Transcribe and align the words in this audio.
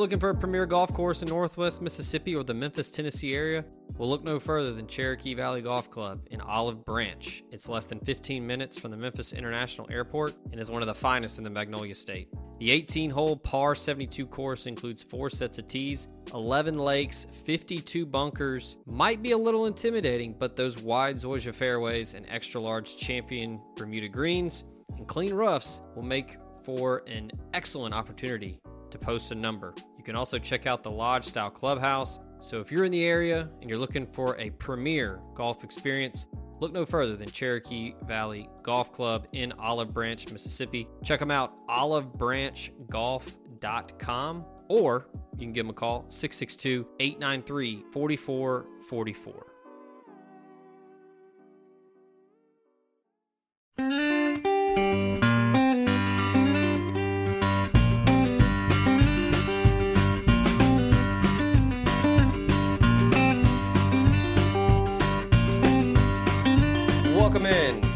Looking 0.00 0.18
for 0.18 0.30
a 0.30 0.34
premier 0.34 0.64
golf 0.64 0.94
course 0.94 1.20
in 1.20 1.28
Northwest 1.28 1.82
Mississippi 1.82 2.34
or 2.34 2.42
the 2.42 2.54
Memphis, 2.54 2.90
Tennessee 2.90 3.34
area? 3.34 3.62
Well, 3.98 4.08
look 4.08 4.24
no 4.24 4.40
further 4.40 4.72
than 4.72 4.86
Cherokee 4.86 5.34
Valley 5.34 5.60
Golf 5.60 5.90
Club 5.90 6.26
in 6.30 6.40
Olive 6.40 6.86
Branch. 6.86 7.42
It's 7.50 7.68
less 7.68 7.84
than 7.84 8.00
15 8.00 8.46
minutes 8.46 8.78
from 8.78 8.92
the 8.92 8.96
Memphis 8.96 9.34
International 9.34 9.86
Airport 9.90 10.36
and 10.52 10.58
is 10.58 10.70
one 10.70 10.80
of 10.80 10.88
the 10.88 10.94
finest 10.94 11.36
in 11.36 11.44
the 11.44 11.50
Magnolia 11.50 11.94
State. 11.94 12.28
The 12.58 12.70
18 12.70 13.10
hole 13.10 13.36
par 13.36 13.74
72 13.74 14.26
course 14.26 14.66
includes 14.66 15.02
four 15.02 15.28
sets 15.28 15.58
of 15.58 15.68
tees, 15.68 16.08
11 16.32 16.78
lakes, 16.78 17.26
52 17.44 18.06
bunkers. 18.06 18.78
Might 18.86 19.22
be 19.22 19.32
a 19.32 19.38
little 19.38 19.66
intimidating, 19.66 20.34
but 20.38 20.56
those 20.56 20.78
wide 20.78 21.16
Zoysia 21.16 21.52
fairways 21.52 22.14
and 22.14 22.24
extra 22.30 22.58
large 22.58 22.96
champion 22.96 23.60
Bermuda 23.76 24.08
greens 24.08 24.64
and 24.96 25.06
clean 25.06 25.34
roughs 25.34 25.82
will 25.94 26.04
make 26.04 26.38
for 26.64 27.02
an 27.06 27.30
excellent 27.52 27.94
opportunity 27.94 28.58
to 28.90 28.98
post 28.98 29.30
a 29.30 29.34
number. 29.34 29.74
You 30.00 30.04
can 30.04 30.16
also 30.16 30.38
check 30.38 30.66
out 30.66 30.82
the 30.82 30.90
lodge 30.90 31.24
style 31.24 31.50
clubhouse. 31.50 32.20
So 32.38 32.58
if 32.58 32.72
you're 32.72 32.86
in 32.86 32.90
the 32.90 33.04
area 33.04 33.50
and 33.60 33.68
you're 33.68 33.78
looking 33.78 34.06
for 34.06 34.34
a 34.38 34.48
premier 34.52 35.20
golf 35.34 35.62
experience, 35.62 36.26
look 36.58 36.72
no 36.72 36.86
further 36.86 37.16
than 37.16 37.30
Cherokee 37.30 37.92
Valley 38.04 38.48
Golf 38.62 38.92
Club 38.92 39.26
in 39.32 39.52
Olive 39.58 39.92
Branch, 39.92 40.26
Mississippi. 40.32 40.88
Check 41.04 41.20
them 41.20 41.30
out, 41.30 41.52
olivebranchgolf.com, 41.68 44.44
or 44.68 45.08
you 45.34 45.40
can 45.40 45.52
give 45.52 45.66
them 45.66 45.70
a 45.70 45.74
call, 45.74 46.06
662 46.08 46.86
893 46.98 47.84
4444. 47.92 49.46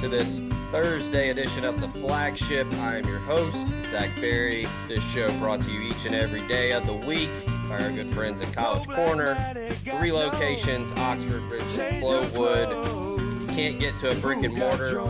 To 0.04 0.10
this 0.10 0.40
Thursday 0.70 1.30
edition 1.30 1.64
of 1.64 1.80
the 1.80 1.88
flagship. 1.88 2.70
I 2.74 2.96
am 2.96 3.06
your 3.06 3.20
host, 3.20 3.68
Zach 3.86 4.10
Berry. 4.20 4.66
This 4.86 5.02
show 5.10 5.32
brought 5.38 5.62
to 5.62 5.70
you 5.70 5.80
each 5.80 6.04
and 6.04 6.14
every 6.14 6.46
day 6.46 6.72
of 6.72 6.84
the 6.84 6.92
week 6.92 7.30
by 7.70 7.82
our 7.82 7.90
good 7.90 8.10
friends 8.10 8.42
at 8.42 8.52
College 8.52 8.86
Corner. 8.86 9.34
Three 9.82 10.12
locations 10.12 10.92
Oxford, 10.92 11.40
Richmond, 11.44 12.04
Flowood. 12.04 13.36
If 13.36 13.40
you 13.40 13.46
can't 13.56 13.80
get 13.80 13.96
to 13.98 14.10
a 14.10 14.14
brick 14.16 14.42
and 14.42 14.54
mortar, 14.54 15.00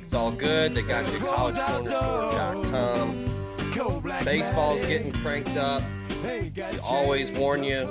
it's 0.00 0.14
all 0.14 0.30
good. 0.30 0.74
They 0.74 0.80
got 0.80 1.06
you 1.12 1.18
at 1.18 1.24
collegecornerstore.com. 1.24 4.24
Baseball's 4.24 4.80
getting 4.82 5.12
cranked 5.12 5.58
up. 5.58 5.82
We 6.24 6.50
always 6.82 7.30
warn 7.30 7.64
you 7.64 7.84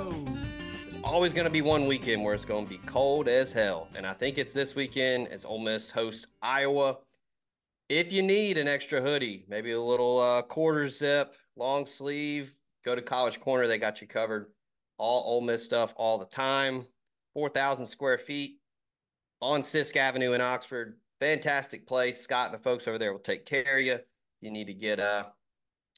always 1.08 1.32
going 1.32 1.46
to 1.46 1.50
be 1.50 1.62
one 1.62 1.86
weekend 1.86 2.22
where 2.22 2.34
it's 2.34 2.44
going 2.44 2.66
to 2.66 2.70
be 2.70 2.78
cold 2.84 3.28
as 3.28 3.50
hell. 3.50 3.88
And 3.94 4.06
I 4.06 4.12
think 4.12 4.36
it's 4.36 4.52
this 4.52 4.74
weekend 4.74 5.28
as 5.28 5.42
Ole 5.42 5.58
Miss 5.58 5.90
hosts 5.90 6.26
Iowa. 6.42 6.98
If 7.88 8.12
you 8.12 8.22
need 8.22 8.58
an 8.58 8.68
extra 8.68 9.00
hoodie, 9.00 9.46
maybe 9.48 9.72
a 9.72 9.80
little 9.80 10.20
uh, 10.20 10.42
quarter 10.42 10.86
zip, 10.90 11.34
long 11.56 11.86
sleeve, 11.86 12.54
go 12.84 12.94
to 12.94 13.00
College 13.00 13.40
Corner. 13.40 13.66
They 13.66 13.78
got 13.78 14.02
you 14.02 14.06
covered. 14.06 14.48
All 14.98 15.22
Ole 15.24 15.40
Miss 15.40 15.64
stuff 15.64 15.94
all 15.96 16.18
the 16.18 16.26
time. 16.26 16.86
4,000 17.32 17.86
square 17.86 18.18
feet 18.18 18.58
on 19.40 19.62
Sisk 19.62 19.96
Avenue 19.96 20.34
in 20.34 20.42
Oxford. 20.42 20.98
Fantastic 21.20 21.86
place. 21.86 22.20
Scott 22.20 22.50
and 22.50 22.54
the 22.58 22.62
folks 22.62 22.86
over 22.86 22.98
there 22.98 23.12
will 23.12 23.18
take 23.18 23.46
care 23.46 23.78
of 23.78 23.84
you. 23.84 23.98
You 24.42 24.50
need 24.50 24.66
to 24.66 24.74
get 24.74 25.00
uh, 25.00 25.24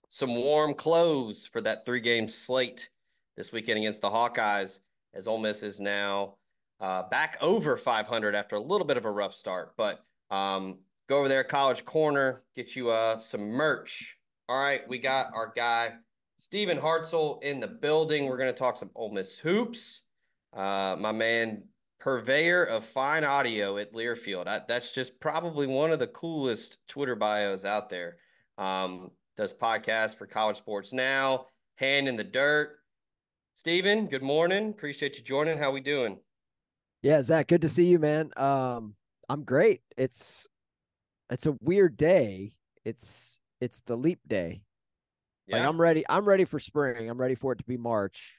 some 0.08 0.36
warm 0.36 0.72
clothes 0.72 1.46
for 1.46 1.60
that 1.62 1.84
three 1.84 2.00
game 2.00 2.28
slate 2.28 2.90
this 3.36 3.50
weekend 3.50 3.78
against 3.78 4.02
the 4.02 4.10
Hawkeyes 4.10 4.78
as 5.15 5.26
Ole 5.26 5.38
Miss 5.38 5.62
is 5.62 5.81
now 5.81 6.37
uh, 6.81 7.03
back 7.09 7.37
over 7.41 7.76
500 7.76 8.34
after 8.34 8.56
a 8.56 8.60
little 8.60 8.87
bit 8.87 8.97
of 8.97 9.04
a 9.04 9.10
rough 9.10 9.34
start. 9.34 9.75
But 9.76 10.04
um, 10.31 10.78
go 11.09 11.19
over 11.19 11.28
there, 11.28 11.44
College 11.44 11.84
Corner, 11.84 12.43
get 12.54 12.76
you 12.76 12.91
uh, 12.91 13.19
some 13.19 13.50
merch. 13.50 14.19
All 14.48 14.60
right, 14.60 14.87
we 14.88 14.98
got 14.98 15.32
our 15.34 15.53
guy 15.54 15.93
Stephen 16.38 16.78
Hartzell 16.78 17.43
in 17.43 17.60
the 17.60 17.69
building. 17.69 18.26
We're 18.26 18.38
going 18.38 18.53
to 18.53 18.59
talk 18.59 18.76
some 18.76 18.91
Ole 18.94 19.12
Miss 19.12 19.38
hoops. 19.38 20.03
Uh, 20.53 20.97
my 20.98 21.12
man, 21.12 21.65
purveyor 22.00 22.65
of 22.65 22.84
fine 22.84 23.25
audio 23.25 23.77
at 23.77 23.92
Learfield. 23.92 24.48
I, 24.48 24.62
that's 24.66 24.94
just 24.94 25.21
probably 25.21 25.66
one 25.66 25.92
of 25.92 25.98
the 25.98 26.06
coolest 26.06 26.78
Twitter 26.88 27.15
bios 27.15 27.65
out 27.65 27.91
there. 27.91 28.16
Um, 28.59 29.10
does 29.37 29.53
podcasts 29.54 30.16
for 30.16 30.27
College 30.27 30.56
Sports 30.56 30.92
Now, 30.92 31.47
Hand 31.77 32.09
in 32.09 32.16
the 32.16 32.25
Dirt. 32.25 32.79
Stephen, 33.54 34.06
good 34.06 34.22
morning. 34.22 34.70
Appreciate 34.70 35.18
you 35.18 35.22
joining. 35.22 35.58
How 35.58 35.70
we 35.70 35.80
doing? 35.80 36.18
Yeah, 37.02 37.22
Zach, 37.22 37.48
good 37.48 37.62
to 37.62 37.68
see 37.68 37.86
you, 37.86 37.98
man. 37.98 38.30
Um, 38.36 38.94
I'm 39.28 39.44
great. 39.44 39.82
It's 39.96 40.48
it's 41.30 41.46
a 41.46 41.56
weird 41.60 41.96
day. 41.96 42.52
It's 42.84 43.38
it's 43.60 43.80
the 43.82 43.96
leap 43.96 44.20
day. 44.26 44.62
Yeah. 45.46 45.58
Like 45.58 45.68
I'm 45.68 45.80
ready. 45.80 46.04
I'm 46.08 46.24
ready 46.24 46.44
for 46.44 46.58
spring. 46.58 47.08
I'm 47.08 47.20
ready 47.20 47.34
for 47.34 47.52
it 47.52 47.58
to 47.58 47.64
be 47.64 47.76
March. 47.76 48.36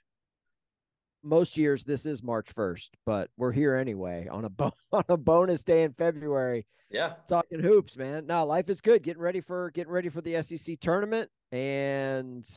Most 1.23 1.55
years 1.55 1.83
this 1.83 2.07
is 2.07 2.23
March 2.23 2.47
1st, 2.55 2.89
but 3.05 3.29
we're 3.37 3.51
here 3.51 3.75
anyway 3.75 4.27
on 4.31 4.45
a 4.45 4.49
bo- 4.49 4.73
on 4.91 5.03
a 5.07 5.17
bonus 5.17 5.63
day 5.63 5.83
in 5.83 5.93
February. 5.93 6.65
Yeah. 6.89 7.13
Talking 7.27 7.61
hoops, 7.61 7.95
man. 7.95 8.25
Now 8.25 8.43
life 8.45 8.69
is 8.69 8.81
good. 8.81 9.03
Getting 9.03 9.21
ready 9.21 9.39
for 9.39 9.71
getting 9.71 9.93
ready 9.93 10.09
for 10.09 10.21
the 10.21 10.41
SEC 10.41 10.79
tournament 10.79 11.29
and 11.51 12.47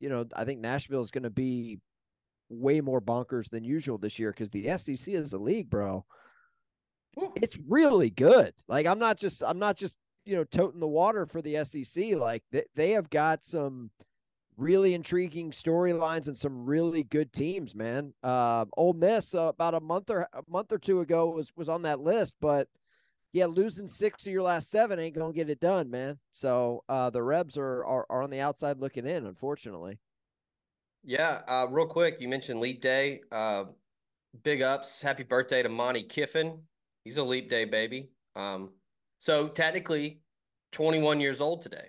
you 0.00 0.08
know, 0.08 0.24
I 0.34 0.44
think 0.44 0.60
Nashville 0.60 1.02
is 1.02 1.10
going 1.10 1.24
to 1.24 1.30
be 1.30 1.80
way 2.48 2.80
more 2.80 3.00
bonkers 3.00 3.48
than 3.48 3.64
usual 3.64 3.98
this 3.98 4.18
year 4.18 4.30
because 4.30 4.50
the 4.50 4.76
SEC 4.76 5.14
is 5.14 5.32
a 5.32 5.38
league, 5.38 5.70
bro. 5.70 6.04
It's 7.36 7.58
really 7.68 8.10
good. 8.10 8.54
Like 8.68 8.86
I'm 8.86 8.98
not 8.98 9.18
just 9.18 9.42
I'm 9.42 9.58
not 9.58 9.76
just 9.76 9.98
you 10.24 10.36
know 10.36 10.44
toting 10.44 10.80
the 10.80 10.86
water 10.88 11.26
for 11.26 11.42
the 11.42 11.64
SEC. 11.64 12.16
Like 12.16 12.42
they 12.50 12.64
they 12.74 12.90
have 12.92 13.10
got 13.10 13.44
some 13.44 13.90
really 14.56 14.94
intriguing 14.94 15.50
storylines 15.50 16.28
and 16.28 16.38
some 16.38 16.64
really 16.64 17.02
good 17.02 17.32
teams, 17.32 17.74
man. 17.74 18.12
Uh, 18.22 18.64
Ole 18.76 18.92
Miss 18.92 19.34
uh, 19.34 19.48
about 19.48 19.74
a 19.74 19.80
month 19.80 20.10
or 20.10 20.28
a 20.32 20.42
month 20.48 20.72
or 20.72 20.78
two 20.78 21.00
ago 21.00 21.30
was 21.30 21.52
was 21.56 21.68
on 21.68 21.82
that 21.82 22.00
list, 22.00 22.34
but 22.40 22.68
yeah, 23.32 23.46
losing 23.46 23.88
six 23.88 24.26
of 24.26 24.32
your 24.32 24.42
last 24.42 24.70
seven 24.70 24.98
ain't 24.98 25.16
gonna 25.16 25.32
get 25.32 25.50
it 25.50 25.60
done, 25.60 25.90
man. 25.90 26.18
So 26.32 26.84
uh, 26.88 27.10
the 27.10 27.22
Rebs 27.22 27.56
are, 27.56 27.84
are 27.84 28.06
are 28.08 28.22
on 28.22 28.30
the 28.30 28.40
outside 28.40 28.78
looking 28.78 29.06
in, 29.06 29.26
unfortunately. 29.26 29.98
Yeah, 31.04 31.42
uh, 31.46 31.66
real 31.70 31.86
quick, 31.86 32.20
you 32.20 32.28
mentioned 32.28 32.60
Leap 32.60 32.80
Day. 32.80 33.20
Uh, 33.30 33.64
big 34.42 34.62
ups. 34.62 35.02
Happy 35.02 35.22
birthday 35.22 35.62
to 35.62 35.68
Monte 35.68 36.04
Kiffin. 36.04 36.60
He's 37.04 37.18
a 37.18 37.22
Leap 37.22 37.50
Day 37.50 37.66
baby. 37.66 38.08
Um, 38.34 38.70
so 39.18 39.48
technically 39.48 40.20
21 40.72 41.20
years 41.20 41.40
old 41.40 41.62
today. 41.62 41.88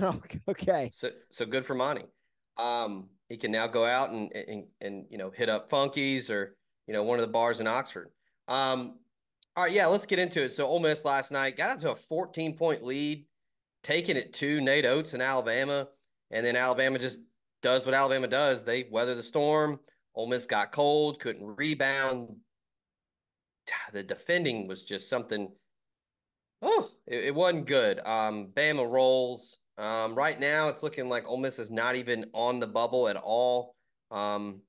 Oh, 0.00 0.20
okay. 0.48 0.88
So 0.90 1.10
so 1.30 1.44
good 1.44 1.64
for 1.64 1.74
Monty. 1.74 2.06
Um, 2.56 3.10
he 3.28 3.36
can 3.36 3.52
now 3.52 3.68
go 3.68 3.84
out 3.84 4.10
and, 4.10 4.32
and 4.34 4.64
and 4.80 5.04
you 5.10 5.18
know 5.18 5.30
hit 5.30 5.50
up 5.50 5.70
Funkies 5.70 6.30
or 6.30 6.56
you 6.86 6.94
know 6.94 7.04
one 7.04 7.20
of 7.20 7.26
the 7.26 7.30
bars 7.30 7.60
in 7.60 7.66
Oxford. 7.66 8.10
Um, 8.48 8.98
all 9.54 9.64
right, 9.64 9.72
yeah, 9.72 9.86
let's 9.86 10.06
get 10.06 10.18
into 10.18 10.42
it. 10.42 10.52
So 10.54 10.66
Ole 10.66 10.80
Miss 10.80 11.04
last 11.04 11.30
night 11.30 11.56
got 11.56 11.70
out 11.70 11.80
to 11.80 11.92
a 11.92 11.94
14 11.94 12.56
point 12.56 12.82
lead, 12.82 13.26
taking 13.84 14.16
it 14.16 14.32
to 14.34 14.60
Nate 14.62 14.86
Oats 14.86 15.12
in 15.14 15.20
Alabama, 15.20 15.88
and 16.30 16.44
then 16.44 16.56
Alabama 16.56 16.98
just 16.98 17.20
does 17.62 17.86
what 17.86 17.94
Alabama 17.94 18.26
does. 18.26 18.64
They 18.64 18.86
weather 18.90 19.14
the 19.14 19.22
storm. 19.22 19.80
Ole 20.14 20.26
Miss 20.26 20.46
got 20.46 20.72
cold, 20.72 21.20
couldn't 21.20 21.56
rebound. 21.56 22.36
The 23.92 24.02
defending 24.02 24.66
was 24.66 24.82
just 24.82 25.08
something. 25.08 25.48
Oh, 26.60 26.90
it, 27.06 27.24
it 27.24 27.34
wasn't 27.34 27.66
good. 27.66 28.00
Um, 28.04 28.48
Bama 28.52 28.88
rolls. 28.88 29.58
Um, 29.78 30.14
right 30.14 30.38
now, 30.38 30.68
it's 30.68 30.82
looking 30.82 31.08
like 31.08 31.26
Ole 31.26 31.38
Miss 31.38 31.58
is 31.58 31.70
not 31.70 31.96
even 31.96 32.26
on 32.34 32.60
the 32.60 32.66
bubble 32.66 33.08
at 33.08 33.16
all. 33.16 33.74
Um, 34.10 34.60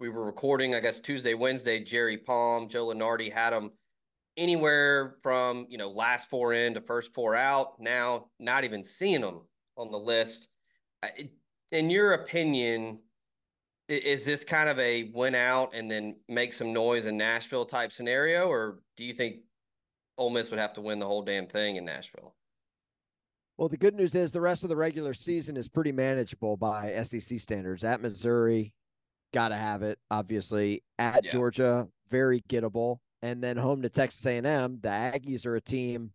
we 0.00 0.08
were 0.08 0.24
recording, 0.24 0.74
I 0.74 0.80
guess, 0.80 1.00
Tuesday, 1.00 1.34
Wednesday. 1.34 1.80
Jerry 1.82 2.18
Palm, 2.18 2.68
Joe 2.68 2.86
Lunardi 2.86 3.32
had 3.32 3.50
them 3.50 3.72
anywhere 4.36 5.16
from 5.22 5.66
you 5.68 5.76
know 5.76 5.90
last 5.90 6.30
four 6.30 6.52
in 6.52 6.74
to 6.74 6.80
first 6.80 7.14
four 7.14 7.34
out. 7.34 7.80
Now, 7.80 8.26
not 8.38 8.64
even 8.64 8.82
seeing 8.82 9.20
them 9.20 9.42
on 9.76 9.90
the 9.90 9.98
list. 9.98 10.48
It, 11.02 11.30
in 11.72 11.90
your 11.90 12.12
opinion, 12.12 13.00
is 13.88 14.24
this 14.24 14.44
kind 14.44 14.68
of 14.68 14.78
a 14.78 15.10
win 15.14 15.34
out 15.34 15.70
and 15.74 15.90
then 15.90 16.16
make 16.28 16.52
some 16.52 16.72
noise 16.72 17.06
in 17.06 17.16
Nashville 17.16 17.64
type 17.64 17.92
scenario, 17.92 18.48
or 18.48 18.80
do 18.96 19.04
you 19.04 19.14
think 19.14 19.36
Ole 20.18 20.30
Miss 20.30 20.50
would 20.50 20.60
have 20.60 20.74
to 20.74 20.80
win 20.80 20.98
the 20.98 21.06
whole 21.06 21.22
damn 21.22 21.46
thing 21.46 21.76
in 21.76 21.84
Nashville? 21.84 22.34
Well, 23.56 23.68
the 23.68 23.76
good 23.76 23.94
news 23.94 24.14
is 24.14 24.30
the 24.30 24.40
rest 24.40 24.62
of 24.62 24.68
the 24.68 24.76
regular 24.76 25.14
season 25.14 25.56
is 25.56 25.68
pretty 25.68 25.90
manageable 25.90 26.56
by 26.56 27.02
SEC 27.02 27.40
standards. 27.40 27.82
At 27.82 28.00
Missouri, 28.00 28.72
got 29.34 29.48
to 29.48 29.56
have 29.56 29.82
it. 29.82 29.98
Obviously, 30.10 30.84
at 30.98 31.24
yeah. 31.24 31.32
Georgia, 31.32 31.88
very 32.10 32.42
gettable, 32.48 32.98
and 33.22 33.42
then 33.42 33.56
home 33.56 33.82
to 33.82 33.88
Texas 33.88 34.24
A&M. 34.26 34.78
The 34.80 34.88
Aggies 34.88 35.44
are 35.44 35.56
a 35.56 35.60
team, 35.60 36.12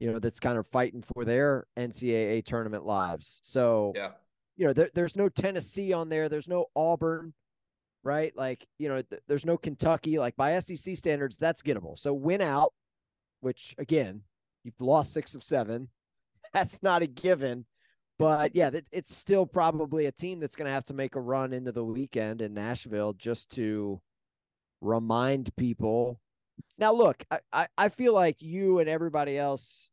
you 0.00 0.10
know, 0.10 0.18
that's 0.18 0.40
kind 0.40 0.58
of 0.58 0.66
fighting 0.66 1.04
for 1.14 1.24
their 1.24 1.66
NCAA 1.76 2.44
tournament 2.44 2.84
lives. 2.84 3.40
So, 3.44 3.92
yeah, 3.94 4.10
you 4.56 4.66
know, 4.66 4.72
there, 4.72 4.90
there's 4.94 5.16
no 5.16 5.28
Tennessee 5.28 5.92
on 5.92 6.08
there. 6.08 6.28
There's 6.28 6.48
no 6.48 6.66
Auburn, 6.74 7.34
right? 8.02 8.32
Like, 8.36 8.66
you 8.78 8.88
know, 8.88 9.02
th- 9.02 9.22
there's 9.28 9.46
no 9.46 9.56
Kentucky. 9.56 10.18
Like 10.18 10.36
by 10.36 10.58
SEC 10.58 10.96
standards, 10.96 11.36
that's 11.36 11.62
gettable. 11.62 11.98
So 11.98 12.12
win 12.14 12.40
out, 12.40 12.72
which 13.40 13.74
again, 13.78 14.22
you've 14.64 14.80
lost 14.80 15.12
six 15.12 15.34
of 15.34 15.44
seven. 15.44 15.88
That's 16.52 16.80
not 16.82 17.02
a 17.02 17.06
given. 17.06 17.66
But 18.18 18.54
yeah, 18.54 18.70
it's 18.92 19.14
still 19.14 19.44
probably 19.44 20.06
a 20.06 20.12
team 20.12 20.40
that's 20.40 20.56
going 20.56 20.66
to 20.66 20.72
have 20.72 20.86
to 20.86 20.94
make 20.94 21.16
a 21.16 21.20
run 21.20 21.52
into 21.52 21.72
the 21.72 21.84
weekend 21.84 22.40
in 22.40 22.54
Nashville 22.54 23.12
just 23.12 23.50
to 23.56 24.00
remind 24.80 25.54
people. 25.56 26.18
Now, 26.78 26.94
look, 26.94 27.22
I, 27.30 27.40
I, 27.52 27.68
I 27.76 27.88
feel 27.90 28.14
like 28.14 28.40
you 28.40 28.78
and 28.78 28.88
everybody 28.88 29.36
else 29.36 29.90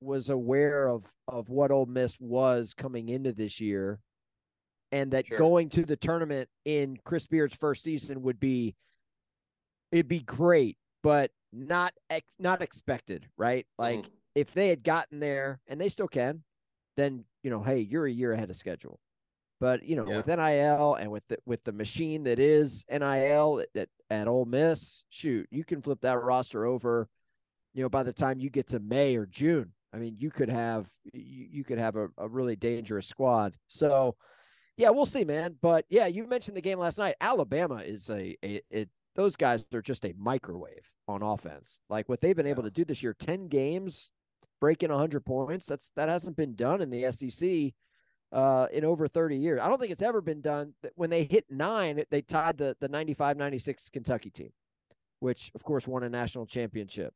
was 0.00 0.28
aware 0.28 0.88
of 0.88 1.04
of 1.28 1.48
what 1.48 1.70
Ole 1.70 1.86
Miss 1.86 2.16
was 2.18 2.74
coming 2.74 3.08
into 3.08 3.32
this 3.32 3.60
year, 3.60 4.00
and 4.92 5.12
that 5.12 5.26
sure. 5.26 5.38
going 5.38 5.68
to 5.70 5.84
the 5.84 5.96
tournament 5.96 6.48
in 6.64 6.98
Chris 7.04 7.26
Beard's 7.26 7.56
first 7.56 7.82
season 7.82 8.22
would 8.22 8.40
be 8.40 8.74
it'd 9.92 10.08
be 10.08 10.20
great, 10.20 10.76
but 11.02 11.30
not 11.52 11.94
ex- 12.08 12.36
not 12.38 12.62
expected, 12.62 13.26
right? 13.36 13.66
Like 13.78 14.00
mm. 14.00 14.10
if 14.34 14.52
they 14.52 14.68
had 14.68 14.82
gotten 14.82 15.20
there, 15.20 15.60
and 15.66 15.80
they 15.80 15.88
still 15.88 16.08
can, 16.08 16.42
then 16.96 17.24
you 17.42 17.50
know, 17.50 17.62
hey, 17.62 17.80
you're 17.80 18.06
a 18.06 18.12
year 18.12 18.32
ahead 18.32 18.50
of 18.50 18.56
schedule. 18.56 19.00
But 19.60 19.82
you 19.82 19.94
know, 19.94 20.06
yeah. 20.08 20.16
with 20.16 20.26
NIL 20.26 20.94
and 20.94 21.10
with 21.10 21.22
the, 21.28 21.38
with 21.44 21.62
the 21.64 21.72
machine 21.72 22.24
that 22.24 22.38
is 22.38 22.84
NIL 22.90 23.60
at, 23.60 23.68
at, 23.76 23.88
at 24.08 24.28
Ole 24.28 24.46
Miss, 24.46 25.04
shoot, 25.10 25.46
you 25.50 25.64
can 25.64 25.82
flip 25.82 26.00
that 26.00 26.22
roster 26.22 26.64
over. 26.64 27.08
You 27.74 27.82
know, 27.82 27.88
by 27.88 28.02
the 28.02 28.12
time 28.12 28.40
you 28.40 28.50
get 28.50 28.68
to 28.68 28.80
May 28.80 29.16
or 29.16 29.26
June, 29.26 29.72
I 29.92 29.98
mean, 29.98 30.16
you 30.18 30.30
could 30.30 30.48
have 30.48 30.88
you, 31.12 31.46
you 31.50 31.64
could 31.64 31.78
have 31.78 31.96
a, 31.96 32.08
a 32.16 32.28
really 32.28 32.56
dangerous 32.56 33.06
squad. 33.06 33.56
So, 33.68 34.16
yeah, 34.76 34.90
we'll 34.90 35.06
see, 35.06 35.24
man. 35.24 35.56
But 35.60 35.84
yeah, 35.88 36.06
you 36.06 36.26
mentioned 36.26 36.56
the 36.56 36.62
game 36.62 36.78
last 36.78 36.98
night. 36.98 37.16
Alabama 37.20 37.76
is 37.76 38.08
a, 38.10 38.36
a 38.44 38.62
it. 38.70 38.88
Those 39.16 39.36
guys 39.36 39.64
are 39.74 39.82
just 39.82 40.04
a 40.04 40.14
microwave 40.16 40.88
on 41.08 41.22
offense. 41.22 41.80
Like 41.90 42.08
what 42.08 42.20
they've 42.20 42.36
been 42.36 42.46
yeah. 42.46 42.52
able 42.52 42.62
to 42.62 42.70
do 42.70 42.84
this 42.84 43.02
year, 43.02 43.14
ten 43.18 43.48
games, 43.48 44.12
breaking 44.60 44.90
hundred 44.90 45.24
points. 45.24 45.66
That's 45.66 45.90
that 45.96 46.08
hasn't 46.08 46.36
been 46.36 46.54
done 46.54 46.80
in 46.80 46.90
the 46.90 47.10
SEC 47.10 47.72
uh, 48.32 48.66
in 48.72 48.84
over 48.84 49.08
30 49.08 49.36
years. 49.36 49.60
I 49.60 49.68
don't 49.68 49.80
think 49.80 49.92
it's 49.92 50.02
ever 50.02 50.20
been 50.20 50.40
done. 50.40 50.74
When 50.94 51.10
they 51.10 51.24
hit 51.24 51.46
nine, 51.50 52.02
they 52.10 52.22
tied 52.22 52.58
the 52.58 52.76
the 52.80 52.88
95-96 52.88 53.90
Kentucky 53.92 54.30
team, 54.30 54.50
which 55.18 55.50
of 55.54 55.64
course 55.64 55.86
won 55.86 56.04
a 56.04 56.08
national 56.08 56.46
championship. 56.46 57.12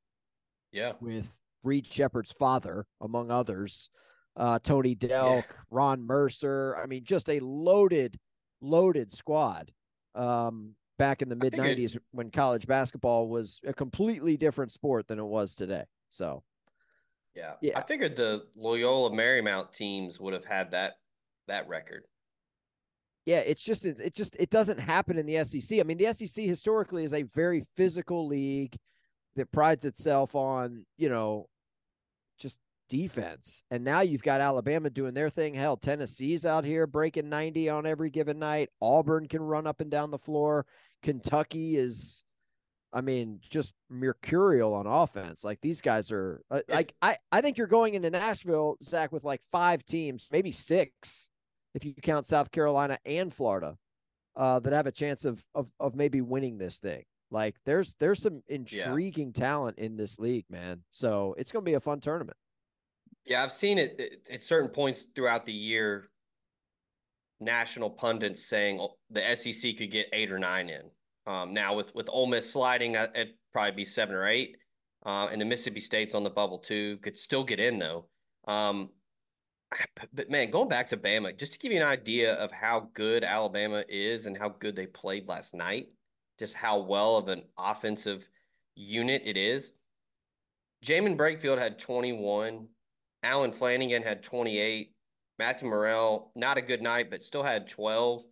Yeah, 0.72 0.92
with 1.00 1.30
Reed 1.64 1.86
Sheppard's 1.86 2.32
father, 2.32 2.86
among 3.00 3.30
others, 3.30 3.90
uh, 4.36 4.58
Tony 4.62 4.94
Delk, 4.94 5.44
yeah. 5.48 5.56
Ron 5.70 6.06
Mercer. 6.06 6.76
I 6.82 6.86
mean, 6.86 7.04
just 7.04 7.28
a 7.28 7.40
loaded, 7.40 8.18
loaded 8.60 9.12
squad. 9.12 9.72
Um, 10.14 10.74
back 10.98 11.22
in 11.22 11.28
the 11.28 11.36
mid 11.36 11.54
'90s, 11.54 11.98
when 12.12 12.30
college 12.30 12.66
basketball 12.66 13.28
was 13.28 13.60
a 13.66 13.72
completely 13.72 14.36
different 14.36 14.72
sport 14.72 15.08
than 15.08 15.18
it 15.18 15.24
was 15.24 15.54
today. 15.54 15.84
So, 16.10 16.42
yeah, 17.34 17.54
yeah. 17.60 17.78
I 17.78 17.82
figured 17.82 18.16
the 18.16 18.46
Loyola 18.56 19.10
Marymount 19.10 19.72
teams 19.72 20.20
would 20.20 20.34
have 20.34 20.44
had 20.44 20.70
that 20.72 20.94
that 21.48 21.68
record. 21.68 22.04
Yeah, 23.26 23.38
it's 23.38 23.62
just 23.62 23.86
it, 23.86 24.00
it 24.00 24.14
just 24.14 24.36
it 24.38 24.50
doesn't 24.50 24.78
happen 24.78 25.18
in 25.18 25.26
the 25.26 25.42
SEC. 25.44 25.80
I 25.80 25.82
mean, 25.82 25.98
the 25.98 26.12
SEC 26.12 26.44
historically 26.44 27.04
is 27.04 27.14
a 27.14 27.22
very 27.22 27.64
physical 27.76 28.26
league 28.26 28.76
that 29.36 29.50
prides 29.50 29.84
itself 29.84 30.34
on, 30.34 30.84
you 30.96 31.08
know, 31.08 31.48
just 32.38 32.58
defense. 32.88 33.62
And 33.70 33.84
now 33.84 34.00
you've 34.00 34.22
got 34.22 34.40
Alabama 34.40 34.90
doing 34.90 35.14
their 35.14 35.30
thing. 35.30 35.54
Hell, 35.54 35.76
Tennessee's 35.76 36.46
out 36.46 36.64
here 36.64 36.86
breaking 36.86 37.28
90 37.28 37.68
on 37.68 37.86
every 37.86 38.10
given 38.10 38.38
night. 38.38 38.70
Auburn 38.80 39.26
can 39.26 39.42
run 39.42 39.66
up 39.66 39.80
and 39.80 39.90
down 39.90 40.10
the 40.10 40.18
floor. 40.18 40.66
Kentucky 41.02 41.76
is 41.76 42.24
I 42.94 43.00
mean, 43.00 43.40
just 43.42 43.74
mercurial 43.90 44.72
on 44.72 44.86
offense. 44.86 45.42
Like 45.42 45.60
these 45.60 45.80
guys 45.80 46.12
are 46.12 46.40
uh, 46.48 46.60
like 46.68 46.94
I 47.02 47.16
I 47.32 47.40
think 47.40 47.58
you're 47.58 47.66
going 47.66 47.94
into 47.94 48.08
Nashville, 48.08 48.76
Zach, 48.82 49.10
with 49.10 49.24
like 49.24 49.42
five 49.50 49.84
teams, 49.84 50.28
maybe 50.30 50.52
six, 50.52 51.28
if 51.74 51.84
you 51.84 51.92
count 51.92 52.26
South 52.26 52.52
Carolina 52.52 52.98
and 53.04 53.34
Florida, 53.34 53.76
uh, 54.36 54.60
that 54.60 54.72
have 54.72 54.86
a 54.86 54.92
chance 54.92 55.24
of 55.24 55.44
of 55.56 55.66
of 55.80 55.96
maybe 55.96 56.20
winning 56.20 56.56
this 56.56 56.78
thing. 56.78 57.02
Like 57.30 57.56
there's 57.64 57.94
there's 57.98 58.22
some 58.22 58.42
intriguing 58.48 59.32
yeah. 59.34 59.40
talent 59.40 59.78
in 59.78 59.96
this 59.96 60.18
league, 60.18 60.44
man. 60.48 60.82
So 60.90 61.34
it's 61.38 61.52
going 61.52 61.64
to 61.64 61.68
be 61.68 61.74
a 61.74 61.80
fun 61.80 62.00
tournament. 62.00 62.36
Yeah, 63.24 63.42
I've 63.42 63.52
seen 63.52 63.78
it 63.78 64.22
at 64.30 64.42
certain 64.42 64.68
points 64.68 65.06
throughout 65.14 65.44
the 65.44 65.52
year. 65.52 66.06
National 67.40 67.90
pundits 67.90 68.46
saying 68.46 68.78
oh, 68.80 68.96
the 69.10 69.34
SEC 69.34 69.76
could 69.76 69.90
get 69.90 70.06
eight 70.12 70.30
or 70.30 70.38
nine 70.38 70.68
in. 70.68 70.82
Um, 71.26 71.54
now 71.54 71.74
with 71.74 71.94
with 71.94 72.08
Ole 72.10 72.26
Miss 72.26 72.50
sliding, 72.50 72.94
it'd 72.94 73.34
probably 73.52 73.72
be 73.72 73.84
seven 73.84 74.14
or 74.14 74.26
eight. 74.26 74.56
Uh, 75.04 75.28
and 75.30 75.40
the 75.40 75.44
Mississippi 75.44 75.80
State's 75.80 76.14
on 76.14 76.22
the 76.22 76.30
bubble 76.30 76.58
too. 76.58 76.98
Could 76.98 77.18
still 77.18 77.44
get 77.44 77.60
in 77.60 77.78
though. 77.78 78.06
Um, 78.46 78.90
but 80.12 80.30
man, 80.30 80.50
going 80.50 80.68
back 80.68 80.86
to 80.88 80.96
Bama, 80.96 81.36
just 81.36 81.52
to 81.52 81.58
give 81.58 81.72
you 81.72 81.80
an 81.80 81.86
idea 81.86 82.34
of 82.34 82.52
how 82.52 82.88
good 82.92 83.24
Alabama 83.24 83.84
is 83.88 84.26
and 84.26 84.36
how 84.36 84.50
good 84.50 84.76
they 84.76 84.86
played 84.86 85.28
last 85.28 85.54
night 85.54 85.88
just 86.38 86.54
how 86.54 86.80
well 86.80 87.16
of 87.16 87.28
an 87.28 87.42
offensive 87.56 88.28
unit 88.74 89.22
it 89.24 89.36
is. 89.36 89.72
Jaemyn 90.84 91.16
Brakefield 91.16 91.58
had 91.58 91.78
21. 91.78 92.68
Allen 93.22 93.52
Flanigan 93.52 94.04
had 94.04 94.22
28. 94.22 94.92
Matthew 95.38 95.68
Murrell, 95.68 96.30
not 96.36 96.58
a 96.58 96.62
good 96.62 96.82
night, 96.82 97.10
but 97.10 97.24
still 97.24 97.42
had 97.42 97.68
12. 97.68 98.24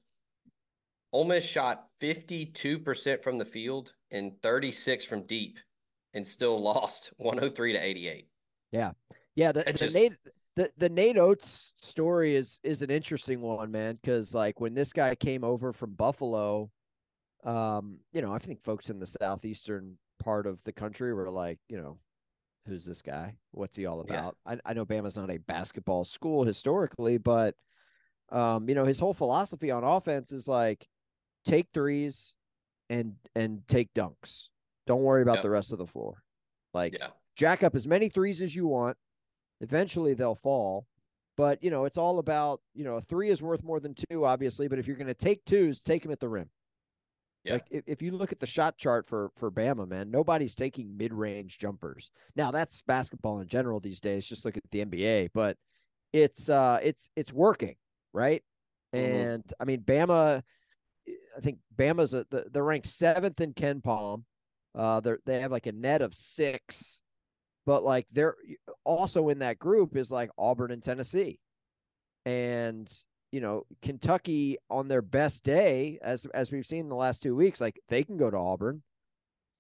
Ole 1.13 1.25
Miss 1.25 1.45
shot 1.45 1.87
52% 2.01 3.23
from 3.23 3.39
the 3.39 3.45
field 3.45 3.93
and 4.11 4.33
36 4.43 5.05
from 5.05 5.23
deep 5.23 5.59
and 6.15 6.27
still 6.27 6.61
lost 6.63 7.13
103 7.17 7.73
to 7.73 7.79
88. 7.79 8.29
Yeah. 8.71 8.93
Yeah. 9.35 9.53
The, 9.53 9.65
the, 9.65 9.73
just, 9.73 9.95
Nate, 9.95 10.13
the, 10.57 10.71
the 10.77 10.89
Nate 10.89 11.19
Oats 11.19 11.73
story 11.77 12.37
is, 12.37 12.61
is 12.63 12.83
an 12.83 12.91
interesting 12.91 13.41
one, 13.41 13.71
man. 13.71 13.99
Cause 14.05 14.35
like 14.35 14.61
when 14.61 14.75
this 14.75 14.93
guy 14.93 15.15
came 15.15 15.45
over 15.45 15.73
from 15.73 15.93
Buffalo, 15.93 16.71
um, 17.45 17.99
you 18.13 18.23
know, 18.23 18.33
I 18.33 18.39
think 18.39 18.63
folks 18.63 18.91
in 18.91 18.99
the 18.99 19.07
southeastern 19.07 19.99
part 20.23 20.47
of 20.47 20.63
the 20.65 20.73
country 20.73 21.13
were 21.13 21.31
like, 21.31 21.59
you 21.69 21.77
know, 21.77 21.99
who's 22.67 22.85
this 22.85 23.03
guy? 23.03 23.35
What's 23.51 23.77
he 23.77 23.87
all 23.87 24.01
about? 24.01 24.37
Yeah. 24.47 24.57
I, 24.65 24.71
I 24.71 24.73
know 24.75 24.87
Bama's 24.87 25.17
not 25.17 25.31
a 25.31 25.39
basketball 25.39 26.05
school 26.05 26.45
historically, 26.45 27.19
but 27.19 27.55
um, 28.31 28.69
you 28.69 28.75
know, 28.75 28.85
his 28.85 28.99
whole 28.99 29.15
philosophy 29.15 29.71
on 29.71 29.85
offense 29.85 30.33
is 30.33 30.49
like 30.49 30.87
take 31.45 31.69
threes 31.75 32.35
and 32.89 33.15
and 33.35 33.67
take 33.69 33.93
dunks. 33.95 34.49
Don't 34.87 35.03
worry 35.03 35.23
about 35.23 35.37
yep. 35.37 35.43
the 35.43 35.51
rest 35.51 35.73
of 35.73 35.79
the 35.79 35.87
floor. 35.87 36.23
Like 36.73 36.95
yeah. 36.95 37.09
jack 37.37 37.63
up 37.63 37.75
as 37.75 37.87
many 37.87 38.09
threes 38.09 38.43
as 38.43 38.55
you 38.55 38.67
want. 38.67 38.97
Eventually 39.61 40.15
they'll 40.15 40.35
fall. 40.35 40.87
But 41.37 41.63
you 41.63 41.71
know, 41.71 41.87
it's 41.87 41.99
all 41.99 42.19
about, 42.19 42.61
you 42.75 42.85
know, 42.85 42.97
a 42.97 43.03
three 43.03 43.31
is 43.31 43.43
worth 43.43 43.65
more 43.65 43.81
than 43.81 43.95
two, 43.95 44.25
obviously. 44.25 44.69
But 44.69 44.79
if 44.79 44.87
you're 44.87 44.97
gonna 44.97 45.15
take 45.15 45.45
twos, 45.45 45.81
take 45.81 46.03
them 46.03 46.13
at 46.13 46.21
the 46.21 46.29
rim. 46.29 46.49
Yeah. 47.45 47.55
Like 47.55 47.67
if, 47.71 47.85
if 47.87 48.03
you 48.03 48.13
look 48.13 48.33
at 48.33 48.41
the 48.41 48.47
shot 48.47 48.77
chart 48.77 49.07
for 49.07 49.31
for 49.37 49.51
Bama, 49.51 49.89
man, 49.89 50.11
nobody's 50.11 50.55
taking 50.55 50.97
mid 50.97 51.13
range 51.13 51.59
jumpers. 51.59 52.11
Now 52.37 52.51
that's 52.51 52.83
basketball 52.83 53.41
in 53.41 53.49
general 53.49 53.81
these 53.81 54.01
days. 54.01 54.29
Just 54.29 54.45
look 54.45 54.57
at 54.57 54.63
the 54.71 54.85
NBA, 54.85 55.31
but 55.35 55.57
it's 56.13 56.49
uh 56.49 56.79
it's 56.83 57.11
it's 57.17 57.33
working, 57.33 57.75
right? 58.13 58.43
Mm-hmm. 58.95 59.15
And 59.15 59.53
I 59.59 59.65
mean 59.65 59.81
Bama, 59.81 60.43
I 61.09 61.41
think 61.41 61.59
Bama's 61.75 62.15
a, 62.15 62.27
they're 62.31 62.65
ranked 62.65 62.87
seventh 62.87 63.41
in 63.41 63.55
KenPom. 63.55 64.23
Uh, 64.75 65.01
they 65.01 65.13
they 65.27 65.41
have 65.41 65.51
like 65.51 65.67
a 65.67 65.73
net 65.73 66.01
of 66.01 66.15
six, 66.15 67.03
but 67.67 67.83
like 67.83 68.07
they're 68.13 68.37
also 68.85 69.29
in 69.31 69.41
that 69.41 69.59
group 69.59 69.97
is 69.97 70.13
like 70.13 70.31
Auburn 70.39 70.71
and 70.71 70.83
Tennessee, 70.83 71.41
and 72.25 72.91
you 73.33 73.41
know, 73.41 73.65
Kentucky 73.81 74.59
on 74.71 74.87
their 74.87 75.03
best 75.03 75.43
day, 75.43 75.99
as 76.03 76.27
as 76.27 76.53
we've 76.53 76.67
seen 76.67 76.81
in 76.81 76.89
the 76.89 76.95
last 76.95 77.23
two 77.23 77.35
weeks, 77.35 77.61
like 77.61 77.81
they 77.89 78.05
can 78.05 78.19
go 78.19 78.31
to 78.31 78.37
Auburn. 78.37 78.83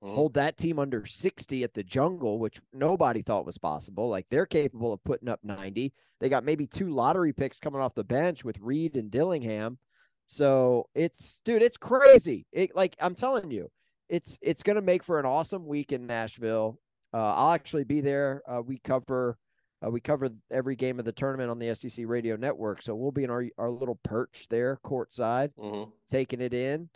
mm-hmm. 0.04 0.14
hold 0.14 0.34
that 0.34 0.58
team 0.58 0.78
under 0.78 1.06
60 1.06 1.64
at 1.64 1.74
the 1.74 1.82
jungle, 1.82 2.38
which 2.38 2.60
nobody 2.72 3.22
thought 3.22 3.46
was 3.46 3.58
possible. 3.58 4.08
Like 4.08 4.26
they're 4.30 4.46
capable 4.46 4.92
of 4.92 5.02
putting 5.04 5.28
up 5.28 5.40
90. 5.42 5.92
They 6.20 6.28
got 6.28 6.44
maybe 6.44 6.66
two 6.66 6.90
lottery 6.90 7.32
picks 7.32 7.58
coming 7.58 7.80
off 7.80 7.94
the 7.94 8.04
bench 8.04 8.44
with 8.44 8.60
Reed 8.60 8.96
and 8.96 9.10
Dillingham. 9.10 9.78
So 10.26 10.88
it's 10.94 11.40
dude, 11.44 11.62
it's 11.62 11.78
crazy. 11.78 12.46
It 12.52 12.76
like 12.76 12.94
I'm 13.00 13.14
telling 13.14 13.50
you, 13.50 13.70
it's 14.08 14.38
it's 14.42 14.62
gonna 14.62 14.82
make 14.82 15.02
for 15.02 15.18
an 15.18 15.26
awesome 15.26 15.66
week 15.66 15.92
in 15.92 16.06
Nashville. 16.06 16.78
Uh, 17.14 17.34
I'll 17.34 17.52
actually 17.52 17.84
be 17.84 18.00
there. 18.00 18.42
Uh, 18.46 18.62
we 18.62 18.78
cover 18.78 19.36
uh, 19.84 19.90
we 19.90 20.00
cover 20.00 20.28
every 20.50 20.76
game 20.76 20.98
of 20.98 21.04
the 21.04 21.12
tournament 21.12 21.50
on 21.50 21.58
the 21.58 21.74
SEC 21.74 22.04
Radio 22.06 22.36
Network, 22.36 22.82
so 22.82 22.94
we'll 22.94 23.10
be 23.10 23.24
in 23.24 23.30
our 23.30 23.44
our 23.58 23.70
little 23.70 23.98
perch 24.04 24.46
there, 24.48 24.78
courtside, 24.84 25.50
mm-hmm. 25.58 25.90
taking 26.10 26.40
it 26.40 26.54
in. 26.54 26.88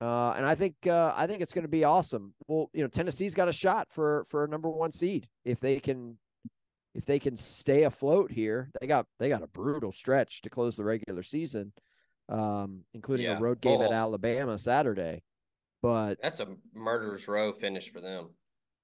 Uh, 0.00 0.32
and 0.32 0.44
I 0.44 0.54
think 0.54 0.74
uh, 0.86 1.12
I 1.16 1.26
think 1.26 1.42
it's 1.42 1.52
going 1.52 1.64
to 1.64 1.68
be 1.68 1.84
awesome. 1.84 2.34
Well, 2.46 2.70
you 2.72 2.82
know, 2.82 2.88
Tennessee's 2.88 3.34
got 3.34 3.48
a 3.48 3.52
shot 3.52 3.88
for 3.90 4.24
for 4.28 4.44
a 4.44 4.48
number 4.48 4.70
one 4.70 4.92
seed 4.92 5.28
if 5.44 5.60
they 5.60 5.78
can 5.80 6.18
if 6.94 7.04
they 7.04 7.18
can 7.18 7.36
stay 7.36 7.84
afloat 7.84 8.30
here. 8.30 8.70
They 8.80 8.86
got 8.86 9.06
they 9.18 9.28
got 9.28 9.42
a 9.42 9.48
brutal 9.48 9.92
stretch 9.92 10.42
to 10.42 10.50
close 10.50 10.76
the 10.76 10.84
regular 10.84 11.22
season, 11.22 11.72
um, 12.28 12.84
including 12.94 13.26
yeah. 13.26 13.38
a 13.38 13.40
road 13.40 13.60
game 13.60 13.80
oh. 13.80 13.84
at 13.84 13.92
Alabama 13.92 14.58
Saturday. 14.58 15.22
But 15.82 16.16
that's 16.22 16.40
a 16.40 16.48
murderer's 16.74 17.28
row 17.28 17.52
finish 17.52 17.90
for 17.90 18.00
them 18.00 18.30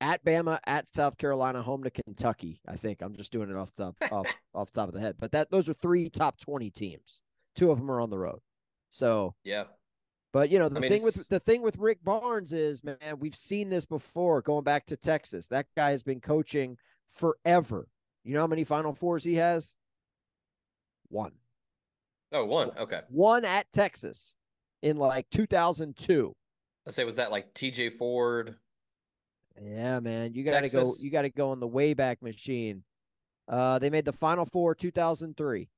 at 0.02 0.24
Bama, 0.24 0.58
at 0.66 0.92
South 0.92 1.16
Carolina, 1.16 1.62
home 1.62 1.84
to 1.84 1.90
Kentucky. 1.90 2.60
I 2.66 2.76
think 2.76 3.00
I'm 3.00 3.14
just 3.14 3.32
doing 3.32 3.48
it 3.48 3.56
off 3.56 3.74
the 3.74 3.84
top 3.84 3.96
off 4.12 4.26
off 4.54 4.72
the 4.72 4.80
top 4.80 4.88
of 4.88 4.94
the 4.94 5.00
head, 5.00 5.16
but 5.18 5.32
that 5.32 5.50
those 5.50 5.68
are 5.68 5.74
three 5.74 6.10
top 6.10 6.38
twenty 6.38 6.70
teams. 6.70 7.22
Two 7.54 7.70
of 7.70 7.78
them 7.78 7.90
are 7.90 8.00
on 8.00 8.10
the 8.10 8.18
road, 8.18 8.40
so 8.90 9.34
yeah. 9.44 9.64
But 10.32 10.50
you 10.50 10.58
know 10.58 10.68
the 10.68 10.78
I 10.78 10.80
mean, 10.80 10.90
thing 10.90 11.02
with 11.02 11.28
the 11.28 11.40
thing 11.40 11.62
with 11.62 11.78
Rick 11.78 12.02
Barnes 12.02 12.52
is, 12.52 12.82
man, 12.82 12.96
we've 13.18 13.36
seen 13.36 13.68
this 13.68 13.86
before. 13.86 14.42
Going 14.42 14.64
back 14.64 14.86
to 14.86 14.96
Texas, 14.96 15.48
that 15.48 15.66
guy 15.76 15.90
has 15.90 16.02
been 16.02 16.20
coaching 16.20 16.76
forever. 17.10 17.86
You 18.24 18.34
know 18.34 18.40
how 18.40 18.46
many 18.46 18.64
Final 18.64 18.94
Fours 18.94 19.24
he 19.24 19.36
has? 19.36 19.76
One. 21.08 21.32
Oh, 22.32 22.46
one. 22.46 22.70
Okay. 22.78 23.00
One 23.10 23.44
at 23.44 23.70
Texas 23.72 24.36
in 24.80 24.96
like 24.96 25.28
2002. 25.30 26.32
I 26.86 26.90
say, 26.90 27.04
was 27.04 27.16
that 27.16 27.30
like 27.30 27.52
T.J. 27.52 27.90
Ford? 27.90 28.56
Yeah, 29.60 30.00
man, 30.00 30.34
you 30.34 30.44
got 30.44 30.60
to 30.60 30.68
go. 30.68 30.94
You 30.98 31.10
got 31.10 31.22
to 31.22 31.30
go 31.30 31.50
on 31.50 31.60
the 31.60 31.68
Wayback 31.68 32.22
Machine. 32.22 32.84
Uh, 33.48 33.78
they 33.78 33.90
made 33.90 34.04
the 34.04 34.12
Final 34.12 34.46
Four 34.46 34.74
2003. 34.74 35.68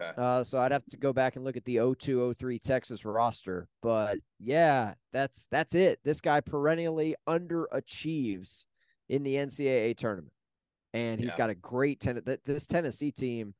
Okay. 0.00 0.12
Uh, 0.16 0.42
so 0.42 0.58
I'd 0.58 0.72
have 0.72 0.84
to 0.86 0.96
go 0.96 1.12
back 1.12 1.36
and 1.36 1.44
look 1.44 1.56
at 1.56 1.64
the 1.64 1.76
0203 1.76 2.58
Texas 2.58 3.04
roster, 3.04 3.68
but 3.82 4.18
yeah, 4.38 4.94
that's 5.12 5.46
that's 5.50 5.74
it. 5.74 5.98
This 6.04 6.20
guy 6.20 6.40
perennially 6.40 7.16
underachieves 7.28 8.64
in 9.08 9.22
the 9.22 9.34
NCAA 9.34 9.96
tournament, 9.96 10.32
and 10.94 11.20
he's 11.20 11.32
yeah. 11.32 11.38
got 11.38 11.50
a 11.50 11.54
great 11.54 12.00
ten. 12.00 12.20
This 12.46 12.66
Tennessee 12.66 13.12
team, 13.12 13.54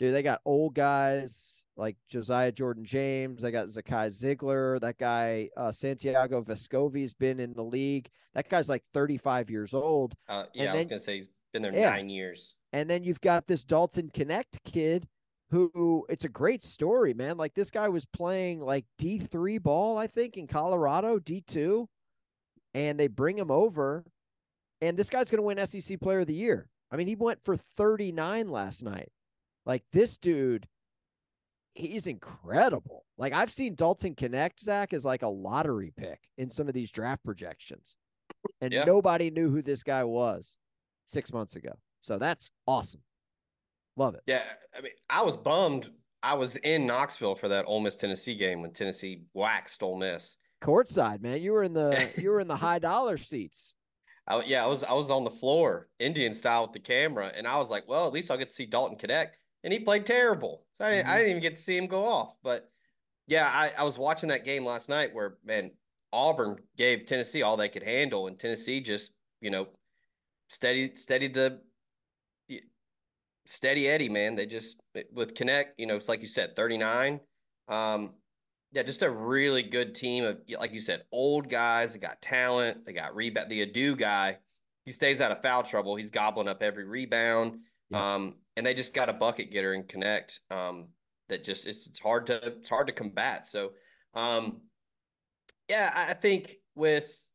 dude, 0.00 0.14
they 0.14 0.22
got 0.22 0.40
old 0.44 0.74
guys 0.74 1.62
like 1.76 1.96
Josiah 2.08 2.50
Jordan 2.50 2.84
James. 2.84 3.42
They 3.42 3.52
got 3.52 3.68
Zakai 3.68 4.08
Zeigler. 4.08 4.80
That 4.80 4.98
guy, 4.98 5.50
uh, 5.56 5.70
Santiago 5.70 6.42
Vescovi's 6.42 7.14
been 7.14 7.38
in 7.38 7.52
the 7.52 7.62
league. 7.62 8.08
That 8.34 8.48
guy's 8.48 8.68
like 8.68 8.82
35 8.92 9.50
years 9.50 9.74
old. 9.74 10.14
Uh, 10.28 10.44
yeah, 10.54 10.62
and 10.62 10.70
I 10.70 10.76
was 10.76 10.86
going 10.86 10.98
to 10.98 11.04
say 11.04 11.16
he's 11.16 11.28
been 11.52 11.62
there 11.62 11.74
yeah. 11.74 11.90
nine 11.90 12.08
years. 12.08 12.56
And 12.72 12.88
then 12.88 13.04
you've 13.04 13.20
got 13.20 13.46
this 13.46 13.62
Dalton 13.62 14.10
Knecht 14.12 14.58
kid 14.64 15.06
who 15.50 16.06
it's 16.08 16.24
a 16.24 16.28
great 16.28 16.62
story, 16.62 17.12
man. 17.12 17.36
Like 17.36 17.54
this 17.54 17.72
guy 17.72 17.88
was 17.88 18.06
playing 18.06 18.60
like 18.60 18.84
D3 19.00 19.60
ball, 19.60 19.98
I 19.98 20.06
think, 20.06 20.36
in 20.36 20.46
Colorado, 20.46 21.18
D2. 21.18 21.86
And 22.72 22.98
they 22.98 23.08
bring 23.08 23.36
him 23.36 23.50
over. 23.50 24.04
And 24.80 24.96
this 24.96 25.10
guy's 25.10 25.28
going 25.28 25.38
to 25.38 25.42
win 25.42 25.66
SEC 25.66 26.00
player 26.00 26.20
of 26.20 26.28
the 26.28 26.34
year. 26.34 26.68
I 26.92 26.96
mean, 26.96 27.08
he 27.08 27.16
went 27.16 27.44
for 27.44 27.56
39 27.56 28.48
last 28.48 28.84
night. 28.84 29.10
Like 29.70 29.84
this 29.92 30.16
dude 30.16 30.66
he's 31.74 32.08
incredible. 32.08 33.04
Like 33.16 33.32
I've 33.32 33.52
seen 33.52 33.76
Dalton 33.76 34.16
Knecht, 34.16 34.58
Zach, 34.60 34.92
as 34.92 35.04
like 35.04 35.22
a 35.22 35.28
lottery 35.28 35.92
pick 35.96 36.18
in 36.36 36.50
some 36.50 36.66
of 36.66 36.74
these 36.74 36.90
draft 36.90 37.22
projections. 37.24 37.96
And 38.60 38.72
yeah. 38.72 38.82
nobody 38.82 39.30
knew 39.30 39.48
who 39.48 39.62
this 39.62 39.84
guy 39.84 40.02
was 40.02 40.56
six 41.06 41.32
months 41.32 41.54
ago. 41.54 41.70
So 42.00 42.18
that's 42.18 42.50
awesome. 42.66 43.02
Love 43.96 44.16
it. 44.16 44.22
Yeah. 44.26 44.42
I 44.76 44.80
mean, 44.80 44.92
I 45.08 45.22
was 45.22 45.36
bummed. 45.36 45.88
I 46.20 46.34
was 46.34 46.56
in 46.56 46.84
Knoxville 46.84 47.36
for 47.36 47.46
that 47.46 47.64
Ole 47.68 47.78
Miss 47.78 47.94
Tennessee 47.94 48.34
game 48.34 48.62
when 48.62 48.72
Tennessee 48.72 49.22
waxed 49.34 49.84
Ole 49.84 49.98
Miss. 49.98 50.36
Courtside, 50.60 51.22
man. 51.22 51.40
You 51.40 51.52
were 51.52 51.62
in 51.62 51.74
the 51.74 52.10
you 52.18 52.30
were 52.30 52.40
in 52.40 52.48
the 52.48 52.56
high 52.56 52.80
dollar 52.80 53.18
seats. 53.18 53.76
I, 54.26 54.42
yeah, 54.44 54.64
I 54.64 54.66
was 54.66 54.82
I 54.82 54.94
was 54.94 55.10
on 55.10 55.22
the 55.22 55.30
floor, 55.30 55.88
Indian 56.00 56.34
style 56.34 56.62
with 56.62 56.72
the 56.72 56.80
camera, 56.80 57.32
and 57.36 57.46
I 57.46 57.56
was 57.58 57.70
like, 57.70 57.88
well, 57.88 58.08
at 58.08 58.12
least 58.12 58.30
I'll 58.30 58.38
get 58.38 58.48
to 58.48 58.54
see 58.54 58.66
Dalton 58.66 58.98
Knecht 58.98 59.30
and 59.64 59.72
he 59.72 59.80
played 59.80 60.06
terrible. 60.06 60.64
So 60.72 60.84
I, 60.84 60.88
mm-hmm. 60.92 61.10
I, 61.10 61.16
didn't 61.16 61.30
even 61.30 61.42
get 61.42 61.56
to 61.56 61.60
see 61.60 61.76
him 61.76 61.86
go 61.86 62.04
off. 62.04 62.36
But 62.42 62.70
yeah, 63.26 63.50
I, 63.52 63.72
I 63.78 63.84
was 63.84 63.98
watching 63.98 64.28
that 64.30 64.44
game 64.44 64.64
last 64.64 64.88
night 64.88 65.14
where 65.14 65.38
man 65.44 65.72
Auburn 66.12 66.56
gave 66.76 67.06
Tennessee 67.06 67.42
all 67.42 67.56
they 67.56 67.68
could 67.68 67.84
handle, 67.84 68.26
and 68.26 68.38
Tennessee 68.38 68.80
just 68.80 69.12
you 69.40 69.50
know 69.50 69.68
steady 70.48 70.94
steadied 70.94 71.34
the 71.34 71.60
steady 73.46 73.88
Eddie 73.88 74.08
man. 74.08 74.36
They 74.36 74.46
just 74.46 74.78
with 75.12 75.34
Knecht, 75.34 75.72
you 75.76 75.86
know, 75.86 75.96
it's 75.96 76.08
like 76.08 76.20
you 76.20 76.28
said, 76.28 76.56
thirty 76.56 76.78
nine. 76.78 77.20
Um, 77.68 78.14
yeah, 78.72 78.82
just 78.84 79.02
a 79.02 79.10
really 79.10 79.62
good 79.62 79.94
team 79.94 80.24
of 80.24 80.38
like 80.58 80.72
you 80.72 80.80
said, 80.80 81.04
old 81.12 81.48
guys. 81.48 81.92
They 81.92 81.98
got 81.98 82.22
talent. 82.22 82.86
They 82.86 82.92
got 82.92 83.14
rebound. 83.14 83.50
The 83.50 83.66
Aidoo 83.66 83.96
guy, 83.96 84.38
he 84.84 84.92
stays 84.92 85.20
out 85.20 85.32
of 85.32 85.42
foul 85.42 85.62
trouble. 85.62 85.96
He's 85.96 86.10
gobbling 86.10 86.48
up 86.48 86.62
every 86.62 86.84
rebound. 86.84 87.58
Um, 87.98 88.36
and 88.56 88.64
they 88.64 88.74
just 88.74 88.94
got 88.94 89.08
a 89.08 89.12
bucket 89.12 89.50
getter 89.50 89.72
and 89.72 89.86
Knecht. 89.86 90.38
um, 90.50 90.88
that 91.30 91.44
just 91.44 91.66
it's, 91.66 91.86
it's 91.86 91.98
hard 91.98 92.26
to 92.26 92.44
it's 92.44 92.68
hard 92.68 92.88
to 92.88 92.92
combat. 92.92 93.46
So 93.46 93.72
um, 94.14 94.60
yeah, 95.68 95.92
I 95.94 96.14
think 96.14 96.56
with 96.74 97.26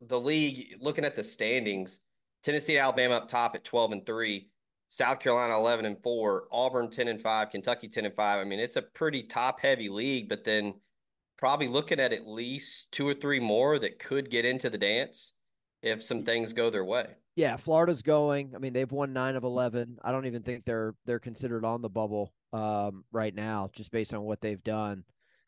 the 0.00 0.18
league 0.18 0.76
looking 0.80 1.04
at 1.04 1.14
the 1.14 1.24
standings, 1.24 2.00
Tennessee, 2.42 2.78
Alabama 2.78 3.16
up 3.16 3.28
top 3.28 3.54
at 3.54 3.64
twelve 3.64 3.92
and 3.92 4.06
three, 4.06 4.48
South 4.88 5.20
Carolina 5.20 5.58
eleven 5.58 5.84
and 5.84 6.02
four, 6.02 6.44
Auburn 6.50 6.90
ten 6.90 7.08
and 7.08 7.20
five, 7.20 7.50
Kentucky 7.50 7.88
ten 7.88 8.06
and 8.06 8.14
five. 8.14 8.38
I 8.38 8.44
mean, 8.44 8.60
it's 8.60 8.76
a 8.76 8.82
pretty 8.82 9.24
top 9.24 9.60
heavy 9.60 9.88
league, 9.88 10.28
but 10.28 10.44
then 10.44 10.74
probably 11.36 11.68
looking 11.68 12.00
at 12.00 12.12
at 12.12 12.26
least 12.26 12.92
two 12.92 13.06
or 13.06 13.14
three 13.14 13.40
more 13.40 13.78
that 13.78 13.98
could 13.98 14.30
get 14.30 14.44
into 14.44 14.70
the 14.70 14.78
dance 14.78 15.32
if 15.82 16.02
some 16.02 16.22
things 16.22 16.52
go 16.52 16.70
their 16.70 16.84
way. 16.84 17.06
Yeah, 17.34 17.56
Florida's 17.56 18.02
going. 18.02 18.52
I 18.54 18.58
mean, 18.58 18.72
they've 18.72 18.90
won 18.90 19.12
nine 19.12 19.36
of 19.36 19.44
eleven. 19.44 19.98
I 20.02 20.12
don't 20.12 20.26
even 20.26 20.42
think 20.42 20.64
they're 20.64 20.94
they're 21.06 21.18
considered 21.18 21.64
on 21.64 21.82
the 21.82 21.88
bubble 21.88 22.32
um, 22.52 23.04
right 23.10 23.34
now, 23.34 23.70
just 23.72 23.90
based 23.90 24.14
on 24.14 24.22
what 24.22 24.40
they've 24.40 24.62
done. 24.62 25.04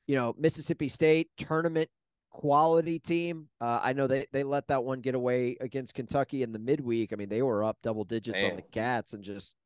You 0.06 0.16
know, 0.16 0.34
Mississippi 0.38 0.88
State 0.88 1.30
tournament 1.36 1.90
quality 2.30 2.98
team. 2.98 3.48
Uh, 3.60 3.80
I 3.82 3.92
know 3.92 4.06
they 4.06 4.26
they 4.32 4.42
let 4.42 4.68
that 4.68 4.84
one 4.84 5.00
get 5.00 5.14
away 5.14 5.56
against 5.60 5.94
Kentucky 5.94 6.42
in 6.42 6.52
the 6.52 6.58
midweek. 6.58 7.12
I 7.12 7.16
mean, 7.16 7.28
they 7.28 7.42
were 7.42 7.64
up 7.64 7.78
double 7.82 8.04
digits 8.04 8.42
Man. 8.42 8.50
on 8.50 8.56
the 8.56 8.62
Cats 8.62 9.12
and 9.12 9.22
just 9.22 9.56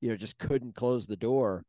you 0.00 0.08
know 0.10 0.16
just 0.16 0.38
couldn't 0.38 0.74
close 0.74 1.06
the 1.06 1.16
door. 1.16 1.64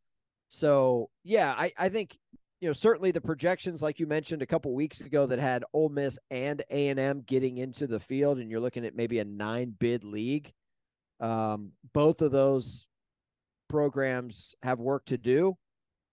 So 0.49 1.09
yeah, 1.23 1.53
I 1.57 1.71
I 1.77 1.89
think 1.89 2.17
you 2.59 2.67
know, 2.67 2.73
certainly 2.73 3.11
the 3.11 3.21
projections, 3.21 3.81
like 3.81 3.99
you 3.99 4.07
mentioned 4.07 4.41
a 4.41 4.45
couple 4.47 4.73
weeks 4.73 5.01
ago, 5.01 5.25
that 5.25 5.39
had 5.39 5.63
Ole 5.73 5.89
Miss 5.89 6.19
and 6.29 6.61
A 6.69 6.89
and 6.89 6.99
M 6.99 7.21
getting 7.25 7.57
into 7.57 7.87
the 7.87 7.99
field, 7.99 8.37
and 8.37 8.51
you're 8.51 8.59
looking 8.59 8.85
at 8.85 8.95
maybe 8.95 9.19
a 9.19 9.25
nine 9.25 9.73
bid 9.79 10.03
league. 10.03 10.51
Um, 11.21 11.71
both 11.93 12.21
of 12.21 12.31
those 12.31 12.87
programs 13.69 14.55
have 14.63 14.79
work 14.79 15.05
to 15.05 15.17
do, 15.17 15.57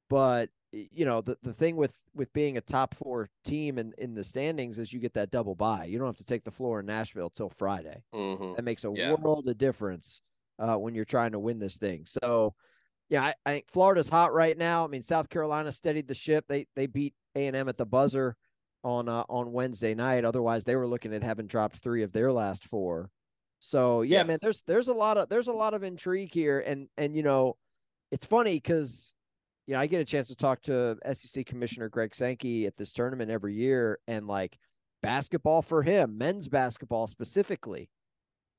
but 0.09 0.51
you 0.73 1.05
know 1.05 1.21
the, 1.21 1.37
the 1.43 1.53
thing 1.53 1.77
with 1.77 1.97
with 2.15 2.33
being 2.33 2.57
a 2.57 2.61
top 2.61 2.95
four 2.95 3.29
team 3.45 3.79
in 3.79 3.93
in 3.99 4.15
the 4.15 4.25
standings 4.25 4.79
is 4.79 4.93
you 4.93 5.01
get 5.01 5.15
that 5.15 5.31
double 5.31 5.55
bye. 5.55 5.85
You 5.85 5.99
don't 5.99 6.07
have 6.07 6.17
to 6.19 6.25
take 6.25 6.45
the 6.45 6.51
floor 6.51 6.81
in 6.81 6.87
Nashville 6.87 7.31
till 7.31 7.51
Friday. 7.51 8.03
Mm-hmm. 8.15 8.55
That 8.55 8.65
makes 8.65 8.85
a 8.85 8.93
yeah. 8.95 9.15
world 9.15 9.49
of 9.49 9.59
difference 9.59 10.23
uh, 10.61 10.77
when 10.77 10.95
you're 10.95 11.05
trying 11.05 11.33
to 11.33 11.39
win 11.39 11.59
this 11.59 11.79
thing. 11.79 12.05
So 12.07 12.55
yeah, 13.09 13.23
I, 13.23 13.35
I, 13.45 13.51
think 13.53 13.71
Florida's 13.71 14.09
hot 14.09 14.33
right 14.33 14.57
now. 14.57 14.85
I 14.85 14.89
mean, 14.89 15.03
South 15.03 15.29
Carolina 15.29 15.71
steadied 15.71 16.09
the 16.09 16.15
ship. 16.15 16.45
They 16.49 16.67
they 16.75 16.87
beat 16.87 17.15
A 17.35 17.47
and 17.47 17.57
M 17.57 17.69
at 17.69 17.77
the 17.77 17.87
buzzer 17.87 18.37
on 18.83 19.09
uh, 19.09 19.25
on 19.29 19.53
Wednesday 19.53 19.95
night. 19.95 20.25
Otherwise, 20.25 20.65
they 20.65 20.77
were 20.77 20.87
looking 20.87 21.15
at 21.15 21.23
having 21.23 21.47
dropped 21.47 21.79
three 21.79 22.03
of 22.03 22.13
their 22.13 22.33
last 22.33 22.65
four. 22.67 23.11
So 23.59 24.03
yeah, 24.03 24.19
yeah. 24.19 24.25
man, 24.25 24.39
there's 24.43 24.63
there's 24.63 24.89
a 24.89 24.95
lot 24.95 25.19
of 25.19 25.29
there's 25.29 25.49
a 25.49 25.53
lot 25.53 25.75
of 25.75 25.83
intrigue 25.83 26.33
here, 26.33 26.61
and 26.61 26.89
and 26.97 27.17
you 27.17 27.23
know, 27.23 27.57
it's 28.11 28.27
funny 28.27 28.57
because 28.57 29.15
you 29.67 29.75
know 29.75 29.81
I 29.81 29.87
get 29.87 30.01
a 30.01 30.05
chance 30.05 30.29
to 30.29 30.37
talk 30.37 30.63
to 30.63 30.97
SEC 31.13 31.47
Commissioner 31.47 31.89
Greg 31.89 32.15
Sankey 32.15 32.67
at 32.67 32.77
this 32.77 32.93
tournament 32.93 33.31
every 33.31 33.55
year, 33.55 33.99
and 34.09 34.27
like 34.27 34.59
basketball 35.03 35.63
for 35.63 35.83
him, 35.83 36.19
men's 36.19 36.49
basketball 36.49 37.07
specifically, 37.07 37.89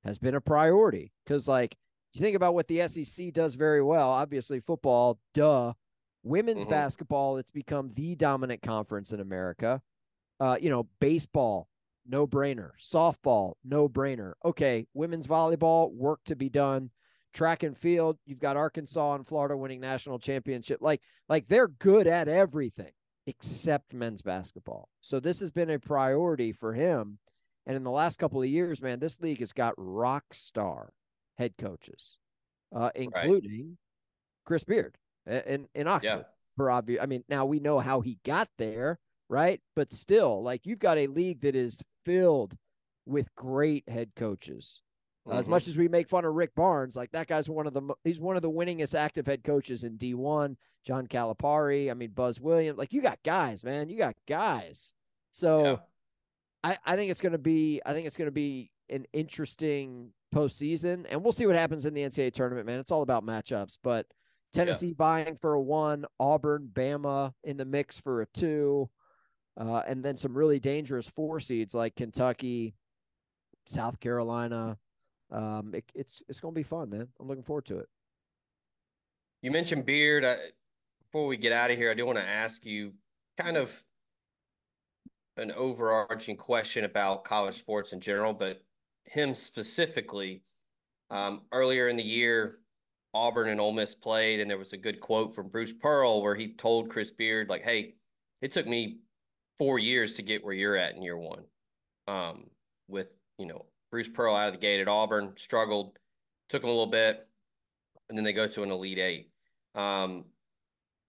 has 0.05 0.19
been 0.19 0.35
a 0.35 0.41
priority 0.41 1.11
because 1.25 1.47
like 1.47 1.75
you 2.19 2.25
think 2.25 2.35
about 2.35 2.53
what 2.53 2.67
the 2.67 2.87
SEC 2.87 3.33
does 3.33 3.55
very 3.55 3.81
well, 3.81 4.09
obviously 4.09 4.59
football, 4.59 5.19
duh. 5.33 5.73
Women's 6.23 6.63
mm-hmm. 6.63 6.71
basketball, 6.71 7.37
it's 7.37 7.51
become 7.51 7.91
the 7.93 8.15
dominant 8.15 8.61
conference 8.61 9.13
in 9.13 9.19
America. 9.19 9.81
Uh, 10.39 10.57
you 10.59 10.69
know, 10.69 10.87
baseball, 10.99 11.67
no 12.07 12.27
brainer. 12.27 12.71
Softball, 12.81 13.53
no 13.63 13.87
brainer. 13.87 14.33
Okay, 14.43 14.87
women's 14.93 15.27
volleyball, 15.27 15.93
work 15.93 16.19
to 16.25 16.35
be 16.35 16.49
done. 16.49 16.89
Track 17.33 17.63
and 17.63 17.77
field, 17.77 18.17
you've 18.25 18.39
got 18.39 18.57
Arkansas 18.57 19.15
and 19.15 19.25
Florida 19.25 19.55
winning 19.55 19.79
national 19.79 20.19
championship. 20.19 20.79
Like, 20.81 21.01
like 21.29 21.47
they're 21.47 21.67
good 21.67 22.07
at 22.07 22.27
everything 22.27 22.91
except 23.27 23.93
men's 23.93 24.21
basketball. 24.21 24.89
So 25.01 25.19
this 25.19 25.39
has 25.41 25.51
been 25.51 25.69
a 25.69 25.79
priority 25.79 26.51
for 26.51 26.73
him. 26.73 27.19
And 27.65 27.75
in 27.75 27.83
the 27.83 27.91
last 27.91 28.17
couple 28.17 28.41
of 28.41 28.47
years, 28.47 28.81
man, 28.81 28.99
this 28.99 29.19
league 29.19 29.39
has 29.39 29.51
got 29.51 29.73
rock 29.77 30.23
star 30.31 30.93
head 31.37 31.53
coaches, 31.57 32.17
uh, 32.75 32.89
including 32.95 33.67
right. 33.69 33.77
Chris 34.45 34.63
Beard 34.63 34.97
in 35.25 35.67
in 35.73 35.87
Oxford. 35.87 36.09
Yeah. 36.09 36.23
For 36.55 36.71
obvious, 36.71 37.03
I 37.03 37.05
mean, 37.05 37.23
now 37.29 37.45
we 37.45 37.59
know 37.59 37.79
how 37.79 38.01
he 38.01 38.17
got 38.25 38.49
there, 38.57 38.97
right? 39.29 39.61
But 39.75 39.93
still, 39.93 40.41
like 40.41 40.65
you've 40.65 40.79
got 40.79 40.97
a 40.97 41.05
league 41.05 41.41
that 41.41 41.55
is 41.55 41.79
filled 42.03 42.57
with 43.05 43.33
great 43.35 43.87
head 43.87 44.11
coaches. 44.15 44.81
Mm-hmm. 45.27 45.37
As 45.37 45.47
much 45.47 45.67
as 45.67 45.77
we 45.77 45.87
make 45.87 46.07
fun 46.07 46.25
of 46.25 46.33
Rick 46.33 46.55
Barnes, 46.55 46.95
like 46.95 47.11
that 47.11 47.27
guy's 47.27 47.49
one 47.49 47.67
of 47.67 47.73
the 47.73 47.81
he's 48.03 48.19
one 48.19 48.35
of 48.35 48.41
the 48.41 48.49
winningest 48.49 48.97
active 48.97 49.27
head 49.27 49.43
coaches 49.43 49.83
in 49.83 49.97
D1. 49.97 50.55
John 50.85 51.05
Calipari, 51.05 51.91
I 51.91 51.93
mean 51.93 52.11
Buzz 52.11 52.39
Williams, 52.39 52.77
like 52.77 52.93
you 52.93 53.01
got 53.01 53.19
guys, 53.23 53.63
man, 53.63 53.89
you 53.89 53.97
got 53.97 54.15
guys. 54.27 54.93
So 55.31 55.63
yeah. 55.63 55.75
I 56.63 56.77
I 56.93 56.95
think 56.95 57.11
it's 57.11 57.21
going 57.21 57.33
to 57.33 57.37
be 57.37 57.81
I 57.85 57.93
think 57.93 58.07
it's 58.07 58.17
going 58.17 58.29
to 58.29 58.31
be 58.31 58.71
an 58.89 59.05
interesting 59.11 60.11
postseason, 60.33 61.05
and 61.09 61.23
we'll 61.23 61.31
see 61.31 61.45
what 61.45 61.55
happens 61.55 61.85
in 61.85 61.93
the 61.93 62.01
NCAA 62.01 62.33
tournament, 62.33 62.65
man. 62.65 62.79
It's 62.79 62.91
all 62.91 63.01
about 63.01 63.25
matchups, 63.25 63.77
but 63.83 64.05
Tennessee 64.53 64.89
yeah. 64.89 64.93
vying 64.97 65.35
for 65.35 65.53
a 65.53 65.61
one, 65.61 66.05
Auburn, 66.19 66.69
Bama 66.71 67.33
in 67.43 67.57
the 67.57 67.65
mix 67.65 67.97
for 67.97 68.21
a 68.21 68.25
two, 68.33 68.89
uh, 69.59 69.81
and 69.87 70.03
then 70.03 70.17
some 70.17 70.37
really 70.37 70.59
dangerous 70.59 71.07
four 71.07 71.39
seeds 71.39 71.73
like 71.73 71.95
Kentucky, 71.95 72.75
South 73.65 73.99
Carolina. 73.99 74.77
Um, 75.31 75.71
it, 75.73 75.85
it's 75.93 76.23
it's 76.29 76.39
going 76.39 76.53
to 76.53 76.59
be 76.59 76.63
fun, 76.63 76.89
man. 76.89 77.07
I'm 77.19 77.27
looking 77.27 77.43
forward 77.43 77.65
to 77.65 77.79
it. 77.79 77.87
You 79.41 79.51
mentioned 79.51 79.85
Beard. 79.85 80.23
I, 80.25 80.37
before 81.03 81.27
we 81.27 81.37
get 81.37 81.51
out 81.53 81.71
of 81.71 81.77
here, 81.77 81.91
I 81.91 81.93
do 81.93 82.05
want 82.05 82.17
to 82.17 82.27
ask 82.27 82.65
you 82.65 82.93
kind 83.37 83.57
of 83.57 83.83
an 85.37 85.51
overarching 85.51 86.35
question 86.35 86.83
about 86.83 87.23
college 87.23 87.55
sports 87.55 87.93
in 87.93 87.99
general, 87.99 88.33
but 88.33 88.61
him 89.07 89.35
specifically. 89.35 90.43
Um, 91.09 91.43
earlier 91.51 91.87
in 91.87 91.97
the 91.97 92.03
year, 92.03 92.59
Auburn 93.13 93.49
and 93.49 93.59
Ole 93.59 93.71
Miss 93.71 93.95
played, 93.95 94.39
and 94.39 94.49
there 94.49 94.57
was 94.57 94.73
a 94.73 94.77
good 94.77 94.99
quote 94.99 95.33
from 95.33 95.49
Bruce 95.49 95.73
Pearl 95.73 96.21
where 96.21 96.35
he 96.35 96.53
told 96.53 96.89
Chris 96.89 97.11
Beard, 97.11 97.49
like, 97.49 97.63
"Hey, 97.63 97.95
it 98.41 98.51
took 98.51 98.67
me 98.67 98.99
four 99.57 99.79
years 99.79 100.15
to 100.15 100.21
get 100.21 100.43
where 100.43 100.53
you're 100.53 100.75
at 100.75 100.95
in 100.95 101.01
year 101.01 101.17
one." 101.17 101.45
Um, 102.07 102.49
with 102.87 103.13
you 103.37 103.45
know 103.45 103.65
Bruce 103.91 104.09
Pearl 104.09 104.35
out 104.35 104.47
of 104.47 104.53
the 104.53 104.59
gate 104.59 104.81
at 104.81 104.87
Auburn, 104.87 105.33
struggled, 105.37 105.97
took 106.49 106.63
him 106.63 106.69
a 106.69 106.71
little 106.71 106.85
bit, 106.85 107.21
and 108.09 108.17
then 108.17 108.25
they 108.25 108.33
go 108.33 108.47
to 108.47 108.63
an 108.63 108.71
Elite 108.71 108.99
Eight. 108.99 109.31
Um, 109.75 110.25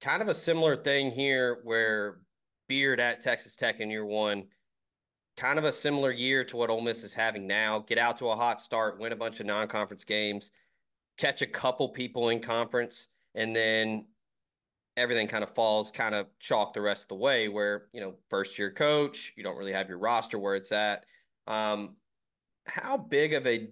kind 0.00 0.22
of 0.22 0.28
a 0.28 0.34
similar 0.34 0.76
thing 0.76 1.10
here 1.10 1.60
where 1.64 2.20
Beard 2.68 3.00
at 3.00 3.20
Texas 3.20 3.56
Tech 3.56 3.80
in 3.80 3.90
year 3.90 4.04
one, 4.04 4.46
kind 5.38 5.58
of 5.58 5.64
a 5.64 5.72
similar 5.72 6.10
year 6.10 6.42
to 6.44 6.56
what 6.56 6.68
Ole 6.68 6.80
Miss 6.80 7.04
is 7.04 7.14
having 7.14 7.46
now. 7.46 7.78
Get 7.78 7.96
out 7.96 8.16
to 8.18 8.28
a 8.28 8.36
hot 8.36 8.60
start, 8.60 8.98
win 8.98 9.12
a 9.12 9.16
bunch 9.16 9.38
of 9.38 9.46
non-conference 9.46 10.04
games, 10.04 10.50
catch 11.16 11.42
a 11.42 11.46
couple 11.46 11.88
people 11.90 12.28
in 12.30 12.40
conference, 12.40 13.06
and 13.36 13.54
then 13.54 14.06
everything 14.96 15.28
kind 15.28 15.44
of 15.44 15.54
falls 15.54 15.92
kind 15.92 16.14
of 16.14 16.26
chalk 16.40 16.74
the 16.74 16.80
rest 16.80 17.04
of 17.04 17.08
the 17.08 17.14
way. 17.14 17.48
Where 17.48 17.86
you 17.92 18.00
know, 18.00 18.14
first 18.28 18.58
year 18.58 18.72
coach, 18.72 19.32
you 19.36 19.44
don't 19.44 19.56
really 19.56 19.72
have 19.72 19.88
your 19.88 19.98
roster 19.98 20.38
where 20.40 20.56
it's 20.56 20.72
at. 20.72 21.04
Um, 21.46 21.94
how 22.66 22.98
big 22.98 23.32
of 23.32 23.46
a 23.46 23.68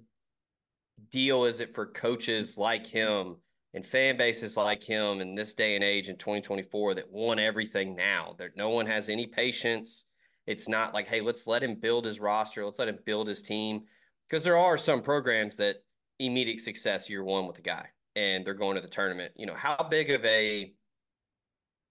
deal 1.10 1.44
is 1.44 1.60
it 1.60 1.74
for 1.74 1.86
coaches 1.86 2.56
like 2.56 2.86
him 2.86 3.36
and 3.74 3.84
fan 3.84 4.16
bases 4.16 4.56
like 4.56 4.82
him 4.82 5.20
in 5.20 5.34
this 5.34 5.52
day 5.52 5.74
and 5.74 5.84
age 5.84 6.08
in 6.08 6.16
2024 6.16 6.94
that 6.94 7.10
want 7.10 7.40
everything 7.40 7.96
now? 7.96 8.36
That 8.38 8.56
no 8.56 8.70
one 8.70 8.86
has 8.86 9.08
any 9.08 9.26
patience. 9.26 10.05
It's 10.46 10.68
not 10.68 10.94
like, 10.94 11.06
hey, 11.06 11.20
let's 11.20 11.46
let 11.46 11.62
him 11.62 11.74
build 11.74 12.04
his 12.04 12.20
roster, 12.20 12.64
let's 12.64 12.78
let 12.78 12.88
him 12.88 12.98
build 13.04 13.28
his 13.28 13.42
team. 13.42 13.82
Because 14.28 14.42
there 14.42 14.56
are 14.56 14.78
some 14.78 15.02
programs 15.02 15.56
that 15.56 15.76
immediate 16.18 16.60
success 16.60 17.08
year 17.08 17.22
one 17.22 17.46
with 17.46 17.58
a 17.58 17.62
guy 17.62 17.88
and 18.16 18.44
they're 18.44 18.54
going 18.54 18.74
to 18.74 18.80
the 18.80 18.88
tournament. 18.88 19.32
You 19.36 19.46
know, 19.46 19.54
how 19.54 19.86
big 19.88 20.10
of 20.10 20.24
a 20.24 20.72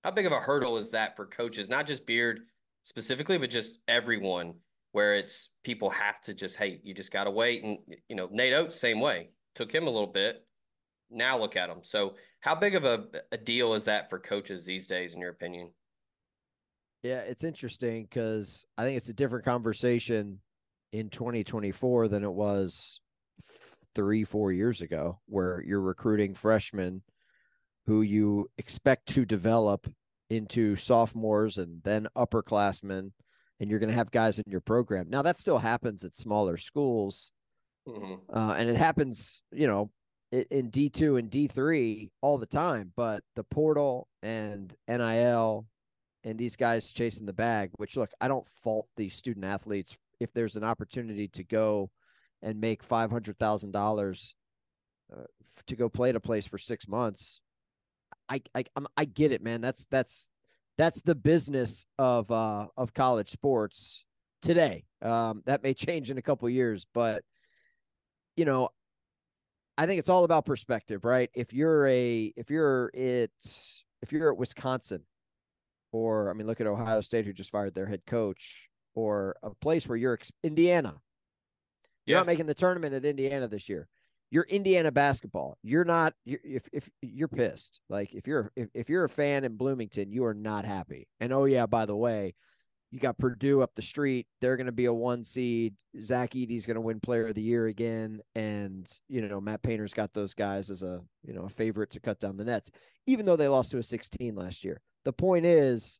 how 0.03 0.11
big 0.11 0.25
of 0.25 0.31
a 0.31 0.39
hurdle 0.39 0.77
is 0.77 0.91
that 0.91 1.15
for 1.15 1.25
coaches, 1.25 1.69
not 1.69 1.87
just 1.87 2.05
Beard 2.05 2.41
specifically, 2.83 3.37
but 3.37 3.49
just 3.49 3.79
everyone 3.87 4.55
where 4.91 5.15
it's 5.15 5.49
people 5.63 5.89
have 5.89 6.21
to 6.21 6.33
just, 6.33 6.57
hey, 6.57 6.79
you 6.83 6.93
just 6.93 7.11
got 7.11 7.25
to 7.25 7.31
wait. 7.31 7.63
And, 7.63 7.79
you 8.07 8.15
know, 8.15 8.29
Nate 8.31 8.53
Oats, 8.53 8.79
same 8.79 8.99
way. 8.99 9.29
Took 9.55 9.73
him 9.73 9.87
a 9.87 9.89
little 9.89 10.07
bit. 10.07 10.45
Now 11.09 11.37
look 11.37 11.55
at 11.55 11.69
him. 11.69 11.79
So, 11.81 12.15
how 12.39 12.55
big 12.55 12.75
of 12.75 12.85
a, 12.85 13.05
a 13.31 13.37
deal 13.37 13.73
is 13.73 13.85
that 13.85 14.09
for 14.09 14.19
coaches 14.19 14.65
these 14.65 14.85
days, 14.85 15.13
in 15.13 15.21
your 15.21 15.31
opinion? 15.31 15.71
Yeah, 17.05 17.19
it's 17.19 17.43
interesting 17.43 18.07
because 18.09 18.65
I 18.79 18.83
think 18.83 18.97
it's 18.97 19.09
a 19.09 19.13
different 19.13 19.45
conversation 19.45 20.39
in 20.91 21.11
2024 21.11 22.07
than 22.07 22.23
it 22.23 22.33
was 22.33 22.99
three, 23.93 24.23
four 24.23 24.51
years 24.51 24.81
ago, 24.81 25.19
where 25.27 25.63
you're 25.63 25.81
recruiting 25.81 26.33
freshmen 26.33 27.03
who 27.85 28.01
you 28.01 28.49
expect 28.57 29.05
to 29.09 29.23
develop 29.23 29.87
into 30.31 30.75
sophomores 30.75 31.59
and 31.59 31.83
then 31.83 32.07
upperclassmen 32.17 33.11
and 33.59 33.69
you're 33.69 33.77
going 33.77 33.91
to 33.91 33.95
have 33.95 34.09
guys 34.09 34.39
in 34.39 34.51
your 34.51 34.61
program. 34.61 35.05
Now 35.07 35.21
that 35.21 35.37
still 35.37 35.59
happens 35.59 36.03
at 36.03 36.15
smaller 36.15 36.57
schools, 36.57 37.31
mm-hmm. 37.87 38.35
uh, 38.35 38.53
and 38.53 38.67
it 38.67 38.77
happens, 38.77 39.43
you 39.51 39.67
know, 39.67 39.91
in 40.31 40.71
D 40.71 40.89
two 40.89 41.17
and 41.17 41.29
D 41.29 41.45
three 41.45 42.09
all 42.21 42.39
the 42.39 42.47
time. 42.47 42.93
But 42.97 43.21
the 43.35 43.43
portal 43.43 44.07
and 44.23 44.73
NIL 44.87 45.67
and 46.25 46.37
these 46.37 46.57
guys 46.57 46.91
chasing 46.91 47.25
the 47.25 47.33
bag. 47.33 47.69
Which 47.77 47.95
look, 47.95 48.11
I 48.19 48.27
don't 48.27 48.47
fault 48.63 48.87
these 48.97 49.15
student 49.15 49.45
athletes 49.45 49.95
if 50.19 50.33
there's 50.33 50.57
an 50.57 50.63
opportunity 50.63 51.29
to 51.29 51.43
go 51.43 51.89
and 52.41 52.59
make 52.59 52.83
five 52.83 53.11
hundred 53.11 53.39
thousand 53.39 53.75
uh, 53.75 53.79
dollars 53.79 54.35
to 55.67 55.75
go 55.75 55.89
play 55.89 56.09
at 56.09 56.15
a 56.15 56.19
place 56.19 56.45
for 56.45 56.57
six 56.57 56.87
months. 56.87 57.41
I 58.29 58.41
I 58.53 58.65
I'm, 58.75 58.87
I 58.97 59.05
get 59.05 59.31
it, 59.31 59.41
man. 59.41 59.61
That's 59.61 59.85
that's 59.85 60.29
that's 60.77 61.01
the 61.01 61.15
business 61.15 61.85
of 61.97 62.29
uh 62.31 62.67
of 62.77 62.93
college 62.93 63.29
sports 63.29 64.03
today. 64.41 64.85
Um, 65.01 65.43
that 65.45 65.63
may 65.63 65.73
change 65.75 66.11
in 66.11 66.17
a 66.17 66.23
couple 66.23 66.49
years, 66.49 66.85
but 66.93 67.23
you 68.35 68.45
know, 68.45 68.69
I 69.77 69.85
think 69.85 69.99
it's 69.99 70.09
all 70.09 70.23
about 70.23 70.45
perspective, 70.45 71.05
right? 71.05 71.29
If 71.33 71.53
you're 71.53 71.87
a 71.87 72.33
if 72.35 72.49
you're 72.49 72.91
it 72.93 73.31
if 74.01 74.11
you're 74.11 74.31
at 74.31 74.37
Wisconsin, 74.37 75.03
or 75.91 76.29
I 76.29 76.33
mean, 76.33 76.47
look 76.47 76.61
at 76.61 76.67
Ohio 76.67 77.01
State 77.01 77.25
who 77.25 77.33
just 77.33 77.51
fired 77.51 77.75
their 77.75 77.87
head 77.87 78.05
coach, 78.05 78.69
or 78.93 79.35
a 79.43 79.51
place 79.53 79.87
where 79.87 79.97
you're 79.97 80.19
Indiana. 80.43 80.95
You're 82.05 82.15
yeah. 82.15 82.19
not 82.19 82.27
making 82.27 82.45
the 82.45 82.53
tournament 82.53 82.93
at 82.93 83.05
Indiana 83.05 83.47
this 83.47 83.67
year 83.67 83.87
you're 84.31 84.43
Indiana 84.43 84.91
basketball. 84.91 85.57
You're 85.63 85.85
not 85.85 86.13
you're, 86.25 86.39
if 86.43 86.67
if 86.73 86.89
you're 87.01 87.27
pissed. 87.27 87.79
Like 87.89 88.13
if 88.13 88.27
you're 88.27 88.51
if, 88.55 88.69
if 88.73 88.89
you're 88.89 89.05
a 89.05 89.09
fan 89.09 89.43
in 89.43 89.55
Bloomington, 89.55 90.11
you 90.11 90.25
are 90.25 90.33
not 90.33 90.65
happy. 90.65 91.07
And 91.19 91.31
oh 91.31 91.45
yeah, 91.45 91.65
by 91.67 91.85
the 91.85 91.95
way, 91.95 92.35
you 92.91 92.99
got 92.99 93.17
Purdue 93.17 93.61
up 93.61 93.71
the 93.75 93.81
street. 93.81 94.27
They're 94.39 94.57
going 94.57 94.65
to 94.67 94.71
be 94.71 94.85
a 94.85 94.93
one 94.93 95.23
seed. 95.23 95.75
Zach 95.99 96.35
Edey's 96.35 96.65
going 96.65 96.75
to 96.75 96.81
win 96.81 96.99
Player 96.99 97.27
of 97.27 97.35
the 97.35 97.41
Year 97.41 97.67
again, 97.67 98.21
and 98.35 98.87
you 99.09 99.21
know 99.21 99.41
Matt 99.41 99.63
Painter's 99.63 99.93
got 99.93 100.13
those 100.13 100.33
guys 100.33 100.69
as 100.69 100.83
a 100.83 101.01
you 101.23 101.33
know 101.33 101.43
a 101.43 101.49
favorite 101.49 101.91
to 101.91 101.99
cut 101.99 102.19
down 102.19 102.37
the 102.37 102.45
nets, 102.45 102.71
even 103.07 103.25
though 103.25 103.35
they 103.35 103.47
lost 103.47 103.71
to 103.71 103.77
a 103.77 103.83
16 103.83 104.35
last 104.35 104.63
year. 104.63 104.81
The 105.03 105.13
point 105.13 105.45
is, 105.45 105.99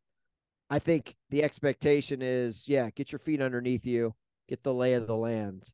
I 0.69 0.79
think 0.79 1.15
the 1.29 1.43
expectation 1.43 2.21
is, 2.21 2.67
yeah, 2.67 2.89
get 2.89 3.11
your 3.11 3.19
feet 3.19 3.41
underneath 3.41 3.85
you, 3.85 4.15
get 4.47 4.63
the 4.63 4.73
lay 4.73 4.93
of 4.93 5.07
the 5.07 5.15
land, 5.15 5.71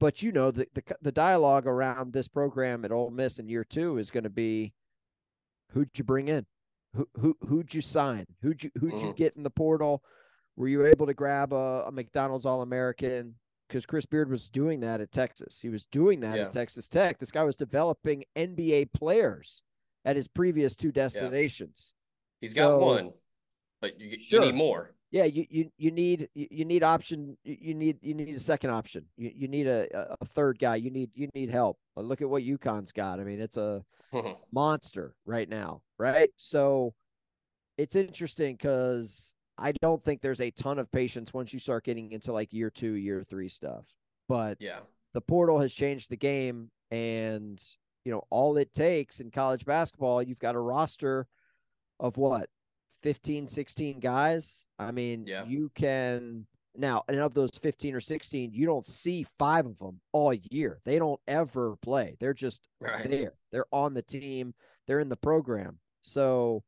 but 0.00 0.22
you 0.22 0.32
know 0.32 0.50
the, 0.50 0.66
the 0.74 0.82
the 1.00 1.12
dialogue 1.12 1.66
around 1.66 2.12
this 2.12 2.28
program 2.28 2.84
at 2.84 2.92
Ole 2.92 3.10
Miss 3.10 3.38
in 3.38 3.48
year 3.48 3.64
two 3.64 3.98
is 3.98 4.10
going 4.10 4.24
to 4.24 4.30
be, 4.30 4.74
who'd 5.70 5.90
you 5.94 6.04
bring 6.04 6.28
in, 6.28 6.44
who 6.94 7.08
who 7.18 7.36
who'd 7.46 7.72
you 7.72 7.80
sign, 7.80 8.26
who'd 8.42 8.62
you 8.62 8.70
who'd 8.78 8.92
mm-hmm. 8.92 9.06
you 9.06 9.14
get 9.14 9.36
in 9.36 9.42
the 9.42 9.50
portal, 9.50 10.02
were 10.56 10.68
you 10.68 10.86
able 10.86 11.06
to 11.06 11.14
grab 11.14 11.52
a, 11.52 11.84
a 11.86 11.92
McDonald's 11.92 12.46
All 12.46 12.62
American? 12.62 13.34
Because 13.68 13.86
Chris 13.86 14.06
Beard 14.06 14.30
was 14.30 14.50
doing 14.50 14.80
that 14.80 15.00
at 15.00 15.10
Texas. 15.10 15.58
He 15.60 15.70
was 15.70 15.86
doing 15.86 16.20
that 16.20 16.36
yeah. 16.36 16.44
at 16.44 16.52
Texas 16.52 16.88
Tech. 16.88 17.18
This 17.18 17.30
guy 17.30 17.42
was 17.42 17.56
developing 17.56 18.24
NBA 18.36 18.92
players 18.92 19.62
at 20.04 20.16
his 20.16 20.28
previous 20.28 20.74
two 20.74 20.92
destinations. 20.92 21.94
Yeah. 22.40 22.46
He's 22.46 22.54
so, 22.54 22.78
got 22.78 22.86
one, 22.86 23.12
but 23.80 23.98
you, 23.98 24.20
sure. 24.20 24.40
you 24.40 24.52
need 24.52 24.54
more 24.54 24.94
yeah, 25.14 25.26
you 25.26 25.46
you 25.48 25.70
you 25.78 25.92
need 25.92 26.28
you 26.34 26.64
need 26.64 26.82
option. 26.82 27.36
You 27.44 27.72
need 27.72 27.98
you 28.02 28.14
need 28.14 28.34
a 28.34 28.40
second 28.40 28.70
option. 28.70 29.04
You 29.16 29.30
you 29.32 29.46
need 29.46 29.68
a, 29.68 30.16
a 30.20 30.24
third 30.24 30.58
guy. 30.58 30.74
You 30.74 30.90
need 30.90 31.10
you 31.14 31.28
need 31.36 31.50
help. 31.50 31.78
Look 31.94 32.20
at 32.20 32.28
what 32.28 32.42
UConn's 32.42 32.90
got. 32.90 33.20
I 33.20 33.22
mean, 33.22 33.40
it's 33.40 33.56
a 33.56 33.84
monster 34.52 35.14
right 35.24 35.48
now, 35.48 35.82
right? 35.98 36.30
So 36.36 36.94
it's 37.78 37.94
interesting 37.94 38.56
because 38.56 39.33
I 39.58 39.72
don't 39.72 40.02
think 40.04 40.20
there's 40.20 40.40
a 40.40 40.50
ton 40.50 40.78
of 40.78 40.90
patience 40.90 41.32
once 41.32 41.52
you 41.52 41.58
start 41.58 41.84
getting 41.84 42.12
into 42.12 42.32
like 42.32 42.52
year 42.52 42.70
two, 42.70 42.94
year 42.94 43.24
three 43.28 43.48
stuff. 43.48 43.84
But 44.28 44.56
yeah, 44.60 44.80
the 45.12 45.20
portal 45.20 45.60
has 45.60 45.72
changed 45.72 46.10
the 46.10 46.16
game. 46.16 46.70
And, 46.90 47.62
you 48.04 48.12
know, 48.12 48.24
all 48.30 48.56
it 48.56 48.72
takes 48.74 49.20
in 49.20 49.30
college 49.30 49.64
basketball, 49.64 50.22
you've 50.22 50.38
got 50.38 50.54
a 50.54 50.60
roster 50.60 51.26
of 51.98 52.16
what, 52.16 52.48
15, 53.02 53.48
16 53.48 54.00
guys? 54.00 54.66
I 54.78 54.90
mean, 54.90 55.24
yeah. 55.26 55.44
you 55.44 55.70
can 55.74 56.46
now, 56.76 57.04
and 57.08 57.18
of 57.18 57.34
those 57.34 57.56
15 57.62 57.94
or 57.94 58.00
16, 58.00 58.52
you 58.52 58.66
don't 58.66 58.86
see 58.86 59.26
five 59.38 59.66
of 59.66 59.78
them 59.78 60.00
all 60.12 60.34
year. 60.50 60.80
They 60.84 60.98
don't 60.98 61.20
ever 61.26 61.76
play. 61.76 62.16
They're 62.20 62.34
just 62.34 62.62
right. 62.80 63.08
there. 63.08 63.34
They're 63.52 63.66
on 63.72 63.94
the 63.94 64.02
team, 64.02 64.54
they're 64.86 65.00
in 65.00 65.08
the 65.08 65.16
program. 65.16 65.78
So, 66.02 66.62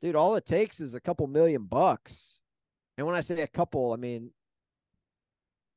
dude, 0.00 0.16
all 0.16 0.36
it 0.36 0.46
takes 0.46 0.80
is 0.80 0.94
a 0.94 1.00
couple 1.00 1.26
million 1.26 1.64
bucks. 1.64 2.40
And 2.96 3.06
when 3.06 3.16
I 3.16 3.20
say 3.20 3.40
a 3.40 3.46
couple, 3.46 3.92
I 3.92 3.96
mean 3.96 4.30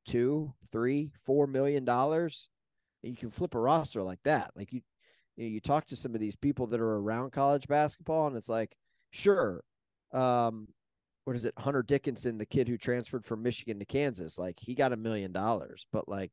two, 0.06 0.54
three, 0.72 1.12
four 1.24 1.46
million 1.46 1.84
dollars. 1.84 2.48
And 3.02 3.12
You 3.12 3.16
can 3.16 3.30
flip 3.30 3.54
a 3.54 3.60
roster 3.60 4.02
like 4.02 4.22
that. 4.24 4.50
Like 4.56 4.72
you, 4.72 4.80
you, 5.36 5.44
know, 5.44 5.50
you 5.50 5.60
talk 5.60 5.86
to 5.86 5.96
some 5.96 6.14
of 6.14 6.20
these 6.20 6.36
people 6.36 6.66
that 6.68 6.80
are 6.80 6.96
around 6.96 7.32
college 7.32 7.68
basketball, 7.68 8.26
and 8.26 8.36
it's 8.36 8.48
like, 8.48 8.76
sure, 9.10 9.62
um, 10.12 10.68
what 11.24 11.36
is 11.36 11.44
it? 11.44 11.54
Hunter 11.58 11.82
Dickinson, 11.82 12.38
the 12.38 12.46
kid 12.46 12.68
who 12.68 12.78
transferred 12.78 13.24
from 13.24 13.42
Michigan 13.42 13.78
to 13.78 13.84
Kansas, 13.84 14.38
like 14.38 14.58
he 14.58 14.74
got 14.74 14.92
a 14.92 14.96
million 14.96 15.30
dollars, 15.30 15.86
but 15.92 16.08
like 16.08 16.32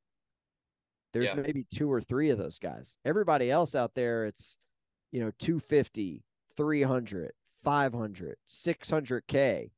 there's 1.13 1.27
yeah. 1.27 1.35
maybe 1.35 1.65
two 1.73 1.91
or 1.91 2.01
three 2.01 2.29
of 2.29 2.37
those 2.37 2.59
guys. 2.59 2.95
Everybody 3.05 3.51
else 3.51 3.75
out 3.75 3.93
there, 3.93 4.25
it's 4.25 4.57
you 5.11 5.19
know 5.19 5.31
250, 5.39 6.23
300, 6.57 7.31
500, 7.65 8.37
600k. 8.47 9.71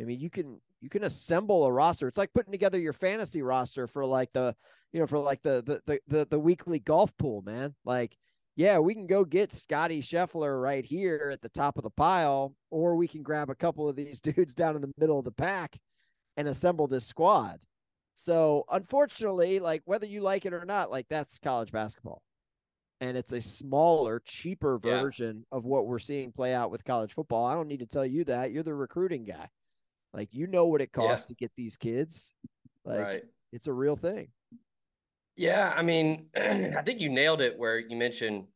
I 0.00 0.04
mean, 0.04 0.18
you 0.18 0.30
can 0.30 0.60
you 0.80 0.88
can 0.88 1.04
assemble 1.04 1.64
a 1.64 1.72
roster. 1.72 2.08
It's 2.08 2.18
like 2.18 2.32
putting 2.32 2.52
together 2.52 2.78
your 2.78 2.92
fantasy 2.92 3.42
roster 3.42 3.86
for 3.86 4.04
like 4.04 4.32
the, 4.32 4.54
you 4.92 5.00
know, 5.00 5.06
for 5.06 5.18
like 5.18 5.42
the 5.42 5.62
the 5.64 5.80
the 5.86 6.00
the, 6.08 6.26
the 6.30 6.38
weekly 6.38 6.80
golf 6.80 7.16
pool, 7.18 7.42
man. 7.42 7.74
Like, 7.84 8.16
yeah, 8.56 8.78
we 8.78 8.94
can 8.94 9.06
go 9.06 9.24
get 9.24 9.52
Scotty 9.52 10.00
Scheffler 10.00 10.60
right 10.60 10.84
here 10.84 11.30
at 11.32 11.40
the 11.40 11.48
top 11.50 11.76
of 11.76 11.84
the 11.84 11.90
pile, 11.90 12.54
or 12.70 12.96
we 12.96 13.06
can 13.06 13.22
grab 13.22 13.50
a 13.50 13.54
couple 13.54 13.88
of 13.88 13.96
these 13.96 14.20
dudes 14.22 14.54
down 14.54 14.74
in 14.74 14.82
the 14.82 14.92
middle 14.98 15.18
of 15.18 15.24
the 15.24 15.30
pack 15.30 15.78
and 16.36 16.48
assemble 16.48 16.88
this 16.88 17.06
squad. 17.06 17.60
So, 18.14 18.64
unfortunately, 18.70 19.58
like 19.60 19.82
whether 19.84 20.06
you 20.06 20.22
like 20.22 20.46
it 20.46 20.52
or 20.52 20.64
not, 20.64 20.90
like 20.90 21.06
that's 21.08 21.38
college 21.38 21.72
basketball. 21.72 22.22
And 23.02 23.16
it's 23.16 23.32
a 23.32 23.40
smaller, 23.40 24.22
cheaper 24.24 24.78
version 24.78 25.44
yeah. 25.50 25.58
of 25.58 25.64
what 25.64 25.88
we're 25.88 25.98
seeing 25.98 26.30
play 26.30 26.54
out 26.54 26.70
with 26.70 26.84
college 26.84 27.12
football. 27.12 27.44
I 27.44 27.54
don't 27.54 27.66
need 27.66 27.80
to 27.80 27.86
tell 27.86 28.06
you 28.06 28.22
that. 28.26 28.52
You're 28.52 28.62
the 28.62 28.74
recruiting 28.74 29.24
guy. 29.24 29.48
Like 30.14 30.28
you 30.30 30.46
know 30.46 30.66
what 30.66 30.80
it 30.80 30.92
costs 30.92 31.24
yeah. 31.24 31.34
to 31.34 31.34
get 31.34 31.50
these 31.56 31.76
kids. 31.76 32.32
Like 32.84 33.00
right. 33.00 33.22
it's 33.52 33.66
a 33.66 33.72
real 33.72 33.96
thing. 33.96 34.28
Yeah, 35.36 35.72
I 35.74 35.82
mean, 35.82 36.26
I 36.36 36.82
think 36.82 37.00
you 37.00 37.08
nailed 37.08 37.40
it 37.40 37.58
where 37.58 37.76
you 37.76 37.96
mentioned 37.96 38.46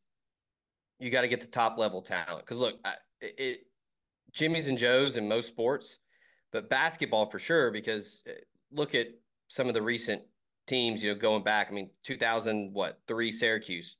you 0.99 1.11
got 1.11 1.21
to 1.21 1.27
get 1.27 1.41
the 1.41 1.47
top 1.47 1.77
level 1.77 2.01
talent. 2.01 2.45
Because 2.45 2.61
look, 2.61 2.75
I, 2.85 2.93
it, 3.19 3.59
Jimmy's 4.31 4.69
and 4.69 4.77
Joe's 4.77 5.17
in 5.17 5.27
most 5.27 5.47
sports, 5.47 5.99
but 6.53 6.69
basketball 6.69 7.25
for 7.25 7.37
sure. 7.37 7.69
Because 7.69 8.23
uh, 8.25 8.31
look 8.71 8.95
at 8.95 9.07
some 9.49 9.67
of 9.67 9.73
the 9.73 9.81
recent 9.81 10.21
teams, 10.67 11.03
you 11.03 11.11
know, 11.11 11.19
going 11.19 11.43
back. 11.43 11.67
I 11.69 11.73
mean, 11.73 11.89
2000 12.05 12.73
what 12.73 12.99
three 13.09 13.31
Syracuse 13.31 13.97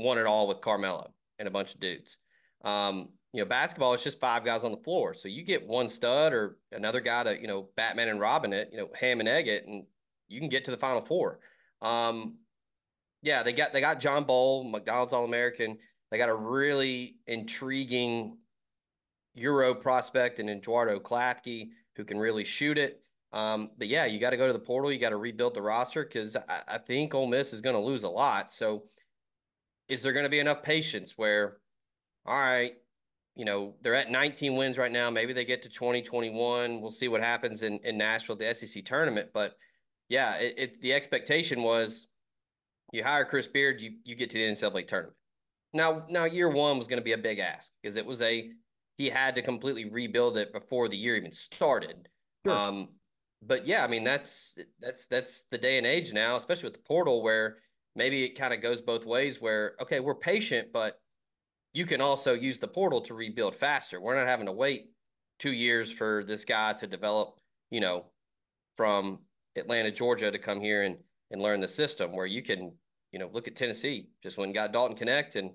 won 0.00 0.18
it 0.18 0.26
all 0.26 0.48
with 0.48 0.60
Carmelo 0.60 1.12
and 1.38 1.46
a 1.46 1.50
bunch 1.50 1.74
of 1.74 1.80
dudes. 1.80 2.18
Um, 2.64 3.10
you 3.32 3.40
know, 3.40 3.48
basketball 3.48 3.94
is 3.94 4.02
just 4.02 4.20
five 4.20 4.44
guys 4.44 4.64
on 4.64 4.72
the 4.72 4.78
floor. 4.78 5.14
So 5.14 5.28
you 5.28 5.44
get 5.44 5.66
one 5.66 5.88
stud 5.88 6.32
or 6.32 6.58
another 6.72 7.00
guy 7.00 7.22
to, 7.22 7.40
you 7.40 7.46
know, 7.46 7.68
Batman 7.76 8.08
and 8.08 8.20
Robin 8.20 8.52
it, 8.52 8.70
you 8.72 8.78
know, 8.78 8.88
ham 8.98 9.20
and 9.20 9.28
egg 9.28 9.46
it, 9.46 9.66
and 9.66 9.84
you 10.28 10.40
can 10.40 10.48
get 10.48 10.64
to 10.64 10.70
the 10.70 10.76
final 10.76 11.00
four. 11.00 11.38
Um, 11.80 12.38
yeah, 13.22 13.42
they 13.42 13.52
got 13.52 13.72
they 13.72 13.80
got 13.80 14.00
John 14.00 14.24
Bol, 14.24 14.64
McDonald's 14.64 15.12
All 15.12 15.24
American. 15.24 15.78
They 16.10 16.18
got 16.18 16.28
a 16.28 16.34
really 16.34 17.16
intriguing 17.26 18.38
Euro 19.34 19.74
prospect 19.74 20.40
and 20.40 20.50
Eduardo 20.50 20.98
Klafke 20.98 21.68
who 21.96 22.04
can 22.04 22.18
really 22.18 22.44
shoot 22.44 22.78
it. 22.78 23.02
Um, 23.32 23.70
but 23.78 23.88
yeah, 23.88 24.06
you 24.06 24.18
got 24.18 24.30
to 24.30 24.36
go 24.36 24.46
to 24.46 24.52
the 24.52 24.58
portal. 24.58 24.90
You 24.90 24.98
got 24.98 25.10
to 25.10 25.16
rebuild 25.16 25.54
the 25.54 25.62
roster 25.62 26.04
because 26.04 26.36
I, 26.36 26.62
I 26.66 26.78
think 26.78 27.14
Ole 27.14 27.26
Miss 27.26 27.52
is 27.52 27.60
going 27.60 27.76
to 27.76 27.82
lose 27.82 28.02
a 28.02 28.08
lot. 28.08 28.50
So, 28.50 28.84
is 29.90 30.02
there 30.02 30.12
going 30.12 30.24
to 30.24 30.30
be 30.30 30.38
enough 30.38 30.62
patience 30.62 31.14
where, 31.16 31.58
all 32.24 32.38
right, 32.38 32.74
you 33.34 33.44
know, 33.44 33.74
they're 33.82 33.94
at 33.94 34.10
19 34.10 34.54
wins 34.54 34.78
right 34.78 34.92
now. 34.92 35.10
Maybe 35.10 35.32
they 35.32 35.44
get 35.44 35.62
to 35.62 35.68
2021. 35.68 36.80
we'll 36.80 36.90
see 36.90 37.08
what 37.08 37.20
happens 37.20 37.62
in, 37.62 37.80
in 37.84 37.98
Nashville, 37.98 38.36
the 38.36 38.54
SEC 38.54 38.84
tournament. 38.84 39.30
But 39.34 39.56
yeah, 40.08 40.36
it, 40.36 40.54
it, 40.56 40.80
the 40.80 40.92
expectation 40.92 41.62
was 41.62 42.06
you 42.92 43.02
hire 43.02 43.24
Chris 43.24 43.48
Beard, 43.48 43.80
you 43.80 43.96
you 44.04 44.14
get 44.14 44.30
to 44.30 44.38
the 44.38 44.44
NCAA 44.44 44.86
tournament. 44.86 45.16
Now, 45.72 46.04
now 46.08 46.24
year 46.24 46.48
one 46.48 46.78
was 46.78 46.88
going 46.88 46.98
to 46.98 47.04
be 47.04 47.12
a 47.12 47.18
big 47.18 47.38
ask 47.38 47.72
because 47.82 47.96
it 47.96 48.06
was 48.06 48.22
a 48.22 48.50
he 48.96 49.08
had 49.08 49.34
to 49.36 49.42
completely 49.42 49.88
rebuild 49.88 50.36
it 50.36 50.52
before 50.52 50.88
the 50.88 50.96
year 50.96 51.16
even 51.16 51.32
started. 51.32 52.08
Sure. 52.44 52.54
Um, 52.54 52.88
but 53.42 53.66
yeah, 53.66 53.82
I 53.82 53.86
mean 53.86 54.04
that's 54.04 54.58
that's 54.80 55.06
that's 55.06 55.44
the 55.44 55.58
day 55.58 55.78
and 55.78 55.86
age 55.86 56.12
now, 56.12 56.36
especially 56.36 56.64
with 56.64 56.74
the 56.74 56.86
portal, 56.86 57.22
where 57.22 57.58
maybe 57.94 58.24
it 58.24 58.38
kind 58.38 58.54
of 58.54 58.60
goes 58.60 58.80
both 58.80 59.04
ways. 59.04 59.40
Where 59.40 59.74
okay, 59.80 60.00
we're 60.00 60.14
patient, 60.14 60.72
but 60.72 61.00
you 61.72 61.86
can 61.86 62.00
also 62.00 62.34
use 62.34 62.58
the 62.58 62.68
portal 62.68 63.00
to 63.02 63.14
rebuild 63.14 63.54
faster. 63.54 64.00
We're 64.00 64.16
not 64.16 64.26
having 64.26 64.46
to 64.46 64.52
wait 64.52 64.90
two 65.38 65.52
years 65.52 65.90
for 65.90 66.24
this 66.24 66.44
guy 66.44 66.72
to 66.74 66.86
develop, 66.86 67.38
you 67.70 67.80
know, 67.80 68.06
from 68.76 69.20
Atlanta, 69.56 69.90
Georgia 69.90 70.30
to 70.30 70.38
come 70.38 70.60
here 70.60 70.82
and, 70.82 70.96
and 71.30 71.40
learn 71.40 71.60
the 71.60 71.68
system 71.68 72.12
where 72.12 72.26
you 72.26 72.42
can, 72.42 72.72
you 73.12 73.18
know, 73.18 73.30
look 73.32 73.48
at 73.48 73.56
Tennessee, 73.56 74.08
just 74.22 74.36
when 74.36 74.52
got 74.52 74.72
Dalton 74.72 74.96
Knecht. 74.96 75.36
And 75.36 75.52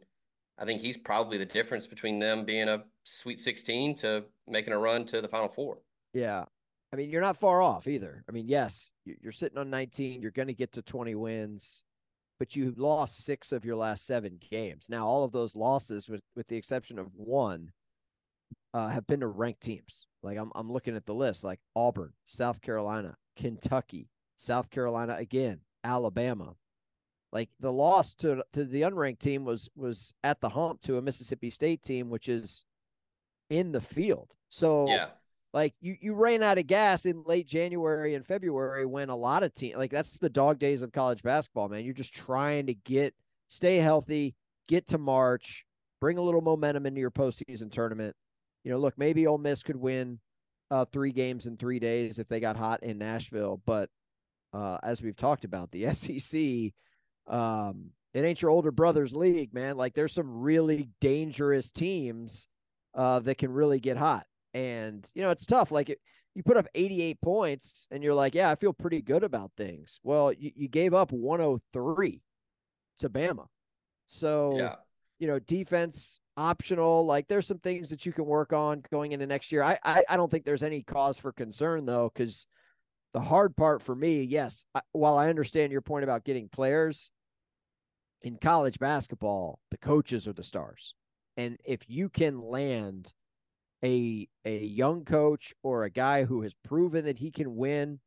I 0.57 0.65
think 0.65 0.81
he's 0.81 0.97
probably 0.97 1.37
the 1.37 1.45
difference 1.45 1.85
between 1.85 2.19
them 2.19 2.45
being 2.45 2.69
a 2.69 2.83
sweet 3.03 3.39
16 3.39 3.95
to 3.95 4.25
making 4.47 4.73
a 4.73 4.79
run 4.79 5.05
to 5.05 5.21
the 5.21 5.27
final 5.27 5.49
four. 5.49 5.79
Yeah. 6.13 6.45
I 6.93 6.95
mean, 6.95 7.09
you're 7.09 7.21
not 7.21 7.37
far 7.37 7.61
off 7.61 7.87
either. 7.87 8.23
I 8.29 8.31
mean, 8.31 8.47
yes, 8.47 8.89
you're 9.03 9.33
sitting 9.33 9.57
on 9.57 9.69
19. 9.69 10.21
You're 10.21 10.31
going 10.31 10.47
to 10.47 10.53
get 10.53 10.71
to 10.73 10.81
20 10.81 11.13
wins 11.15 11.83
but 12.39 12.55
you 12.55 12.73
lost 12.77 13.23
six 13.23 13.51
of 13.51 13.65
your 13.65 13.75
last 13.75 14.05
seven 14.05 14.39
games. 14.51 14.87
Now, 14.89 15.05
all 15.05 15.23
of 15.23 15.31
those 15.31 15.55
losses, 15.55 16.09
with 16.09 16.21
with 16.35 16.47
the 16.47 16.57
exception 16.57 16.99
of 16.99 17.07
one, 17.15 17.71
uh, 18.73 18.89
have 18.89 19.07
been 19.07 19.21
to 19.21 19.27
ranked 19.27 19.61
teams. 19.61 20.07
Like 20.23 20.37
I'm 20.37 20.51
I'm 20.55 20.71
looking 20.71 20.95
at 20.95 21.05
the 21.05 21.13
list, 21.13 21.43
like 21.43 21.59
Auburn, 21.75 22.13
South 22.25 22.61
Carolina, 22.61 23.15
Kentucky, 23.37 24.09
South 24.37 24.69
Carolina 24.69 25.15
again, 25.17 25.59
Alabama. 25.83 26.55
Like 27.31 27.49
the 27.59 27.71
loss 27.71 28.13
to 28.15 28.43
to 28.53 28.65
the 28.65 28.81
unranked 28.81 29.19
team 29.19 29.45
was 29.45 29.69
was 29.75 30.13
at 30.23 30.41
the 30.41 30.49
hump 30.49 30.81
to 30.83 30.97
a 30.97 31.01
Mississippi 31.01 31.49
State 31.49 31.83
team, 31.83 32.09
which 32.09 32.29
is 32.29 32.65
in 33.49 33.71
the 33.71 33.81
field. 33.81 34.33
So 34.49 34.87
yeah 34.87 35.07
like 35.55 35.73
you 35.79 35.95
you 36.01 36.13
ran 36.13 36.43
out 36.43 36.57
of 36.57 36.67
gas 36.67 37.05
in 37.05 37.23
late 37.25 37.47
January 37.47 38.13
and 38.13 38.25
February 38.25 38.85
when 38.85 39.09
a 39.09 39.15
lot 39.15 39.41
of 39.41 39.55
teams 39.55 39.77
like 39.77 39.89
that's 39.89 40.19
the 40.19 40.29
dog 40.29 40.59
days 40.59 40.81
of 40.81 40.91
college 40.91 41.23
basketball, 41.23 41.69
man. 41.69 41.85
You're 41.85 41.93
just 41.93 42.13
trying 42.13 42.67
to 42.67 42.73
get 42.73 43.15
stay 43.47 43.77
healthy, 43.77 44.35
get 44.67 44.85
to 44.87 44.97
March, 44.97 45.65
bring 46.01 46.17
a 46.17 46.21
little 46.21 46.41
momentum 46.41 46.85
into 46.85 46.99
your 46.99 47.09
postseason 47.09 47.71
tournament. 47.71 48.17
You 48.65 48.71
know, 48.71 48.77
look, 48.77 48.97
maybe 48.97 49.27
Ole 49.27 49.37
Miss 49.37 49.63
could 49.63 49.77
win 49.77 50.19
uh, 50.69 50.85
three 50.91 51.13
games 51.13 51.45
in 51.45 51.55
three 51.55 51.79
days 51.79 52.19
if 52.19 52.27
they 52.27 52.41
got 52.41 52.57
hot 52.57 52.83
in 52.83 52.97
Nashville, 52.97 53.61
but 53.65 53.89
uh, 54.51 54.77
as 54.83 55.01
we've 55.01 55.15
talked 55.15 55.45
about, 55.45 55.71
the 55.71 55.93
SEC, 55.93 56.73
um, 57.33 57.91
it 58.13 58.25
ain't 58.25 58.41
your 58.41 58.51
older 58.51 58.71
brother's 58.71 59.15
league, 59.15 59.53
man. 59.53 59.77
Like 59.77 59.93
there's 59.93 60.13
some 60.13 60.41
really 60.41 60.89
dangerous 60.99 61.71
teams 61.71 62.49
uh, 62.93 63.19
that 63.21 63.37
can 63.37 63.51
really 63.51 63.79
get 63.79 63.95
hot. 63.95 64.25
And, 64.55 65.05
you 65.13 65.21
know, 65.21 65.31
it's 65.31 65.45
tough. 65.45 65.69
Like 65.69 65.89
it, 65.89 65.99
you 66.33 66.41
put 66.41 66.55
up 66.55 66.65
88 66.73 67.19
points 67.19 67.89
and 67.91 68.01
you're 68.01 68.13
like, 68.13 68.33
yeah, 68.33 68.49
I 68.49 68.55
feel 68.55 68.71
pretty 68.71 69.01
good 69.01 69.21
about 69.21 69.51
things. 69.57 69.99
Well, 70.01 70.31
you, 70.31 70.51
you 70.55 70.69
gave 70.69 70.93
up 70.93 71.11
103 71.11 72.21
to 72.99 73.09
Bama. 73.09 73.47
So, 74.07 74.57
yeah. 74.57 74.75
you 75.19 75.27
know, 75.27 75.39
defense 75.39 76.21
optional. 76.37 77.05
Like 77.05 77.27
there's 77.27 77.45
some 77.45 77.59
things 77.59 77.89
that 77.89 78.05
you 78.05 78.13
can 78.13 78.25
work 78.25 78.53
on 78.53 78.81
going 78.89 79.11
into 79.11 79.27
next 79.27 79.51
year. 79.51 79.61
I, 79.61 79.77
I, 79.83 80.03
I 80.07 80.15
don't 80.15 80.31
think 80.31 80.45
there's 80.45 80.63
any 80.63 80.83
cause 80.83 81.17
for 81.17 81.33
concern 81.33 81.85
though, 81.85 82.09
because 82.13 82.47
the 83.13 83.19
hard 83.19 83.57
part 83.57 83.81
for 83.81 83.93
me, 83.93 84.23
yes, 84.23 84.65
I, 84.73 84.79
while 84.93 85.17
I 85.17 85.27
understand 85.27 85.73
your 85.73 85.81
point 85.81 86.05
about 86.05 86.23
getting 86.23 86.47
players 86.47 87.11
in 88.21 88.37
college 88.37 88.79
basketball, 88.79 89.59
the 89.69 89.77
coaches 89.77 90.29
are 90.29 90.33
the 90.33 90.43
stars. 90.43 90.95
And 91.35 91.57
if 91.65 91.81
you 91.89 92.07
can 92.07 92.39
land– 92.39 93.11
a 93.85 94.27
a 94.45 94.57
young 94.57 95.05
coach 95.05 95.53
or 95.63 95.83
a 95.83 95.89
guy 95.89 96.25
who 96.25 96.41
has 96.41 96.53
proven 96.63 97.05
that 97.05 97.19
he 97.19 97.31
can 97.31 97.55
win. 97.55 97.99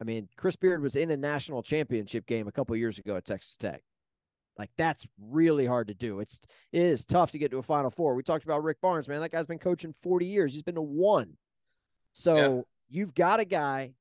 I 0.00 0.04
mean, 0.04 0.28
Chris 0.36 0.56
Beard 0.56 0.82
was 0.82 0.94
in 0.94 1.10
a 1.10 1.16
national 1.16 1.62
championship 1.62 2.26
game 2.26 2.46
a 2.46 2.52
couple 2.52 2.76
years 2.76 2.98
ago 2.98 3.16
at 3.16 3.24
Texas 3.24 3.56
Tech. 3.56 3.82
Like 4.58 4.70
that's 4.76 5.06
really 5.20 5.66
hard 5.66 5.88
to 5.88 5.94
do. 5.94 6.20
It's 6.20 6.40
it 6.72 6.82
is 6.82 7.04
tough 7.04 7.32
to 7.32 7.38
get 7.38 7.50
to 7.50 7.58
a 7.58 7.62
Final 7.62 7.90
Four. 7.90 8.14
We 8.14 8.22
talked 8.22 8.44
about 8.44 8.62
Rick 8.62 8.80
Barnes, 8.80 9.08
man. 9.08 9.20
That 9.20 9.32
guy's 9.32 9.46
been 9.46 9.58
coaching 9.58 9.94
40 10.02 10.26
years. 10.26 10.52
He's 10.52 10.62
been 10.62 10.74
to 10.76 10.82
one. 10.82 11.36
So 12.12 12.36
yeah. 12.36 12.60
you've 12.88 13.14
got 13.14 13.40
a 13.40 13.44
guy 13.44 13.92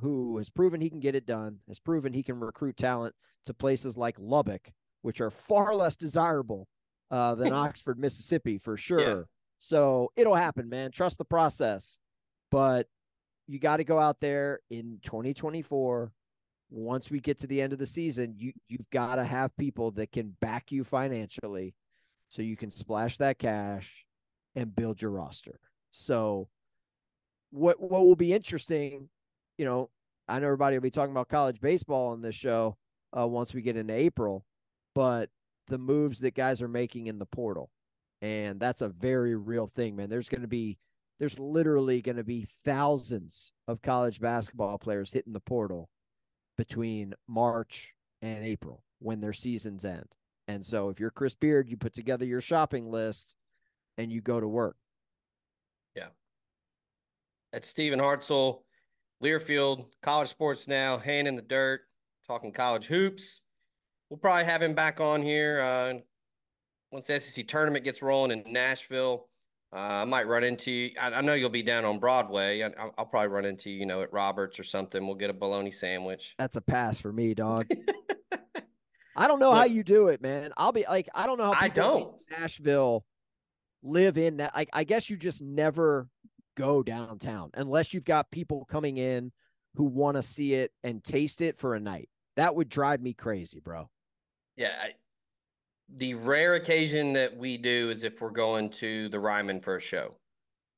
who 0.00 0.36
has 0.38 0.50
proven 0.50 0.80
he 0.80 0.90
can 0.90 1.00
get 1.00 1.14
it 1.14 1.26
done, 1.26 1.58
has 1.68 1.80
proven 1.80 2.12
he 2.12 2.22
can 2.22 2.38
recruit 2.38 2.76
talent 2.76 3.14
to 3.46 3.54
places 3.54 3.96
like 3.96 4.16
Lubbock, 4.18 4.70
which 5.02 5.20
are 5.20 5.30
far 5.30 5.74
less 5.74 5.96
desirable 5.96 6.68
uh, 7.10 7.34
than 7.34 7.52
Oxford, 7.52 7.98
Mississippi, 7.98 8.58
for 8.58 8.76
sure. 8.76 9.00
Yeah. 9.00 9.22
So 9.58 10.12
it'll 10.16 10.34
happen, 10.34 10.68
man. 10.68 10.90
Trust 10.90 11.18
the 11.18 11.24
process. 11.24 11.98
But 12.50 12.86
you 13.46 13.58
got 13.58 13.78
to 13.78 13.84
go 13.84 13.98
out 13.98 14.20
there 14.20 14.60
in 14.70 14.98
2024. 15.02 16.12
Once 16.70 17.10
we 17.10 17.20
get 17.20 17.38
to 17.38 17.46
the 17.46 17.62
end 17.62 17.72
of 17.72 17.78
the 17.78 17.86
season, 17.86 18.34
you 18.36 18.52
you've 18.68 18.90
got 18.90 19.16
to 19.16 19.24
have 19.24 19.56
people 19.56 19.92
that 19.92 20.10
can 20.10 20.36
back 20.40 20.72
you 20.72 20.82
financially, 20.82 21.74
so 22.28 22.42
you 22.42 22.56
can 22.56 22.70
splash 22.70 23.18
that 23.18 23.38
cash 23.38 24.04
and 24.56 24.74
build 24.74 25.00
your 25.00 25.12
roster. 25.12 25.60
So, 25.92 26.48
what 27.50 27.80
what 27.80 28.04
will 28.04 28.16
be 28.16 28.32
interesting, 28.32 29.08
you 29.58 29.64
know, 29.64 29.90
I 30.28 30.40
know 30.40 30.46
everybody 30.46 30.76
will 30.76 30.82
be 30.82 30.90
talking 30.90 31.12
about 31.12 31.28
college 31.28 31.60
baseball 31.60 32.08
on 32.12 32.20
this 32.20 32.34
show 32.34 32.76
uh, 33.16 33.28
once 33.28 33.54
we 33.54 33.62
get 33.62 33.76
into 33.76 33.94
April, 33.94 34.44
but 34.94 35.30
the 35.68 35.78
moves 35.78 36.20
that 36.20 36.34
guys 36.34 36.62
are 36.62 36.68
making 36.68 37.06
in 37.06 37.18
the 37.18 37.26
portal, 37.26 37.70
and 38.26 38.58
that's 38.58 38.82
a 38.82 38.88
very 38.88 39.36
real 39.36 39.70
thing, 39.76 39.94
man. 39.94 40.10
There's 40.10 40.28
going 40.28 40.42
to 40.42 40.48
be 40.48 40.78
there's 41.20 41.38
literally 41.38 42.02
going 42.02 42.16
to 42.16 42.24
be 42.24 42.48
thousands 42.64 43.52
of 43.68 43.80
college 43.80 44.20
basketball 44.20 44.78
players 44.78 45.12
hitting 45.12 45.32
the 45.32 45.40
portal 45.40 45.88
between 46.58 47.14
March 47.28 47.94
and 48.20 48.44
April 48.44 48.82
when 48.98 49.20
their 49.20 49.32
seasons 49.32 49.84
end. 49.84 50.08
And 50.48 50.64
so 50.64 50.88
if 50.88 50.98
you're 51.00 51.10
Chris 51.10 51.34
Beard, 51.34 51.70
you 51.70 51.76
put 51.76 51.94
together 51.94 52.26
your 52.26 52.40
shopping 52.40 52.90
list 52.90 53.36
and 53.96 54.12
you 54.12 54.20
go 54.20 54.40
to 54.40 54.48
work. 54.48 54.76
Yeah. 55.94 56.08
That's 57.52 57.68
Stephen 57.68 58.00
Hartzell, 58.00 58.60
Learfield, 59.22 59.86
College 60.02 60.28
Sports 60.28 60.68
Now, 60.68 60.98
hand 60.98 61.28
in 61.28 61.36
the 61.36 61.42
dirt, 61.42 61.82
talking 62.26 62.52
college 62.52 62.86
hoops. 62.86 63.40
We'll 64.10 64.18
probably 64.18 64.44
have 64.44 64.62
him 64.62 64.74
back 64.74 65.00
on 65.00 65.22
here 65.22 65.60
uh, 65.60 65.94
once 66.96 67.08
the 67.08 67.20
SEC 67.20 67.46
tournament 67.46 67.84
gets 67.84 68.00
rolling 68.00 68.30
in 68.30 68.50
Nashville. 68.50 69.26
Uh, 69.70 69.76
I 69.76 70.04
might 70.04 70.26
run 70.26 70.44
into 70.44 70.70
you. 70.70 70.90
I, 70.98 71.12
I, 71.12 71.20
know 71.20 71.34
you'll 71.34 71.50
be 71.50 71.62
down 71.62 71.84
on 71.84 71.98
Broadway. 71.98 72.62
I, 72.62 72.68
will 72.68 73.04
probably 73.04 73.28
run 73.28 73.44
into 73.44 73.68
you, 73.68 73.80
you 73.80 73.86
know, 73.86 74.00
at 74.00 74.10
Roberts 74.14 74.58
or 74.58 74.62
something. 74.62 75.04
We'll 75.04 75.16
get 75.16 75.28
a 75.28 75.34
bologna 75.34 75.70
sandwich. 75.70 76.34
That's 76.38 76.56
a 76.56 76.62
pass 76.62 76.98
for 76.98 77.12
me, 77.12 77.34
dog. 77.34 77.68
I 79.16 79.28
don't 79.28 79.40
know 79.40 79.50
Look, 79.50 79.58
how 79.58 79.64
you 79.64 79.84
do 79.84 80.08
it, 80.08 80.22
man. 80.22 80.52
I'll 80.56 80.72
be 80.72 80.86
like, 80.88 81.08
I 81.14 81.26
don't 81.26 81.36
know 81.36 81.52
how 81.52 81.60
I 81.60 81.68
don't 81.68 82.14
Nashville 82.30 83.04
live 83.82 84.16
in 84.16 84.38
that. 84.38 84.54
Like, 84.56 84.70
I 84.72 84.84
guess 84.84 85.10
you 85.10 85.18
just 85.18 85.42
never 85.42 86.08
go 86.56 86.82
downtown 86.82 87.50
unless 87.54 87.92
you've 87.92 88.06
got 88.06 88.30
people 88.30 88.64
coming 88.64 88.96
in 88.96 89.32
who 89.74 89.84
want 89.84 90.16
to 90.16 90.22
see 90.22 90.54
it 90.54 90.72
and 90.82 91.04
taste 91.04 91.42
it 91.42 91.58
for 91.58 91.74
a 91.74 91.80
night. 91.80 92.08
That 92.36 92.54
would 92.54 92.70
drive 92.70 93.02
me 93.02 93.12
crazy, 93.12 93.60
bro. 93.60 93.90
Yeah, 94.56 94.72
I, 94.80 94.92
the 95.94 96.14
rare 96.14 96.54
occasion 96.54 97.12
that 97.14 97.36
we 97.36 97.56
do 97.56 97.90
is 97.90 98.04
if 98.04 98.20
we're 98.20 98.30
going 98.30 98.70
to 98.70 99.08
the 99.08 99.20
Ryman 99.20 99.60
for 99.60 99.76
a 99.76 99.80
show. 99.80 100.16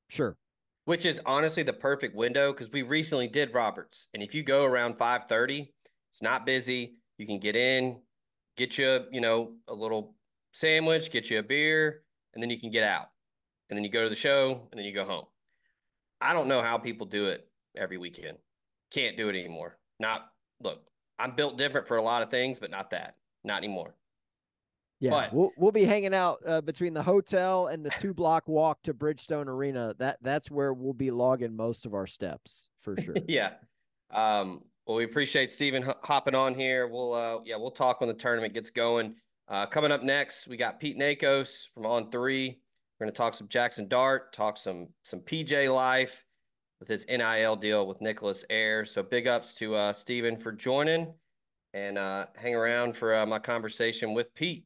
Sure. 0.07 0.37
Which 0.85 1.05
is 1.05 1.21
honestly 1.25 1.63
the 1.63 1.73
perfect 1.73 2.15
window 2.15 2.51
because 2.51 2.71
we 2.71 2.81
recently 2.81 3.27
did 3.27 3.53
Roberts. 3.53 4.07
And 4.13 4.23
if 4.23 4.33
you 4.33 4.43
go 4.43 4.65
around 4.65 4.97
5:30, 4.97 5.71
it's 6.09 6.21
not 6.21 6.45
busy. 6.45 6.95
You 7.17 7.25
can 7.25 7.39
get 7.39 7.55
in, 7.55 8.01
get 8.57 8.77
you, 8.77 9.05
you 9.11 9.21
know, 9.21 9.55
a 9.67 9.73
little 9.73 10.15
sandwich, 10.53 11.11
get 11.11 11.29
you 11.29 11.39
a 11.39 11.43
beer, 11.43 12.03
and 12.33 12.41
then 12.41 12.49
you 12.49 12.59
can 12.59 12.71
get 12.71 12.83
out. 12.83 13.09
And 13.69 13.77
then 13.77 13.83
you 13.83 13.89
go 13.89 14.03
to 14.03 14.09
the 14.09 14.15
show 14.15 14.67
and 14.71 14.79
then 14.79 14.85
you 14.85 14.93
go 14.93 15.05
home. 15.05 15.25
I 16.21 16.33
don't 16.33 16.47
know 16.47 16.61
how 16.61 16.77
people 16.77 17.05
do 17.05 17.27
it 17.27 17.47
every 17.77 17.97
weekend. 17.97 18.37
Can't 18.91 19.17
do 19.17 19.29
it 19.29 19.35
anymore. 19.35 19.77
Not 19.99 20.31
look, 20.61 20.87
I'm 21.19 21.35
built 21.35 21.57
different 21.57 21.87
for 21.87 21.97
a 21.97 22.01
lot 22.01 22.23
of 22.23 22.29
things, 22.29 22.59
but 22.59 22.71
not 22.71 22.89
that. 22.91 23.15
Not 23.43 23.59
anymore. 23.59 23.95
Yeah, 24.99 25.11
but, 25.11 25.33
we'll 25.33 25.51
we'll 25.57 25.71
be 25.71 25.85
hanging 25.85 26.13
out 26.13 26.39
uh, 26.45 26.61
between 26.61 26.93
the 26.93 27.03
hotel 27.03 27.67
and 27.67 27.85
the 27.85 27.89
two 28.01 28.13
block 28.13 28.47
walk 28.47 28.83
to 28.83 28.93
Bridgestone 28.93 29.47
Arena. 29.47 29.95
That 29.97 30.17
that's 30.21 30.51
where 30.51 30.73
we'll 30.73 30.93
be 30.93 31.09
logging 31.09 31.55
most 31.55 31.85
of 31.85 31.93
our 31.93 32.07
steps 32.07 32.67
for 32.81 32.97
sure. 33.01 33.15
yeah. 33.27 33.53
Um, 34.11 34.63
well, 34.85 34.97
we 34.97 35.05
appreciate 35.05 35.51
Stephen 35.51 35.85
hopping 36.03 36.35
on 36.35 36.53
here. 36.53 36.87
We'll 36.87 37.13
uh, 37.13 37.39
yeah, 37.45 37.55
we'll 37.55 37.71
talk 37.71 38.01
when 38.01 38.09
the 38.09 38.15
tournament 38.15 38.53
gets 38.53 38.69
going. 38.69 39.15
Uh, 39.47 39.65
coming 39.65 39.91
up 39.91 40.03
next, 40.03 40.47
we 40.47 40.57
got 40.57 40.79
Pete 40.79 40.97
Nakos 40.97 41.67
from 41.73 41.85
On 41.85 42.11
Three. 42.11 42.59
We're 42.99 43.05
going 43.05 43.13
to 43.13 43.17
talk 43.17 43.33
some 43.33 43.47
Jaxson 43.47 43.87
Dart, 43.87 44.33
talk 44.33 44.57
some 44.57 44.89
some 45.03 45.21
PJ 45.21 45.73
life 45.73 46.25
with 46.79 46.89
his 46.89 47.05
NIL 47.07 47.55
deal 47.55 47.87
with 47.87 48.01
Nicholas 48.01 48.43
Air. 48.49 48.85
So 48.85 49.03
big 49.03 49.27
ups 49.27 49.53
to 49.55 49.75
uh, 49.75 49.93
Stephen 49.93 50.37
for 50.37 50.51
joining, 50.51 51.13
and 51.73 51.97
uh, 51.97 52.27
hang 52.35 52.55
around 52.55 52.97
for 52.97 53.15
uh, 53.15 53.25
my 53.25 53.39
conversation 53.39 54.13
with 54.13 54.33
Pete. 54.35 54.65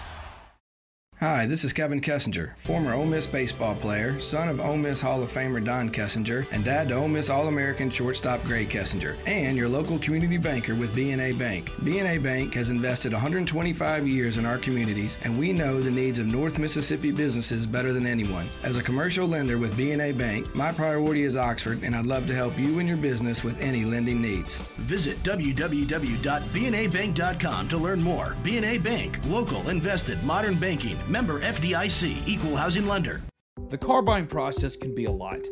Hi, 1.21 1.45
this 1.45 1.63
is 1.63 1.71
Kevin 1.71 2.01
Kessinger, 2.01 2.49
former 2.57 2.95
Ole 2.95 3.05
Miss 3.05 3.27
baseball 3.27 3.75
player, 3.75 4.19
son 4.19 4.49
of 4.49 4.59
Ole 4.59 4.77
Miss 4.77 4.99
Hall 4.99 5.21
of 5.21 5.31
Famer 5.31 5.63
Don 5.63 5.91
Kessinger, 5.91 6.47
and 6.51 6.65
dad 6.65 6.87
to 6.87 6.95
Ole 6.95 7.07
Miss 7.07 7.29
All-American 7.29 7.91
shortstop 7.91 8.41
Grae 8.41 8.67
Kessinger, 8.67 9.15
and 9.27 9.55
your 9.55 9.69
local 9.69 9.99
community 9.99 10.37
banker 10.37 10.73
with 10.73 10.95
BNA 10.95 11.37
Bank. 11.37 11.69
BNA 11.83 12.23
Bank 12.23 12.55
has 12.55 12.71
invested 12.71 13.13
125 13.13 14.07
years 14.07 14.37
in 14.37 14.47
our 14.47 14.57
communities, 14.57 15.19
and 15.21 15.37
we 15.37 15.53
know 15.53 15.79
the 15.79 15.91
needs 15.91 16.17
of 16.17 16.25
North 16.25 16.57
Mississippi 16.57 17.11
businesses 17.11 17.67
better 17.67 17.93
than 17.93 18.07
anyone. 18.07 18.49
As 18.63 18.77
a 18.77 18.81
commercial 18.81 19.27
lender 19.27 19.59
with 19.59 19.77
BNA 19.77 20.17
Bank, 20.17 20.55
my 20.55 20.71
priority 20.71 21.21
is 21.21 21.37
Oxford, 21.37 21.83
and 21.83 21.95
I'd 21.95 22.07
love 22.07 22.25
to 22.25 22.33
help 22.33 22.57
you 22.57 22.79
and 22.79 22.87
your 22.87 22.97
business 22.97 23.43
with 23.43 23.61
any 23.61 23.85
lending 23.85 24.23
needs. 24.23 24.57
Visit 24.79 25.17
www.bnabank.com 25.17 27.67
to 27.67 27.77
learn 27.77 28.01
more. 28.01 28.35
BNA 28.41 28.81
Bank, 28.81 29.19
local, 29.27 29.69
invested, 29.69 30.23
modern 30.23 30.55
banking 30.55 30.97
Member 31.11 31.41
FDIC, 31.41 32.25
Equal 32.25 32.55
Housing 32.55 32.87
Lender. 32.87 33.21
The 33.69 33.77
car 33.77 34.01
buying 34.01 34.27
process 34.27 34.77
can 34.77 34.95
be 34.95 35.03
a 35.03 35.11
lot. 35.11 35.45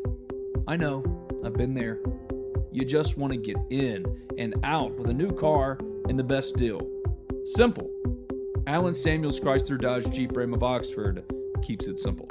I 0.69 0.77
know, 0.77 1.03
I've 1.43 1.57
been 1.57 1.73
there. 1.73 1.99
You 2.71 2.85
just 2.85 3.17
want 3.17 3.33
to 3.33 3.37
get 3.37 3.57
in 3.69 4.05
and 4.37 4.55
out 4.63 4.95
with 4.95 5.09
a 5.09 5.13
new 5.13 5.33
car 5.33 5.77
and 6.07 6.17
the 6.17 6.23
best 6.23 6.55
deal. 6.55 6.79
Simple. 7.55 7.89
Allen 8.67 8.95
Samuels 8.95 9.41
Chrysler 9.41 9.77
Dodge 9.77 10.09
Jeep 10.11 10.31
Ram 10.33 10.53
of 10.53 10.63
Oxford 10.63 11.25
keeps 11.61 11.87
it 11.87 11.99
simple. 11.99 12.29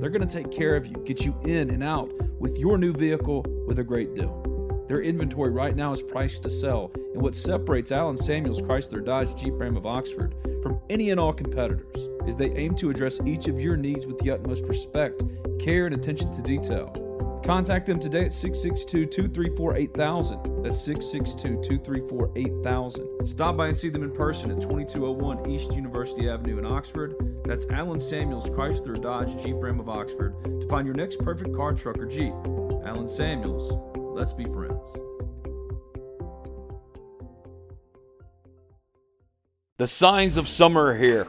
They're 0.00 0.10
going 0.10 0.26
to 0.26 0.42
take 0.42 0.50
care 0.50 0.74
of 0.74 0.84
you, 0.84 0.94
get 1.04 1.24
you 1.24 1.32
in 1.44 1.70
and 1.70 1.84
out 1.84 2.12
with 2.40 2.58
your 2.58 2.76
new 2.76 2.92
vehicle 2.92 3.46
with 3.68 3.78
a 3.78 3.84
great 3.84 4.16
deal. 4.16 4.84
Their 4.88 5.00
inventory 5.00 5.52
right 5.52 5.76
now 5.76 5.92
is 5.92 6.02
priced 6.02 6.42
to 6.42 6.50
sell, 6.50 6.90
and 7.12 7.22
what 7.22 7.36
separates 7.36 7.92
Allen 7.92 8.16
Samuels 8.16 8.60
Chrysler 8.60 9.04
Dodge 9.04 9.40
Jeep 9.40 9.52
Ram 9.54 9.76
of 9.76 9.86
Oxford 9.86 10.34
from 10.60 10.80
any 10.90 11.10
and 11.10 11.20
all 11.20 11.32
competitors 11.32 12.08
is 12.26 12.36
they 12.36 12.50
aim 12.52 12.74
to 12.76 12.90
address 12.90 13.20
each 13.24 13.48
of 13.48 13.60
your 13.60 13.76
needs 13.76 14.06
with 14.06 14.18
the 14.18 14.30
utmost 14.30 14.64
respect, 14.64 15.22
care, 15.58 15.86
and 15.86 15.94
attention 15.94 16.34
to 16.34 16.42
detail. 16.42 17.04
Contact 17.44 17.84
them 17.84 18.00
today 18.00 18.24
at 18.24 18.32
662 18.32 19.04
234 19.04 19.76
8000. 19.76 20.62
That's 20.62 20.80
662 20.80 21.62
234 21.62 22.32
8000. 22.36 23.26
Stop 23.26 23.58
by 23.58 23.68
and 23.68 23.76
see 23.76 23.90
them 23.90 24.02
in 24.02 24.10
person 24.10 24.50
at 24.50 24.62
2201 24.62 25.50
East 25.50 25.72
University 25.72 26.30
Avenue 26.30 26.58
in 26.58 26.64
Oxford. 26.64 27.14
That's 27.44 27.66
Allen 27.66 28.00
Samuels 28.00 28.48
Chrysler 28.48 29.00
Dodge 29.00 29.36
Jeep 29.42 29.56
Ram 29.58 29.78
of 29.78 29.90
Oxford 29.90 30.42
to 30.44 30.66
find 30.68 30.86
your 30.86 30.96
next 30.96 31.18
perfect 31.18 31.54
car, 31.54 31.74
truck, 31.74 31.98
or 31.98 32.06
Jeep. 32.06 32.32
Allen 32.86 33.08
Samuels, 33.08 33.72
let's 33.94 34.32
be 34.32 34.44
friends. 34.44 34.96
The 39.76 39.86
signs 39.86 40.38
of 40.38 40.48
summer 40.48 40.86
are 40.86 40.96
here 40.96 41.28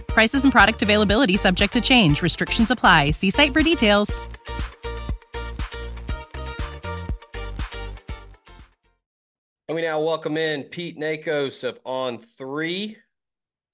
Prices 0.13 0.43
and 0.43 0.51
product 0.51 0.81
availability 0.81 1.37
subject 1.37 1.73
to 1.73 1.81
change. 1.81 2.21
Restrictions 2.21 2.69
apply. 2.69 3.11
See 3.11 3.29
site 3.29 3.53
for 3.53 3.63
details. 3.63 4.21
And 9.71 9.75
we 9.77 9.83
now 9.83 10.01
welcome 10.01 10.35
in 10.35 10.63
Pete 10.63 10.97
Nakos 10.97 11.63
of 11.63 11.81
On3, 11.85 12.97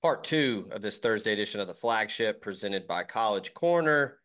part 0.03 0.23
two 0.23 0.67
of 0.69 0.83
this 0.83 0.99
Thursday 0.99 1.33
edition 1.33 1.59
of 1.59 1.65
the 1.65 1.73
flagship 1.73 2.39
presented 2.39 2.85
by 2.85 3.01
College 3.01 3.55
Corner. 3.55 4.19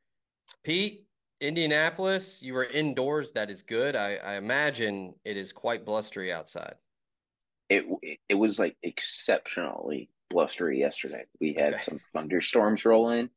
Pete, 0.65 1.07
Indianapolis, 1.41 2.43
you 2.43 2.53
were 2.53 2.65
indoors. 2.65 3.33
That 3.33 3.49
is 3.49 3.63
good. 3.63 3.97
I, 3.97 4.17
I 4.17 4.35
imagine 4.35 5.15
it 5.25 5.39
is 5.39 5.55
quite 5.55 5.87
blustery 5.87 6.31
outside. 6.31 6.75
It 7.71 7.87
it 8.29 8.35
was 8.35 8.59
like 8.59 8.77
exceptionally 8.83 10.11
blustery 10.33 10.79
yesterday. 10.79 11.25
We 11.41 11.55
had 11.55 11.75
okay. 11.75 11.83
some 11.83 12.01
thunderstorms 12.13 12.85
roll 12.85 13.11
in. 13.11 13.31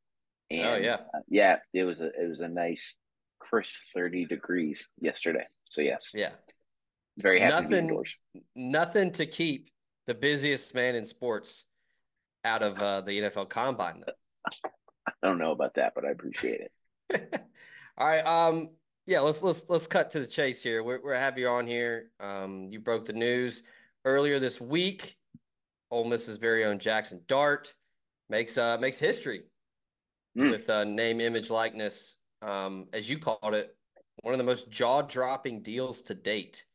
And, 0.49 0.67
oh 0.67 0.75
yeah, 0.77 0.97
uh, 1.13 1.19
yeah. 1.27 1.57
It 1.73 1.83
was 1.83 2.01
a 2.01 2.07
it 2.07 2.29
was 2.29 2.39
a 2.39 2.47
nice 2.47 2.95
crisp 3.39 3.73
thirty 3.93 4.25
degrees 4.25 4.87
yesterday. 4.99 5.45
So 5.69 5.81
yes, 5.81 6.11
yeah, 6.13 6.31
very 7.17 7.39
happy 7.39 7.51
nothing, 7.51 7.69
to 7.71 7.77
indoors. 7.77 8.17
Nothing 8.55 9.11
to 9.13 9.25
keep 9.25 9.69
the 10.07 10.13
busiest 10.13 10.75
man 10.75 10.95
in 10.95 11.03
sports 11.03 11.65
out 12.43 12.61
of 12.61 12.79
uh, 12.79 13.01
the 13.01 13.21
NFL 13.21 13.49
Combine. 13.49 14.03
Though. 14.05 14.69
I 15.07 15.11
don't 15.23 15.39
know 15.39 15.51
about 15.51 15.73
that, 15.75 15.93
but 15.95 16.05
I 16.05 16.11
appreciate 16.11 16.61
it. 17.09 17.41
All 17.97 18.07
right. 18.07 18.25
Um. 18.25 18.69
Yeah. 19.07 19.21
Let's 19.21 19.41
let's 19.41 19.67
let's 19.67 19.87
cut 19.87 20.11
to 20.11 20.19
the 20.19 20.27
chase 20.27 20.61
here. 20.61 20.83
We're 20.83 21.01
we're 21.03 21.15
have 21.15 21.39
you 21.39 21.47
on 21.47 21.65
here. 21.65 22.11
Um. 22.19 22.67
You 22.71 22.79
broke 22.79 23.05
the 23.05 23.13
news 23.13 23.63
earlier 24.05 24.37
this 24.37 24.61
week. 24.61 25.17
Ole 25.91 26.05
Miss's 26.05 26.37
very 26.37 26.65
own 26.65 26.79
Jaxson 26.79 27.25
Dart 27.27 27.73
makes 28.29 28.57
uh 28.57 28.77
makes 28.79 28.99
history 28.99 29.43
mm. 30.37 30.49
with 30.49 30.69
uh, 30.69 30.83
name, 30.83 31.21
image, 31.21 31.49
likeness. 31.49 32.17
Um, 32.41 32.87
as 32.93 33.09
you 33.09 33.17
called 33.17 33.55
it, 33.55 33.75
one 34.21 34.33
of 34.33 34.37
the 34.37 34.43
most 34.43 34.69
jaw 34.69 35.01
dropping 35.01 35.61
deals 35.61 36.01
to 36.03 36.15
date 36.15 36.65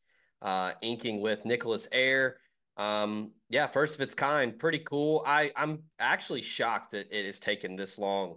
uh, 0.43 0.73
inking 0.83 1.21
with 1.21 1.45
Nicholas 1.45 1.89
Air. 1.93 2.39
Um, 2.77 3.33
yeah, 3.49 3.67
first 3.67 3.95
of 3.95 4.01
its 4.01 4.15
kind, 4.15 4.59
pretty 4.59 4.79
cool. 4.79 5.23
I 5.27 5.53
I'm 5.57 5.83
actually 5.99 6.43
shocked 6.43 6.93
that 6.93 7.09
it 7.17 7.27
has 7.27 7.39
taken 7.39 7.77
this 7.77 7.99
long 7.99 8.37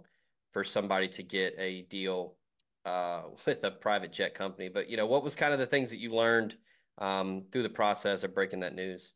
for 0.52 0.64
somebody 0.64 1.08
to 1.08 1.22
get 1.22 1.54
a 1.58 1.82
deal 1.82 2.36
uh, 2.84 3.22
with 3.46 3.64
a 3.64 3.70
private 3.70 4.12
jet 4.12 4.34
company. 4.34 4.68
But 4.68 4.88
you 4.88 4.96
know, 4.96 5.06
what 5.06 5.24
was 5.24 5.36
kind 5.36 5.52
of 5.52 5.58
the 5.58 5.66
things 5.66 5.90
that 5.90 5.98
you 5.98 6.14
learned 6.14 6.56
um, 6.98 7.44
through 7.50 7.62
the 7.62 7.70
process 7.70 8.24
of 8.24 8.34
breaking 8.34 8.60
that 8.60 8.74
news? 8.74 9.14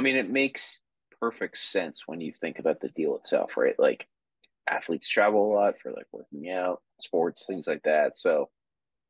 I 0.00 0.02
mean, 0.02 0.16
it 0.16 0.30
makes 0.30 0.80
perfect 1.20 1.58
sense 1.58 2.04
when 2.06 2.22
you 2.22 2.32
think 2.32 2.58
about 2.58 2.80
the 2.80 2.88
deal 2.88 3.16
itself, 3.16 3.58
right? 3.58 3.78
Like 3.78 4.08
athletes 4.66 5.06
travel 5.06 5.52
a 5.52 5.54
lot 5.54 5.78
for 5.78 5.92
like 5.92 6.06
working 6.10 6.48
out, 6.50 6.80
sports, 6.98 7.44
things 7.46 7.66
like 7.66 7.82
that. 7.82 8.16
So 8.16 8.48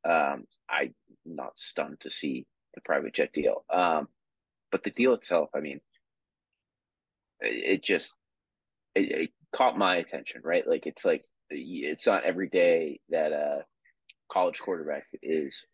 um, 0.03 0.43
I'm 0.69 0.93
not 1.25 1.57
stunned 1.57 2.01
to 2.01 2.11
see 2.11 2.45
the 2.75 2.81
private 2.81 3.13
jet 3.13 3.31
deal. 3.31 3.63
Um, 3.73 4.09
but 4.69 4.83
the 4.83 4.91
deal 4.91 5.13
itself, 5.13 5.47
I 5.55 5.61
mean, 5.61 5.79
it, 7.39 7.75
it 7.75 7.83
just 7.83 8.13
it, 8.93 9.11
it, 9.11 9.29
caught 9.55 9.77
my 9.77 9.95
attention, 9.95 10.41
right? 10.43 10.67
Like 10.67 10.87
it's 10.87 11.05
like 11.05 11.23
it's 11.49 12.05
not 12.05 12.25
every 12.25 12.49
day 12.49 12.99
that 13.11 13.31
a 13.31 13.63
college 14.29 14.59
quarterback 14.59 15.05
is 15.23 15.65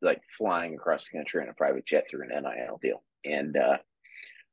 like 0.00 0.22
flying 0.38 0.76
across 0.76 1.10
the 1.10 1.18
country 1.18 1.42
in 1.42 1.50
a 1.50 1.54
private 1.54 1.84
jet 1.84 2.06
through 2.08 2.22
an 2.22 2.42
NIL 2.42 2.78
deal, 2.82 3.02
and 3.26 3.54
uh, 3.54 3.76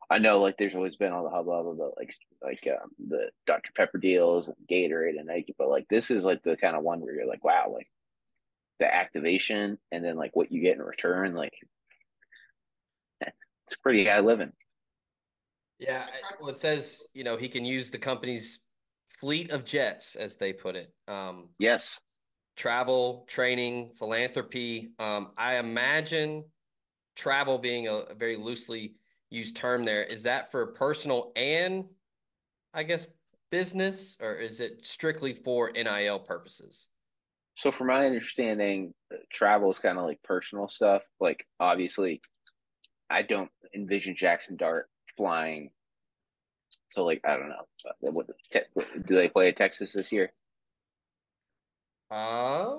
I 0.10 0.18
know 0.18 0.40
like 0.40 0.58
there's 0.58 0.76
always 0.76 0.96
been 0.96 1.14
all 1.14 1.24
the 1.24 1.30
hubbub 1.30 1.68
about 1.68 1.94
like 1.98 2.14
like 2.42 2.68
um, 2.68 2.90
the 3.10 3.30
Dr 3.46 3.72
Pepper 3.76 4.00
deals 4.00 4.48
and 4.48 4.56
Gatorade 4.70 5.18
and 5.18 5.28
Nike, 5.28 5.54
but 5.58 5.70
like 5.70 5.88
this 5.90 6.10
is 6.10 6.24
like 6.26 6.42
the 6.44 6.58
kind 6.58 6.76
of 6.76 6.84
one 6.84 7.00
where 7.00 7.14
you're 7.14 7.28
like, 7.28 7.44
wow, 7.44 7.72
like 7.72 7.88
the 8.80 8.94
activation 8.94 9.78
and 9.92 10.04
then 10.04 10.16
like 10.16 10.36
what 10.36 10.52
you 10.52 10.62
get 10.62 10.78
in 10.78 10.82
return, 10.82 11.36
like 11.36 11.54
it's 13.22 13.76
pretty 13.84 14.06
high 14.06 14.20
living. 14.20 14.52
Yeah, 15.78 16.06
well, 16.40 16.50
it 16.50 16.58
says 16.58 17.04
you 17.14 17.24
know 17.24 17.38
he 17.38 17.48
can 17.48 17.64
use 17.64 17.92
the 17.92 18.00
company's 18.00 18.60
fleet 19.08 19.52
of 19.52 19.64
jets, 19.64 20.16
as 20.16 20.38
they 20.38 20.54
put 20.54 20.76
it. 20.76 20.92
Um, 21.08 21.50
yes, 21.60 22.00
travel, 22.58 23.26
training, 23.28 23.92
philanthropy. 24.00 24.90
Um, 24.98 25.32
I 25.38 25.58
imagine 25.58 26.46
travel 27.16 27.58
being 27.58 27.88
a, 27.88 27.94
a 27.94 28.16
very 28.16 28.38
loosely 28.38 28.96
used 29.30 29.56
term. 29.56 29.84
There 29.84 30.04
is 30.04 30.24
that 30.24 30.52
for 30.52 30.66
personal 30.68 31.32
and, 31.36 31.86
I 32.74 32.84
guess, 32.84 33.08
business, 33.52 34.18
or 34.22 34.36
is 34.36 34.60
it 34.60 34.86
strictly 34.86 35.34
for 35.34 35.72
NIL 35.72 36.20
purposes? 36.20 36.88
So, 37.56 37.72
from 37.72 37.88
my 37.88 38.06
understanding, 38.06 38.94
travel 39.32 39.70
is 39.72 39.80
kind 39.80 39.98
of 39.98 40.06
like 40.06 40.22
personal 40.24 40.68
stuff. 40.68 41.04
Like, 41.20 41.46
obviously, 41.60 42.22
I 43.10 43.24
don't 43.24 43.50
envision 43.76 44.16
Jaxson 44.16 44.58
Dart 44.58 44.88
flying. 45.18 45.72
So 46.90 47.06
like 47.06 47.22
I 47.26 47.38
don't 47.38 47.50
know. 47.50 47.66
Uh, 47.86 48.12
what, 48.12 48.28
do 49.06 49.16
they 49.16 49.30
play 49.30 49.50
at 49.50 49.58
Texas 49.58 49.94
this 49.94 50.12
year? 50.12 50.32
Uh, 52.12 52.78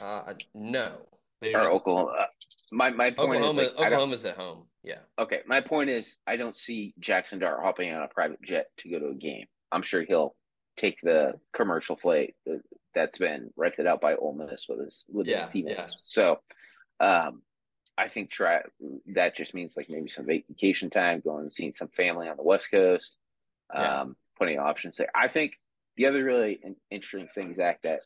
uh 0.00 0.34
no. 0.54 0.92
Or 1.42 1.70
Oklahoma. 1.70 2.12
Uh, 2.18 2.26
my 2.72 2.90
my 2.90 3.10
point 3.10 3.36
Oklahoma, 3.36 3.62
is 3.62 3.68
like, 3.76 3.86
Oklahoma's 3.86 4.24
at 4.24 4.36
home. 4.36 4.64
Yeah. 4.86 5.00
Okay. 5.18 5.40
My 5.46 5.60
point 5.60 5.90
is 5.90 6.16
I 6.26 6.36
don't 6.36 6.56
see 6.56 6.94
Jaxson 7.00 7.40
Dart 7.40 7.58
hopping 7.60 7.92
on 7.92 8.04
a 8.04 8.08
private 8.08 8.40
jet 8.40 8.68
to 8.78 8.88
go 8.88 9.00
to 9.00 9.08
a 9.08 9.14
game. 9.14 9.46
I'm 9.72 9.82
sure 9.82 10.04
he'll 10.04 10.36
take 10.76 11.00
the 11.02 11.34
commercial 11.52 11.96
flight 11.96 12.36
that's 12.94 13.18
been 13.18 13.50
rented 13.56 13.86
out 13.86 14.00
by 14.00 14.14
Ole 14.14 14.34
Miss 14.34 14.66
with 14.68 14.84
his 14.84 15.04
with 15.08 15.26
yeah, 15.26 15.40
his 15.40 15.48
teammates. 15.48 15.78
Yeah. 15.78 15.86
So 15.88 16.40
um 17.00 17.42
I 17.98 18.08
think 18.08 18.30
try 18.30 18.60
that 19.14 19.34
just 19.34 19.54
means 19.54 19.76
like 19.76 19.90
maybe 19.90 20.08
some 20.08 20.26
vacation 20.26 20.88
time, 20.88 21.20
going 21.20 21.42
and 21.42 21.52
seeing 21.52 21.72
some 21.72 21.88
family 21.88 22.28
on 22.28 22.36
the 22.36 22.42
West 22.42 22.70
Coast. 22.70 23.16
Yeah. 23.74 24.02
Um, 24.02 24.16
plenty 24.38 24.56
of 24.56 24.64
options 24.64 24.96
there. 24.96 25.10
I 25.14 25.28
think 25.28 25.58
the 25.96 26.06
other 26.06 26.22
really 26.22 26.60
interesting 26.90 27.28
thing, 27.34 27.54
Zach, 27.54 27.82
that 27.82 28.00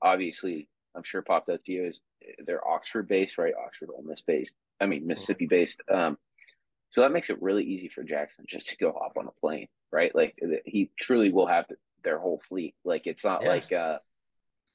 obviously 0.00 0.68
I'm 0.94 1.02
sure 1.02 1.20
popped 1.20 1.48
up 1.48 1.62
to 1.64 1.72
you 1.72 1.84
is 1.84 2.00
they're 2.46 2.66
Oxford 2.66 3.08
based, 3.08 3.38
right? 3.38 3.54
Oxford, 3.64 3.90
Ole 3.94 4.04
Miss 4.04 4.22
based. 4.22 4.54
I 4.80 4.86
mean 4.86 5.06
Mississippi 5.06 5.46
based. 5.46 5.80
Um, 5.92 6.18
so 6.90 7.00
that 7.00 7.12
makes 7.12 7.28
it 7.28 7.42
really 7.42 7.64
easy 7.64 7.88
for 7.88 8.04
Jaxson 8.04 8.46
just 8.46 8.68
to 8.68 8.76
go 8.76 8.92
hop 8.92 9.16
on 9.16 9.26
a 9.26 9.40
plane, 9.40 9.66
right? 9.90 10.14
Like 10.14 10.38
he 10.64 10.90
truly 10.98 11.32
will 11.32 11.46
have 11.46 11.66
their 12.04 12.18
whole 12.18 12.40
fleet. 12.48 12.74
Like 12.84 13.06
it's 13.06 13.24
not 13.24 13.42
yeah. 13.42 13.48
like 13.48 13.72
uh, 13.72 13.98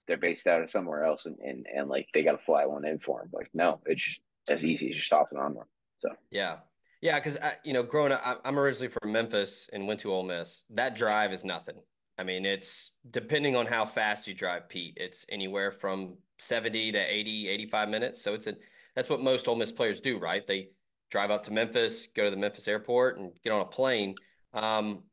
they're 0.07 0.17
based 0.17 0.45
out 0.45 0.61
of 0.61 0.69
somewhere 0.69 1.03
else 1.03 1.25
and, 1.27 1.37
and, 1.39 1.65
and 1.73 1.87
like 1.87 2.07
they 2.13 2.23
got 2.23 2.33
to 2.33 2.37
fly 2.37 2.65
one 2.65 2.85
in 2.85 2.99
for 2.99 3.21
him. 3.21 3.29
Like 3.31 3.49
no, 3.53 3.79
it's 3.85 4.03
just 4.03 4.21
as 4.49 4.65
easy 4.65 4.89
as 4.89 4.95
just 4.97 5.13
off 5.13 5.27
and 5.31 5.39
on 5.39 5.53
one. 5.53 5.67
So 5.97 6.09
yeah, 6.29 6.57
Yeah, 7.01 7.19
because 7.19 7.37
you 7.63 7.73
know, 7.73 7.83
growing 7.83 8.11
up, 8.11 8.41
I'm 8.43 8.59
originally 8.59 8.89
from 8.89 9.11
Memphis 9.11 9.69
and 9.71 9.87
went 9.87 10.01
to 10.01 10.11
Ole 10.11 10.23
Miss. 10.23 10.65
That 10.69 10.95
drive 10.95 11.31
is 11.31 11.45
nothing. 11.45 11.77
I 12.17 12.23
mean, 12.23 12.45
it's 12.45 12.91
depending 13.09 13.55
on 13.55 13.65
how 13.65 13.85
fast 13.85 14.27
you 14.27 14.33
drive, 14.33 14.67
Pete. 14.67 14.97
It's 14.97 15.25
anywhere 15.29 15.71
from 15.71 16.17
70 16.39 16.93
to 16.93 16.99
80, 16.99 17.47
85 17.49 17.89
minutes. 17.89 18.21
So 18.21 18.33
it's 18.33 18.47
a 18.47 18.55
that's 18.95 19.09
what 19.09 19.21
most 19.21 19.47
Ole 19.47 19.55
Miss 19.55 19.71
players 19.71 19.99
do, 19.99 20.17
right? 20.17 20.45
They 20.45 20.69
drive 21.11 21.31
out 21.31 21.43
to 21.45 21.51
Memphis, 21.51 22.07
go 22.15 22.25
to 22.25 22.31
the 22.31 22.37
Memphis 22.37 22.67
airport, 22.67 23.17
and 23.17 23.31
get 23.43 23.53
on 23.53 23.61
a 23.61 23.65
plane. 23.65 24.15
Um, 24.53 25.03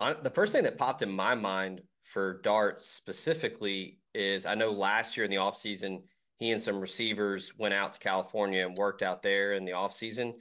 on, 0.00 0.16
the 0.22 0.30
first 0.30 0.52
thing 0.52 0.64
that 0.64 0.78
popped 0.78 1.02
in 1.02 1.10
my 1.10 1.34
mind 1.34 1.82
for 2.02 2.40
Dart 2.42 2.82
specifically 2.82 3.98
is 4.14 4.46
I 4.46 4.54
know 4.54 4.70
last 4.70 5.16
year 5.16 5.24
in 5.24 5.30
the 5.30 5.36
offseason, 5.36 6.02
he 6.38 6.50
and 6.50 6.60
some 6.60 6.80
receivers 6.80 7.52
went 7.58 7.74
out 7.74 7.92
to 7.94 8.00
California 8.00 8.66
and 8.66 8.76
worked 8.76 9.02
out 9.02 9.22
there 9.22 9.52
in 9.52 9.64
the 9.64 9.72
offseason. 9.72 10.34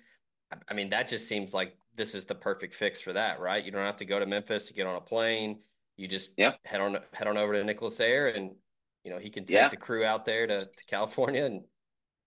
I, 0.52 0.56
I 0.70 0.74
mean, 0.74 0.90
that 0.90 1.08
just 1.08 1.28
seems 1.28 1.54
like 1.54 1.76
this 1.96 2.16
is 2.16 2.26
the 2.26 2.36
perfect 2.36 2.74
fix 2.74 3.02
for 3.02 3.14
that, 3.14 3.40
right? 3.40 3.64
You 3.64 3.72
don't 3.72 3.86
have 3.86 3.98
to 3.98 4.06
go 4.06 4.20
to 4.20 4.26
Memphis 4.26 4.68
to 4.68 4.74
get 4.74 4.88
on 4.88 4.96
a 4.96 5.02
plane. 5.02 5.60
You 5.98 6.08
just 6.08 6.32
yeah. 6.38 6.54
head 6.64 6.80
on 6.80 6.98
head 7.14 7.28
on 7.28 7.38
over 7.38 7.54
to 7.54 7.64
Nicholas 7.64 8.00
Air 8.00 8.30
and 8.30 8.52
you 9.04 9.12
know, 9.12 9.18
he 9.18 9.30
can 9.30 9.46
take 9.46 9.56
Yeah. 9.56 9.70
the 9.70 9.78
crew 9.78 10.04
out 10.04 10.26
there 10.26 10.48
to, 10.48 10.60
to 10.60 10.86
California 10.88 11.46
and, 11.46 11.64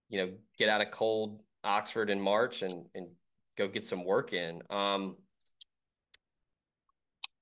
you 0.09 0.19
know, 0.19 0.33
get 0.59 0.69
out 0.69 0.81
of 0.81 0.91
cold 0.91 1.41
Oxford 1.65 2.11
in 2.11 2.21
March 2.21 2.63
and, 2.63 2.87
and 2.95 3.09
go 3.57 3.69
get 3.69 3.85
some 3.87 4.05
work 4.05 4.33
in. 4.33 4.63
Um, 4.71 5.17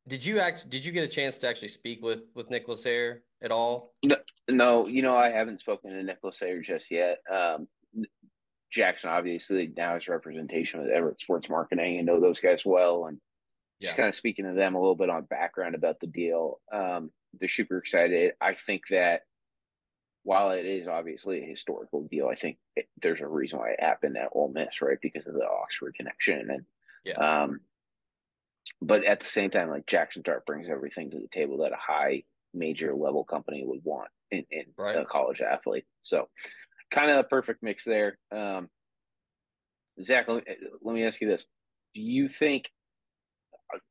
did 0.09 0.24
you 0.24 0.41
act, 0.41 0.68
did 0.68 0.85
you 0.85 0.93
get 0.93 1.05
a 1.05 1.09
chance 1.09 1.39
to 1.39 1.49
actually 1.49 1.68
speak 1.68 2.03
with, 2.03 2.24
with 2.35 2.51
Nicholas 2.51 2.85
Air 2.87 3.22
at 3.43 3.53
all? 3.53 3.95
No, 4.49 4.87
you 4.87 5.03
know, 5.03 5.16
I 5.16 5.28
haven't 5.28 5.61
spoken 5.61 5.91
to 5.91 6.03
Nicholas 6.03 6.43
Air 6.43 6.61
just 6.61 6.91
yet. 6.91 7.18
Um, 7.31 7.68
Jaxson 8.74 9.07
obviously 9.07 9.72
now 9.76 9.95
has 9.95 10.09
representation 10.09 10.81
with 10.81 10.91
Everett 10.91 11.20
Sports 11.20 11.49
Marketing 11.49 11.99
and 11.99 12.07
know 12.07 12.20
those 12.20 12.41
guys 12.41 12.64
well, 12.64 13.07
and 13.07 13.20
just 13.83 13.97
kind 13.97 14.09
of 14.09 14.14
speaking 14.14 14.45
to 14.45 14.53
them 14.53 14.74
a 14.74 14.78
little 14.78 14.95
bit 14.95 15.11
on 15.11 15.24
background 15.24 15.74
about 15.74 15.99
the 16.01 16.07
deal. 16.07 16.61
Um, 16.72 17.11
they're 17.39 17.49
super 17.49 17.78
excited. 17.78 18.33
I 18.41 18.55
think 18.55 18.83
that 18.91 19.22
while 20.22 20.51
it 20.51 20.66
is 20.66 20.87
obviously 20.87 21.43
a 21.43 21.47
historical 21.47 22.03
deal, 22.11 22.28
I 22.28 22.35
think 22.35 22.59
it, 22.76 22.89
there's 23.01 23.20
a 23.20 23.26
reason 23.28 23.59
why 23.59 23.70
it 23.70 23.83
happened 23.83 24.16
at 24.16 24.28
Ole 24.33 24.53
Miss, 24.53 24.83
right? 24.83 24.99
Because 25.01 25.26
of 25.26 25.35
the 25.35 25.47
Oxford 25.47 25.95
connection, 25.95 26.51
and 26.51 26.64
Yeah. 27.05 27.14
um, 27.14 27.61
but 28.83 29.05
at 29.05 29.20
the 29.20 29.26
same 29.26 29.51
time, 29.51 29.70
like 29.70 29.87
Jaxson 29.87 30.22
Dart 30.22 30.45
brings 30.45 30.68
everything 30.68 31.11
to 31.11 31.18
the 31.18 31.28
table 31.28 31.59
that 31.59 31.72
a 31.72 31.76
high 31.76 32.24
major 32.53 32.95
level 32.95 33.24
company 33.24 33.64
would 33.64 33.81
want 33.85 34.11
in, 34.31 34.45
in 34.51 34.64
Right. 34.76 34.97
a 34.97 35.05
college 35.05 35.41
athlete. 35.41 35.87
So 36.03 36.28
kind 36.91 37.11
of 37.11 37.18
a 37.18 37.24
perfect 37.24 37.62
mix 37.62 37.85
there. 37.85 38.18
Um, 38.31 38.68
Zach, 40.03 40.28
let 40.28 40.47
me, 40.47 40.57
let 40.83 40.95
me 40.95 41.05
ask 41.07 41.20
you 41.20 41.28
this. 41.28 41.47
Do 41.95 42.03
you 42.03 42.28
think 42.28 42.70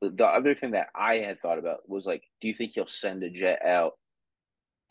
the 0.02 0.26
other 0.26 0.56
thing 0.56 0.72
that 0.72 0.90
I 0.96 1.18
had 1.18 1.40
thought 1.42 1.60
about 1.60 1.88
was 1.88 2.06
like, 2.06 2.24
do 2.42 2.48
you 2.48 2.54
think 2.54 2.72
he'll 2.74 2.86
send 2.88 3.24
a 3.24 3.30
jet 3.30 3.64
out 3.66 3.94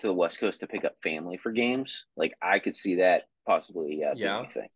to 0.00 0.06
the 0.06 0.14
West 0.14 0.38
Coast 0.40 0.60
to 0.60 0.66
pick 0.66 0.84
up 0.84 0.94
family 1.02 1.36
for 1.36 1.52
games? 1.52 2.06
Like, 2.16 2.34
I 2.42 2.58
could 2.58 2.76
see 2.76 2.96
that 2.96 3.24
possibly 3.46 4.02
uh, 4.04 4.14
being 4.14 4.24
Yeah. 4.26 4.48
thing. 4.48 4.68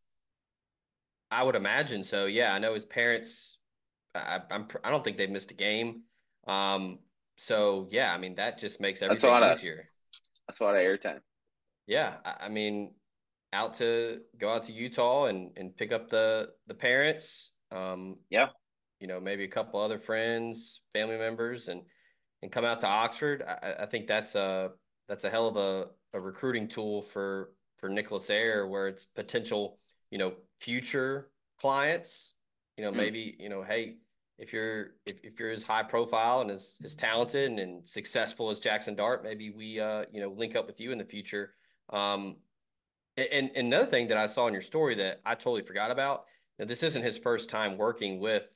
I 1.31 1.43
would 1.43 1.55
imagine 1.57 2.03
so. 2.05 2.27
Yeah. 2.27 2.55
I 2.55 2.59
know 2.59 2.75
his 2.75 2.85
parents, 2.85 3.57
I, 4.15 4.41
I'm, 4.51 4.67
I 4.85 4.91
don't 4.91 5.03
think 5.03 5.17
they've 5.17 5.31
missed 5.31 5.51
a 5.51 5.55
game. 5.55 6.03
Um, 6.47 6.99
so 7.39 7.89
yeah, 7.91 8.13
I 8.15 8.19
mean, 8.19 8.35
that 8.35 8.59
just 8.59 8.81
makes 8.81 9.01
That's 9.01 9.25
everything 9.25 9.51
of- 9.51 9.57
easier. 9.57 9.87
That's 10.47 10.61
a 10.61 10.65
lot 10.65 10.75
of 10.75 10.81
airtime. 10.83 11.21
Yeah, 11.87 12.17
I, 12.25 12.47
I 12.47 12.49
mean, 12.49 12.95
out 13.53 13.75
to 13.75 14.21
go 14.39 14.51
out 14.51 14.65
to 14.65 14.73
Utah 14.73 15.27
and 15.27 15.51
and 15.57 15.77
pick 15.77 15.93
up 15.93 16.09
the 16.11 16.51
the 16.67 16.75
parents. 16.75 17.53
Um, 17.71 18.19
Yeah. 18.29 18.49
You 19.03 19.09
know, 19.09 19.19
maybe 19.19 19.43
a 19.43 19.49
couple 19.49 19.81
other 19.81 19.99
friends, 19.99 20.81
family 20.93 21.19
members, 21.19 21.67
and 21.67 21.83
and 22.41 22.53
come 22.53 22.65
out 22.65 22.79
to 22.81 22.87
Oxford. 22.87 23.43
I, 23.43 23.83
I- 23.83 23.87
think 23.87 24.07
that's 24.07 24.37
a 24.37 24.71
that's 25.09 25.25
a 25.25 25.31
hell 25.31 25.49
of 25.49 25.57
a, 25.57 25.89
a 26.17 26.21
recruiting 26.21 26.69
tool 26.69 27.03
for 27.03 27.51
for 27.79 27.89
Nicholas 27.89 28.31
Air, 28.31 28.69
where 28.69 28.87
it's 28.87 29.05
potential, 29.05 29.81
you 30.13 30.19
know, 30.19 30.35
future 30.61 31.31
clients. 31.61 32.35
You 32.77 32.85
know, 32.85 32.93
Mm. 32.93 32.97
maybe 32.97 33.37
you 33.41 33.49
know, 33.49 33.65
hey, 33.65 33.97
if 34.39 34.53
you're 34.53 34.93
if, 35.05 35.17
if 35.25 35.41
you're 35.41 35.51
as 35.51 35.65
high 35.65 35.83
profile 35.83 36.41
and 36.43 36.51
as, 36.53 36.79
as 36.85 36.95
talented 36.95 37.51
and, 37.51 37.59
and 37.59 37.87
successful 37.89 38.51
as 38.51 38.61
Jaxson 38.61 38.97
Dart, 38.97 39.25
maybe 39.25 39.51
we 39.51 39.81
uh 39.81 40.05
you 40.13 40.21
know 40.21 40.29
link 40.31 40.55
up 40.55 40.67
with 40.69 40.81
you 40.81 40.93
in 40.93 40.99
the 40.99 41.05
future. 41.05 41.55
Um, 41.91 42.37
and, 43.17 43.51
and 43.57 43.67
another 43.67 43.87
thing 43.87 44.07
that 44.09 44.17
I 44.17 44.27
saw 44.27 44.47
in 44.47 44.53
your 44.53 44.63
story 44.63 44.95
that 44.95 45.21
I 45.27 45.35
totally 45.35 45.63
forgot 45.63 45.91
about. 45.91 46.27
Now, 46.59 46.67
this 46.67 46.85
isn't 46.85 47.03
his 47.03 47.19
first 47.19 47.51
time 47.51 47.77
working 47.77 48.21
with 48.21 48.47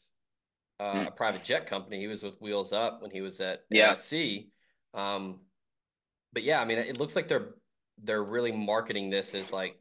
uh, 0.79 0.95
Mm. 0.95 1.07
a 1.09 1.11
private 1.11 1.43
jet 1.45 1.67
company. 1.67 1.99
He 2.01 2.07
was 2.07 2.23
with 2.23 2.41
Wheels 2.41 2.73
Up 2.73 3.03
when 3.03 3.11
he 3.11 3.21
was 3.21 3.41
at 3.41 3.65
Yeah. 3.71 3.93
USC. 3.93 4.51
Um, 4.95 5.41
but 6.33 6.43
yeah, 6.43 6.61
I 6.61 6.65
mean, 6.65 6.79
it 6.79 6.99
looks 6.99 7.17
like 7.17 7.29
they're 7.29 7.55
they're 7.99 8.23
really 8.23 8.53
marketing 8.53 9.09
this 9.09 9.35
as 9.35 9.53
like 9.53 9.81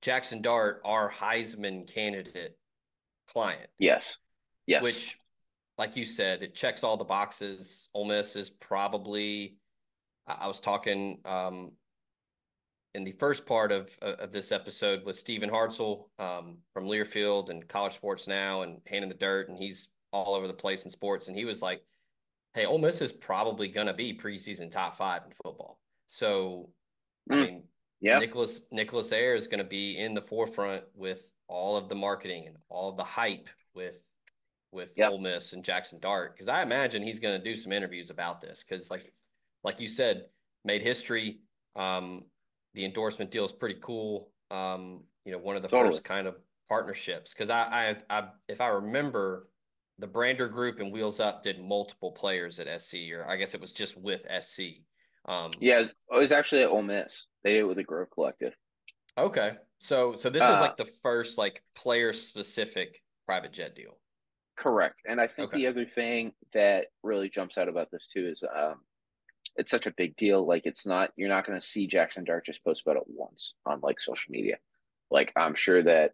Jaxson 0.00 0.40
Dart, 0.40 0.80
our 0.86 1.10
Heisman 1.10 1.86
candidate 1.86 2.56
client 3.26 3.68
Yes. 3.78 4.18
Yes. 4.66 4.82
which, 4.82 5.18
like 5.76 5.96
you 5.96 6.04
said, 6.06 6.42
it 6.42 6.54
checks 6.54 6.82
all 6.82 6.96
the 6.96 7.04
boxes. 7.04 7.88
Ole 7.94 8.06
Miss 8.06 8.36
is 8.36 8.48
probably. 8.50 9.56
I, 10.26 10.32
I 10.42 10.46
was 10.46 10.60
talking 10.60 11.20
um, 11.26 11.72
in 12.94 13.04
the 13.04 13.12
first 13.12 13.46
part 13.46 13.72
of 13.72 13.96
of 14.02 14.32
this 14.32 14.52
episode 14.52 15.04
with 15.04 15.16
Stephen 15.16 15.50
Hartzell 15.50 16.08
um, 16.18 16.58
from 16.72 16.86
Learfield 16.86 17.50
and 17.50 17.66
College 17.68 17.94
Sports 17.94 18.26
Now 18.26 18.62
and 18.62 18.80
Hand 18.86 19.02
in 19.04 19.08
the 19.08 19.14
Dirt, 19.14 19.48
and 19.48 19.56
he's 19.58 19.88
all 20.12 20.34
over 20.34 20.46
the 20.48 20.54
place 20.54 20.84
in 20.84 20.90
sports, 20.90 21.28
and 21.28 21.36
he 21.36 21.44
was 21.44 21.62
like, 21.62 21.82
"Hey, 22.54 22.66
Ole 22.66 22.78
Miss 22.78 23.00
is 23.00 23.12
probably 23.12 23.68
going 23.68 23.86
to 23.86 23.94
be 23.94 24.16
preseason 24.16 24.70
top 24.70 24.94
five 24.94 25.22
in 25.24 25.30
football." 25.32 25.78
So, 26.06 26.70
I 27.30 27.34
Mm. 27.34 27.46
mean, 27.46 27.68
yeah. 28.00 28.18
Nicholas 28.18 28.62
Nicholas 28.72 29.12
Air 29.12 29.34
is 29.36 29.46
going 29.46 29.58
to 29.60 29.64
be 29.64 29.96
in 29.96 30.14
the 30.14 30.22
forefront 30.22 30.84
with 30.94 31.32
all 31.46 31.76
of 31.76 31.88
the 31.88 31.94
marketing 31.94 32.46
and 32.48 32.56
all 32.68 32.92
the 32.92 33.04
hype 33.04 33.48
with 33.74 34.00
with 34.72 34.92
Yep. 34.96 35.10
Ole 35.10 35.18
Miss 35.18 35.52
and 35.52 35.64
Jaxson 35.64 36.00
Dart 36.00 36.32
because 36.34 36.48
I 36.48 36.62
imagine 36.62 37.02
he's 37.02 37.18
going 37.20 37.36
to 37.40 37.44
do 37.44 37.56
some 37.56 37.72
interviews 37.72 38.10
about 38.10 38.40
this 38.40 38.64
because 38.64 38.90
like 38.90 39.12
like 39.62 39.78
you 39.78 39.86
said, 39.88 40.26
made 40.64 40.82
history. 40.82 41.40
Um, 41.76 42.24
the 42.74 42.84
endorsement 42.84 43.30
deal 43.30 43.44
is 43.44 43.52
pretty 43.52 43.78
cool. 43.80 44.30
Um, 44.50 45.04
you 45.24 45.32
know, 45.32 45.38
one 45.38 45.56
of 45.56 45.62
the 45.62 45.68
Totally. 45.68 45.90
first 45.92 46.04
kind 46.04 46.26
of 46.26 46.36
partnerships 46.68 47.32
because 47.32 47.50
I, 47.50 47.96
I 48.10 48.18
I 48.18 48.28
if 48.48 48.60
I 48.60 48.68
remember. 48.68 49.48
The 49.98 50.08
Brandr 50.08 50.50
Group 50.50 50.80
and 50.80 50.90
Wheels 50.90 51.20
Up 51.20 51.42
did 51.42 51.60
multiple 51.60 52.10
players 52.12 52.58
at 52.58 52.80
SC, 52.80 53.12
or 53.12 53.26
I 53.28 53.36
guess 53.36 53.52
it 53.52 53.60
was 53.60 53.70
just 53.70 53.98
with 53.98 54.24
SC. 54.40 54.62
Um, 55.26 55.52
Yeah, 55.60 55.74
it 55.76 55.78
was, 55.80 55.88
it 55.90 56.18
was 56.18 56.32
actually 56.32 56.62
at 56.62 56.70
Ole 56.70 56.80
Miss. 56.80 57.26
They 57.44 57.52
did 57.52 57.58
it 57.58 57.64
with 57.64 57.76
the 57.76 57.84
Grove 57.84 58.08
Collective. 58.10 58.56
Okay. 59.18 59.58
So 59.78 60.16
so 60.16 60.30
this 60.30 60.42
is 60.42 60.56
Uh, 60.56 60.60
like 60.62 60.78
the 60.78 60.86
first 60.86 61.36
like 61.36 61.62
player 61.74 62.14
specific 62.14 63.02
private 63.26 63.52
jet 63.52 63.74
deal. 63.76 63.98
Correct. 64.56 65.02
And 65.06 65.20
I 65.20 65.26
think 65.26 65.50
Okay. 65.50 65.58
the 65.58 65.66
other 65.66 65.84
thing 65.84 66.32
that 66.54 66.86
really 67.02 67.28
jumps 67.28 67.58
out 67.58 67.68
about 67.68 67.90
this 67.90 68.06
too 68.06 68.26
is 68.26 68.42
um, 68.56 68.80
it's 69.60 69.70
such 69.70 69.86
a 69.86 69.92
big 69.92 70.16
deal. 70.16 70.46
Like 70.46 70.62
it's 70.64 70.86
not 70.86 71.10
you're 71.16 71.28
not 71.28 71.46
going 71.46 71.60
to 71.60 71.66
see 71.66 71.86
Jaxson 71.86 72.24
Dart 72.24 72.46
just 72.46 72.64
post 72.64 72.82
about 72.82 72.96
it 72.96 73.04
once 73.06 73.54
on 73.66 73.80
like 73.82 74.00
social 74.00 74.32
media. 74.32 74.56
Like 75.10 75.32
I'm 75.36 75.54
sure 75.54 75.82
that 75.82 76.12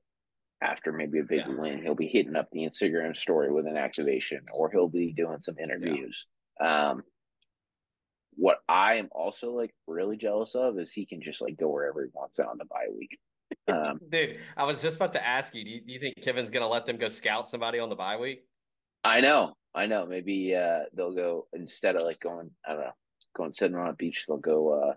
after 0.61 0.93
maybe 0.93 1.21
a 1.21 1.25
big 1.25 1.45
Yeah. 1.47 1.55
win, 1.55 1.83
he'll 1.83 1.95
be 1.95 2.09
hitting 2.09 2.35
up 2.35 2.49
the 2.51 2.61
Instagram 2.61 3.17
story 3.17 3.53
with 3.53 3.67
an 3.67 3.77
activation, 3.77 4.41
or 4.53 4.71
he'll 4.71 4.89
be 4.89 5.13
doing 5.13 5.39
some 5.39 5.59
interviews. 5.59 6.27
Um, 6.61 7.03
what 8.35 8.59
I 8.69 8.95
am 8.95 9.09
also 9.13 9.53
like 9.53 9.71
really 9.87 10.17
jealous 10.17 10.55
of 10.55 10.79
is 10.79 10.93
he 10.93 11.07
can 11.07 11.23
just 11.23 11.41
like 11.41 11.57
go 11.57 11.69
wherever 11.69 12.03
he 12.03 12.11
wants 12.13 12.39
on 12.39 12.59
the 12.59 12.65
bye 12.67 12.89
week. 12.99 13.19
Um, 13.69 14.01
Dude, 14.11 14.39
I 14.57 14.65
was 14.65 14.83
just 14.83 14.97
about 14.97 15.13
to 15.13 15.27
ask 15.27 15.55
you, 15.55 15.65
do 15.65 15.71
you, 15.71 15.81
do 15.83 15.93
you 15.93 16.01
think 16.01 16.17
Kiffin's 16.21 16.51
gonna 16.51 16.69
let 16.69 16.85
them 16.85 16.97
go 16.97 17.09
scout 17.09 17.49
somebody 17.49 17.79
on 17.79 17.89
the 17.91 17.97
bye 17.97 18.17
week? 18.17 18.45
I 19.05 19.21
know, 19.21 19.55
I 19.75 19.87
know. 19.87 20.05
Maybe 20.07 20.55
uh, 20.55 20.81
they'll 20.95 21.15
go 21.15 21.47
instead 21.53 21.97
of 21.97 22.03
like 22.03 22.19
going, 22.19 22.51
I 22.67 22.73
don't 22.73 22.81
know, 22.81 22.91
going 23.37 23.53
sitting 23.53 23.77
on 23.77 23.89
a 23.89 23.93
beach. 23.93 24.25
They'll 24.27 24.39
go 24.39 24.73
uh, 24.73 24.95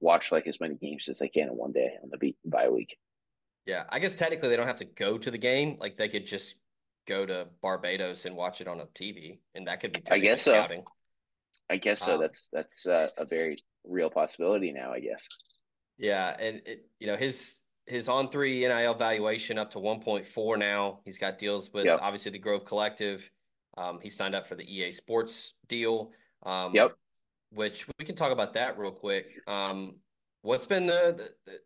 watch 0.00 0.32
like 0.32 0.46
as 0.46 0.60
many 0.60 0.74
games 0.74 1.08
as 1.08 1.18
they 1.18 1.28
can 1.28 1.48
in 1.48 1.56
one 1.56 1.72
day 1.72 1.92
on 2.02 2.10
the 2.10 2.18
beat 2.18 2.36
bye 2.44 2.68
week. 2.68 2.96
Yeah, 3.66 3.84
I 3.88 3.98
guess 3.98 4.14
technically 4.14 4.48
they 4.48 4.56
don't 4.56 4.66
have 4.66 4.76
to 4.76 4.84
go 4.84 5.18
to 5.18 5.30
the 5.30 5.38
game. 5.38 5.76
Like 5.78 5.96
they 5.96 6.08
could 6.08 6.26
just 6.26 6.54
go 7.06 7.26
to 7.26 7.48
Barbados 7.62 8.24
and 8.24 8.36
watch 8.36 8.60
it 8.60 8.68
on 8.68 8.80
a 8.80 8.86
TV, 8.86 9.38
and 9.54 9.66
that 9.66 9.80
could 9.80 9.92
be 9.92 10.02
I 10.10 10.18
guess 10.18 10.42
technically 10.42 10.42
so. 10.42 10.50
scouting. 10.52 10.84
I 11.68 11.76
guess 11.76 12.00
so. 12.00 12.14
Um, 12.14 12.20
that's 12.20 12.48
that's 12.52 12.86
uh, 12.86 13.08
a 13.18 13.26
very 13.26 13.56
real 13.84 14.10
possibility 14.10 14.72
now. 14.72 14.92
I 14.92 15.00
guess. 15.00 15.28
Yeah, 15.98 16.36
and 16.38 16.62
it, 16.66 16.86
you 17.00 17.06
know 17.06 17.16
his 17.16 17.60
his 17.86 18.08
on 18.08 18.28
three 18.28 18.60
NIL 18.60 18.94
valuation 18.94 19.58
up 19.58 19.70
to 19.70 19.78
1.4 19.78 20.58
now. 20.58 21.00
He's 21.04 21.18
got 21.18 21.38
deals 21.38 21.72
with 21.72 21.86
Yep. 21.86 22.00
obviously 22.02 22.32
the 22.32 22.38
Grove 22.38 22.64
Collective. 22.64 23.30
Um, 23.78 24.00
he 24.02 24.08
signed 24.08 24.34
up 24.34 24.46
for 24.46 24.56
the 24.56 24.64
EA 24.64 24.90
Sports 24.90 25.54
deal. 25.68 26.10
Um, 26.42 26.74
Yep. 26.74 26.96
Which 27.50 27.86
we 27.98 28.04
can 28.04 28.16
talk 28.16 28.32
about 28.32 28.52
that 28.54 28.78
real 28.78 28.90
quick. 28.90 29.30
Um, 29.46 29.96
what's 30.42 30.66
been 30.66 30.86
the 30.86 31.30
the, 31.46 31.58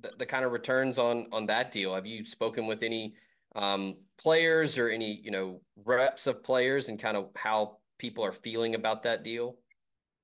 the 0.00 0.16
the 0.18 0.26
kind 0.26 0.44
of 0.44 0.52
returns 0.52 0.98
on 0.98 1.26
on 1.32 1.46
that 1.46 1.70
deal? 1.70 1.94
Have 1.94 2.06
you 2.06 2.24
spoken 2.24 2.66
with 2.66 2.82
any 2.82 3.14
um, 3.54 3.96
players 4.18 4.78
or 4.78 4.88
any 4.88 5.20
you 5.22 5.30
know 5.30 5.60
reps 5.84 6.26
of 6.26 6.42
players 6.42 6.88
and 6.88 6.98
kind 6.98 7.16
of 7.16 7.30
how 7.36 7.78
people 7.98 8.24
are 8.24 8.32
feeling 8.32 8.74
about 8.74 9.02
that 9.02 9.22
deal? 9.22 9.56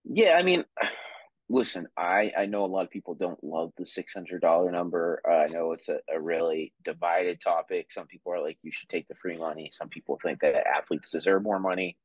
Yeah, 0.05 0.37
I 0.39 0.43
mean, 0.43 0.65
listen, 1.49 1.89
I 1.97 2.33
I 2.37 2.47
know 2.47 2.65
a 2.65 2.67
lot 2.67 2.85
of 2.85 2.91
people 2.91 3.15
don't 3.15 3.43
love 3.43 3.73
the 3.77 3.87
six 3.87 4.13
hundred 4.13 4.41
dollar 4.43 4.71
number. 4.71 5.21
Uh, 5.29 5.35
I 5.35 5.47
know 5.47 5.73
it's 5.73 5.89
a, 5.89 5.99
a 6.13 6.21
really 6.21 6.73
divided 6.85 7.41
topic. 7.41 7.93
Some 7.93 8.07
people 8.07 8.33
are 8.33 8.43
like, 8.43 8.59
you 8.63 8.71
should 8.71 8.89
take 8.89 9.09
the 9.09 9.15
free 9.15 9.39
money. 9.39 9.71
Some 9.73 9.89
people 9.89 10.19
think 10.23 10.41
that 10.41 10.67
athletes 10.67 11.11
deserve 11.11 11.43
more 11.43 11.59
money. 11.59 11.97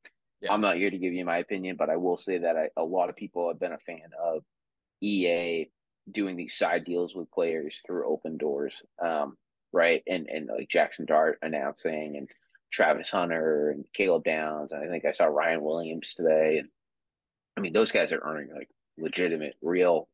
Yeah. 0.41 0.53
I'm 0.53 0.61
not 0.61 0.77
here 0.77 0.89
to 0.89 0.97
give 0.97 1.13
you 1.13 1.25
my 1.25 1.37
opinion, 1.37 1.75
but 1.77 1.89
I 1.89 1.97
will 1.97 2.17
say 2.17 2.37
that 2.37 2.55
I, 2.55 2.69
a 2.77 2.83
lot 2.83 3.09
of 3.09 3.15
people 3.15 3.49
have 3.49 3.59
been 3.59 3.73
a 3.73 3.77
fan 3.79 4.09
of 4.21 4.43
EA 5.01 5.69
doing 6.11 6.35
these 6.35 6.57
side 6.57 6.85
deals 6.85 7.13
with 7.13 7.31
players 7.31 7.81
through 7.85 8.07
open 8.09 8.37
doors, 8.37 8.81
um, 9.03 9.37
right? 9.73 10.01
And 10.07 10.27
and 10.27 10.47
like 10.47 10.69
Jaxson 10.69 11.05
Dart 11.05 11.39
announcing 11.41 12.15
and 12.17 12.27
Travis 12.71 13.11
Hunter 13.11 13.71
and 13.71 13.85
Caleb 13.93 14.23
Downs, 14.23 14.71
and 14.71 14.83
I 14.83 14.87
think 14.87 15.05
I 15.05 15.11
saw 15.11 15.25
Ryan 15.25 15.61
Williams 15.61 16.15
today. 16.15 16.59
And 16.59 16.69
I 17.57 17.61
mean, 17.61 17.73
those 17.73 17.91
guys 17.91 18.13
are 18.13 18.21
earning 18.23 18.49
like 18.55 18.69
legitimate, 18.97 19.55
real 19.61 20.07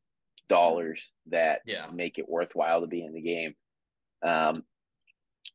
dollars 0.47 1.11
that 1.27 1.61
yeah. 1.65 1.87
make 1.93 2.17
it 2.17 2.29
worthwhile 2.29 2.81
to 2.81 2.87
be 2.87 3.03
in 3.03 3.13
the 3.13 3.21
game. 3.21 3.55
Um, 4.23 4.63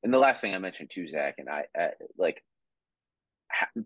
and 0.02 0.12
the 0.12 0.18
last 0.18 0.40
thing 0.40 0.54
I 0.54 0.58
mentioned 0.58 0.90
too, 0.92 1.08
Zach, 1.08 1.36
and 1.38 1.48
I, 1.48 1.64
I 1.76 1.90
like 2.16 2.42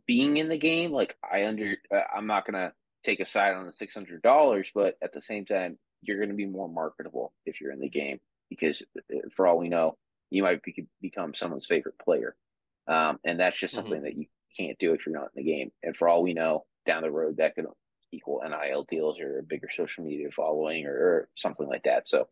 being 0.07 0.37
in 0.37 0.49
the 0.49 0.59
game. 0.59 0.93
Like 0.93 1.17
I 1.23 1.47
under, 1.47 1.77
uh, 1.95 2.01
I'm 2.15 2.27
not 2.27 2.47
gonna 2.47 2.73
take 3.03 3.21
a 3.21 3.27
side 3.27 3.55
on 3.55 3.67
the 3.67 3.73
six 3.73 3.95
hundred 3.95 4.23
dollars, 4.23 4.71
but 4.75 4.97
at 5.03 5.13
the 5.13 5.21
same 5.21 5.45
time, 5.45 5.79
you're 6.03 6.21
gonna 6.21 6.35
be 6.35 6.47
more 6.47 6.69
marketable 6.69 7.33
if 7.47 7.61
you're 7.61 7.73
in 7.73 7.81
the 7.81 7.89
game 7.89 8.21
because, 8.49 8.83
uh, 8.97 9.29
for 9.37 9.47
all 9.47 9.59
we 9.59 9.69
know, 9.69 9.97
you 10.31 10.43
might 10.43 10.63
be, 10.63 10.87
become 11.01 11.35
someone's 11.35 11.67
favorite 11.67 11.99
player, 11.99 12.37
um, 12.89 13.19
and 13.25 13.41
that's 13.41 13.59
just 13.59 13.75
something 13.75 13.95
mm-hmm. 13.95 14.05
that 14.05 14.17
you 14.17 14.27
can't 14.57 14.79
do 14.79 14.93
if 14.93 15.07
you're 15.07 15.15
not 15.15 15.31
in 15.35 15.45
the 15.45 15.51
game. 15.51 15.73
And 15.83 15.97
for 15.97 16.09
all 16.09 16.23
we 16.23 16.35
know, 16.35 16.65
down 16.87 17.03
the 17.03 17.11
road, 17.11 17.37
that 17.39 17.55
could 17.55 17.67
equal 18.15 18.43
NIL 18.45 18.85
deals 18.85 19.21
or 19.21 19.39
a 19.39 19.43
bigger 19.43 19.69
social 19.69 20.05
media 20.05 20.29
following 20.31 20.87
or, 20.87 20.95
or 20.95 21.29
something 21.35 21.67
like 21.67 21.83
that. 21.85 22.09
So 22.09 22.29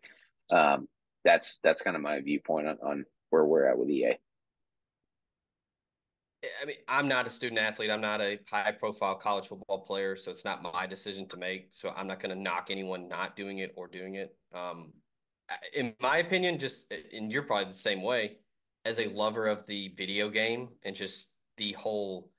um, 0.50 0.88
that's 1.24 1.58
that's 1.62 1.82
kind 1.82 1.96
of 1.96 2.02
my 2.02 2.20
viewpoint 2.20 2.68
on, 2.68 2.78
on 2.82 3.06
where 3.30 3.44
we're 3.44 3.68
at 3.68 3.78
with 3.78 3.90
EA. 3.90 4.14
I 6.60 6.64
mean, 6.64 6.76
I'm 6.88 7.06
not 7.06 7.26
a 7.26 7.30
student 7.30 7.60
athlete. 7.60 7.90
I'm 7.90 8.00
not 8.00 8.20
a 8.20 8.38
high 8.48 8.72
profile 8.72 9.14
college 9.14 9.46
football 9.46 9.80
player, 9.80 10.16
so 10.16 10.30
it's 10.30 10.44
not 10.44 10.62
my 10.62 10.86
decision 10.86 11.28
to 11.28 11.36
make. 11.36 11.68
So 11.70 11.92
I'm 11.96 12.06
not 12.06 12.20
going 12.20 12.34
to 12.34 12.40
knock 12.40 12.68
anyone 12.70 13.08
not 13.08 13.36
doing 13.36 13.58
it 13.58 13.72
or 13.76 13.86
doing 13.86 14.16
it. 14.16 14.34
Um, 14.52 14.92
in 15.74 15.94
my 16.00 16.18
opinion, 16.18 16.58
just 16.58 16.92
and 17.12 17.30
you're 17.30 17.42
probably 17.42 17.66
the 17.66 17.72
same 17.72 18.02
way. 18.02 18.38
As 18.84 18.98
a 18.98 19.06
lover 19.06 19.46
of 19.46 19.64
the 19.66 19.94
video 19.96 20.28
game 20.28 20.70
and 20.82 20.96
just 20.96 21.30
the 21.56 21.72
whole 21.72 22.30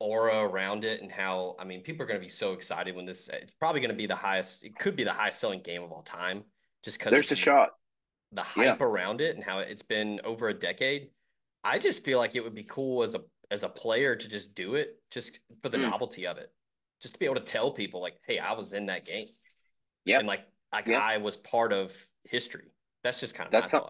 aura 0.00 0.40
around 0.40 0.84
it 0.84 1.00
and 1.00 1.10
how 1.10 1.56
I 1.58 1.64
mean 1.64 1.82
people 1.82 2.04
are 2.04 2.06
going 2.06 2.20
to 2.20 2.24
be 2.24 2.30
so 2.30 2.52
excited 2.52 2.94
when 2.94 3.04
this 3.04 3.28
it's 3.28 3.54
probably 3.58 3.80
going 3.80 3.90
to 3.90 3.96
be 3.96 4.06
the 4.06 4.14
highest 4.14 4.62
it 4.64 4.78
could 4.78 4.94
be 4.94 5.02
the 5.02 5.12
highest 5.12 5.40
selling 5.40 5.60
game 5.60 5.82
of 5.82 5.90
all 5.90 6.02
time 6.02 6.44
just 6.84 7.00
cuz 7.00 7.10
There's 7.10 7.32
a 7.32 7.36
shot. 7.36 7.70
The 8.32 8.42
hype 8.42 8.78
yeah. 8.78 8.86
around 8.86 9.20
it 9.20 9.34
and 9.34 9.42
how 9.42 9.60
it's 9.60 9.82
been 9.82 10.20
over 10.22 10.48
a 10.48 10.54
decade. 10.54 11.10
I 11.64 11.78
just 11.78 12.04
feel 12.04 12.18
like 12.18 12.36
it 12.36 12.44
would 12.44 12.54
be 12.54 12.62
cool 12.62 13.02
as 13.02 13.14
a 13.14 13.22
as 13.50 13.62
a 13.62 13.68
player 13.68 14.14
to 14.14 14.28
just 14.28 14.54
do 14.54 14.74
it 14.74 15.00
just 15.10 15.40
for 15.62 15.68
the 15.68 15.78
mm. 15.78 15.90
novelty 15.90 16.26
of 16.26 16.38
it. 16.38 16.52
Just 17.00 17.14
to 17.14 17.20
be 17.20 17.26
able 17.26 17.36
to 17.36 17.40
tell 17.40 17.70
people 17.70 18.00
like, 18.00 18.18
"Hey, 18.26 18.38
I 18.38 18.52
was 18.52 18.72
in 18.72 18.86
that 18.86 19.04
game." 19.04 19.26
Yeah. 20.04 20.18
And 20.18 20.26
like 20.26 20.46
like 20.72 20.86
yeah. 20.86 21.00
I 21.00 21.18
was 21.18 21.36
part 21.36 21.72
of 21.72 21.94
history. 22.24 22.72
That's 23.02 23.20
just 23.20 23.34
kind 23.34 23.46
of 23.46 23.52
That's 23.52 23.72
my 23.72 23.78
some, 23.78 23.88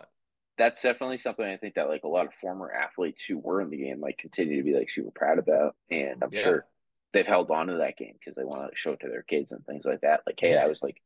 that's 0.59 0.83
definitely 0.83 1.19
something 1.19 1.45
I 1.45 1.57
think 1.57 1.75
that 1.75 1.89
like 1.89 2.05
a 2.05 2.09
lot 2.09 2.27
of 2.27 2.35
former 2.41 2.71
athletes 2.73 3.25
who 3.25 3.39
were 3.39 3.61
in 3.63 3.71
the 3.71 3.77
game 3.77 4.01
like 4.01 4.19
continue 4.19 4.59
to 4.59 4.63
be 4.63 4.77
like 4.77 4.91
super 4.91 5.11
proud 5.15 5.39
about, 5.39 5.77
and 5.91 6.23
I'm 6.23 6.31
yeah. 6.33 6.41
sure 6.41 6.67
they've 7.13 7.27
held 7.27 7.51
on 7.51 7.69
to 7.69 7.77
that 7.77 7.97
game 7.97 8.15
because 8.19 8.37
they 8.37 8.45
want 8.45 8.69
to 8.69 8.77
show 8.77 8.93
it 8.93 9.01
to 9.01 9.09
their 9.09 9.23
kids 9.23 9.53
and 9.53 9.65
things 9.65 9.85
like 9.85 10.03
that. 10.03 10.21
Like, 10.27 10.39
hey. 10.39 10.59
I 10.59 10.67
was 10.67 10.83
like, 10.83 11.01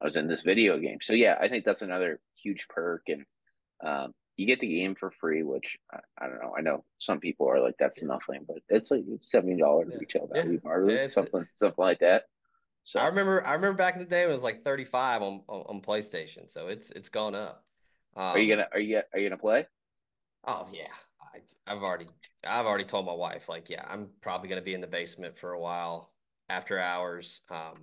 I 0.00 0.04
was 0.04 0.16
in 0.16 0.28
this 0.28 0.42
video 0.42 0.78
game. 0.78 0.98
So 1.02 1.12
yeah, 1.12 1.36
I 1.40 1.48
think 1.48 1.64
that's 1.64 1.82
another 1.82 2.20
huge 2.36 2.68
perk, 2.68 3.02
and 3.08 3.24
um, 3.84 4.14
you 4.36 4.46
get 4.46 4.60
the 4.60 4.68
game 4.68 4.94
for 4.94 5.10
free, 5.10 5.42
which 5.42 5.78
I, 5.92 5.98
I, 6.18 6.26
don't 6.26 6.40
know. 6.40 6.54
I 6.56 6.62
know 6.62 6.84
some 6.98 7.20
people 7.20 7.48
are 7.48 7.60
like, 7.60 7.76
that's 7.78 8.02
nothing, 8.02 8.44
but 8.46 8.58
it's 8.68 8.90
like 8.90 9.04
it's 9.08 9.30
seventy 9.30 9.60
dollars 9.60 9.88
yeah. 9.92 9.98
retail 9.98 10.28
value, 10.32 10.60
yeah. 10.88 11.06
something 11.06 11.46
something 11.56 11.82
like 11.82 12.00
that. 12.00 12.24
So 12.84 12.98
I 12.98 13.06
remember, 13.06 13.46
I 13.46 13.52
remember 13.52 13.76
back 13.76 13.94
in 13.94 14.00
the 14.00 14.06
day 14.06 14.22
it 14.22 14.28
was 14.28 14.42
like 14.42 14.64
thirty 14.64 14.84
five 14.84 15.22
on, 15.22 15.42
on 15.48 15.64
on 15.68 15.80
PlayStation, 15.80 16.50
so 16.50 16.68
it's 16.68 16.90
it's 16.90 17.08
gone 17.08 17.34
up. 17.34 17.64
Um, 18.16 18.24
are 18.24 18.38
you 18.38 18.54
gonna 18.54 18.68
are 18.72 18.80
you 18.80 19.00
are 19.12 19.18
you 19.18 19.28
gonna 19.28 19.40
play? 19.40 19.64
Oh 20.44 20.66
yeah, 20.72 20.86
I, 21.66 21.72
have 21.72 21.82
already 21.82 22.06
I've 22.44 22.66
already 22.66 22.84
told 22.84 23.06
my 23.06 23.14
wife 23.14 23.48
like 23.48 23.70
yeah 23.70 23.84
I'm 23.88 24.08
probably 24.20 24.48
gonna 24.48 24.62
be 24.62 24.74
in 24.74 24.80
the 24.80 24.86
basement 24.86 25.38
for 25.38 25.52
a 25.52 25.60
while 25.60 26.10
after 26.48 26.78
hours. 26.78 27.42
Um, 27.50 27.74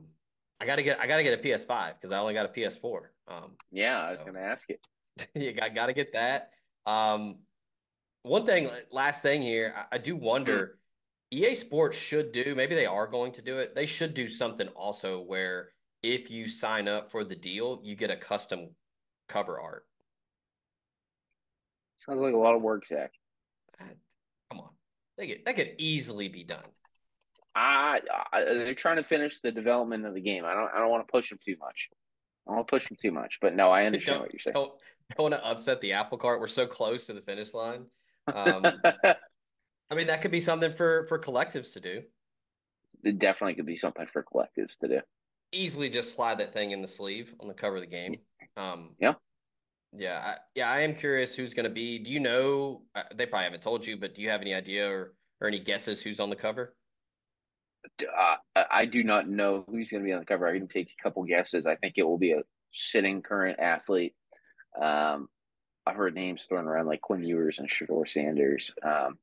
I 0.60 0.66
gotta 0.66 0.84
get 0.84 1.00
I 1.00 1.08
gotta 1.08 1.24
get 1.24 1.40
a 1.40 1.42
PS5 1.42 1.94
because 1.94 2.12
I 2.12 2.20
only 2.20 2.34
got 2.34 2.46
a 2.46 2.50
PS4. 2.50 3.00
Um, 3.28 3.52
yeah, 3.72 4.00
I 4.00 4.12
was 4.12 4.22
gonna 4.22 4.42
ask 4.42 4.68
you. 4.68 4.76
you 5.36 5.52
got 5.52 5.76
gotta 5.76 5.94
get 5.94 6.14
that. 6.14 6.52
Um, 6.86 7.38
one 8.24 8.46
thing, 8.46 8.70
last 8.92 9.22
thing 9.22 9.42
here, 9.42 9.74
I, 9.76 9.96
I 9.96 9.98
do 9.98 10.16
wonder. 10.16 10.78
EA 11.32 11.54
Sports 11.54 11.98
should 11.98 12.32
do, 12.32 12.56
maybe 12.56 12.74
they 12.74 12.88
are 12.88 13.06
going 13.06 13.32
to 13.34 13.42
do 13.42 13.60
it. 13.60 13.76
They 13.76 13.86
should 13.86 14.16
do 14.16 14.28
something 14.28 14.68
also 14.70 15.20
where 15.22 15.70
if 16.02 16.32
you 16.32 16.48
sign 16.48 16.88
up 16.88 17.12
for 17.12 17.24
the 17.24 17.36
deal, 17.36 17.80
you 17.84 17.96
get 17.96 18.10
a 18.10 18.16
custom 18.16 18.70
cover 19.28 19.60
art. 19.60 19.86
Sounds 21.98 22.20
like 22.20 22.34
a 22.34 22.38
lot 22.38 22.56
of 22.56 22.62
work, 22.62 22.88
Zach. 22.88 23.12
Come 24.50 24.62
on, 24.62 24.70
they 25.18 25.28
could, 25.28 25.46
that 25.46 25.56
could 25.56 25.76
easily 25.78 26.30
be 26.30 26.44
done. 26.44 26.64
I, 27.56 28.02
I, 28.32 28.44
they're 28.44 28.74
trying 28.74 28.98
to 28.98 29.04
finish 29.04 29.42
the 29.42 29.52
development 29.52 30.06
of 30.06 30.14
the 30.14 30.22
game. 30.22 30.46
I 30.46 30.54
don't 30.54 30.72
I 30.74 30.80
don't 30.80 30.90
want 30.90 31.08
to 31.08 31.12
push 31.12 31.30
them 31.30 31.40
too 31.44 31.56
much. 31.60 31.90
I 32.48 32.52
don't 32.52 32.58
want 32.58 32.68
to 32.68 32.72
push 32.72 32.88
them 32.88 32.98
too 33.00 33.12
much, 33.12 33.38
but 33.42 33.56
no, 33.56 33.70
I 33.70 33.86
understand 33.86 34.16
don't, 34.16 34.22
what 34.24 34.34
you're 34.34 34.40
saying. 34.40 34.54
Don't, 34.54 34.72
don't 35.16 35.32
want 35.32 35.36
to 35.36 35.46
upset 35.46 35.82
the 35.82 35.94
apple 35.94 36.18
cart. 36.18 36.40
We're 36.40 36.48
so 36.48 36.68
close 36.68 37.06
to 37.08 37.14
the 37.14 37.22
finish 37.22 37.54
line. 37.54 37.86
Um, 38.34 38.66
I 39.92 39.96
mean, 39.96 40.08
that 40.08 40.22
could 40.22 40.32
be 40.32 40.40
something 40.40 40.74
for 40.74 41.06
for 41.08 41.20
collectives 41.20 41.74
to 41.74 41.80
do. 41.80 42.02
It 43.04 43.20
definitely 43.20 43.56
could 43.56 43.66
be 43.66 43.78
something 43.78 44.06
for 44.12 44.24
collectives 44.24 44.78
to 44.80 44.88
do. 44.88 45.00
Easily, 45.52 45.90
just 45.90 46.14
slide 46.14 46.38
that 46.40 46.54
thing 46.54 46.72
in 46.72 46.82
the 46.82 46.88
sleeve 46.88 47.34
on 47.40 47.48
the 47.48 47.54
cover 47.54 47.78
of 47.78 47.82
the 47.82 47.88
game. 47.88 48.18
Um, 48.56 48.96
yeah. 49.00 49.14
Yeah, 49.98 50.22
I, 50.24 50.36
yeah, 50.54 50.70
I 50.70 50.82
am 50.82 50.94
curious 50.94 51.34
who's 51.34 51.56
going 51.56 51.64
to 51.64 51.72
be. 51.72 51.98
Do 51.98 52.12
you 52.12 52.20
know? 52.20 52.84
Uh, 52.94 53.04
they 53.16 53.26
probably 53.26 53.46
haven't 53.46 53.64
told 53.64 53.88
you, 53.88 53.98
but 53.98 54.14
do 54.14 54.22
you 54.22 54.30
have 54.30 54.42
any 54.42 54.54
idea 54.54 54.88
or 54.88 55.16
or 55.42 55.48
any 55.48 55.60
guesses 55.60 56.04
who's 56.04 56.20
on 56.20 56.30
the 56.30 56.36
cover? 56.36 56.76
Uh, 58.16 58.36
I 58.70 58.86
do 58.86 59.04
not 59.04 59.28
know 59.28 59.66
who's 59.68 59.90
going 59.90 60.04
to 60.04 60.06
be 60.06 60.14
on 60.14 60.20
the 60.20 60.26
cover. 60.26 60.48
I 60.48 60.58
can 60.58 60.68
take 60.68 60.90
a 60.90 61.04
couple 61.04 61.24
guesses. 61.24 61.66
I 61.66 61.76
think 61.76 61.96
it 61.98 62.04
will 62.04 62.20
be 62.20 62.34
a 62.34 62.44
sitting 62.72 63.22
current 63.22 63.60
athlete. 63.60 64.14
Um, 64.80 65.30
I've 65.86 65.96
heard 65.96 66.16
names 66.16 66.44
thrown 66.44 66.66
around 66.66 66.88
like 66.88 67.02
Quinn 67.02 67.24
Ewers 67.24 67.60
and 67.60 67.70
Shedeur 67.70 68.08
Sanders. 68.08 68.72
Um, 68.84 69.18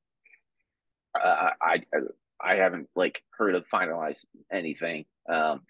I, 1.15 1.53
I 1.61 1.83
I 2.41 2.57
haven't 2.57 2.89
like 2.95 3.23
heard 3.31 3.55
of 3.55 3.67
finalized 3.69 4.25
anything. 4.53 5.07
Um, 5.29 5.63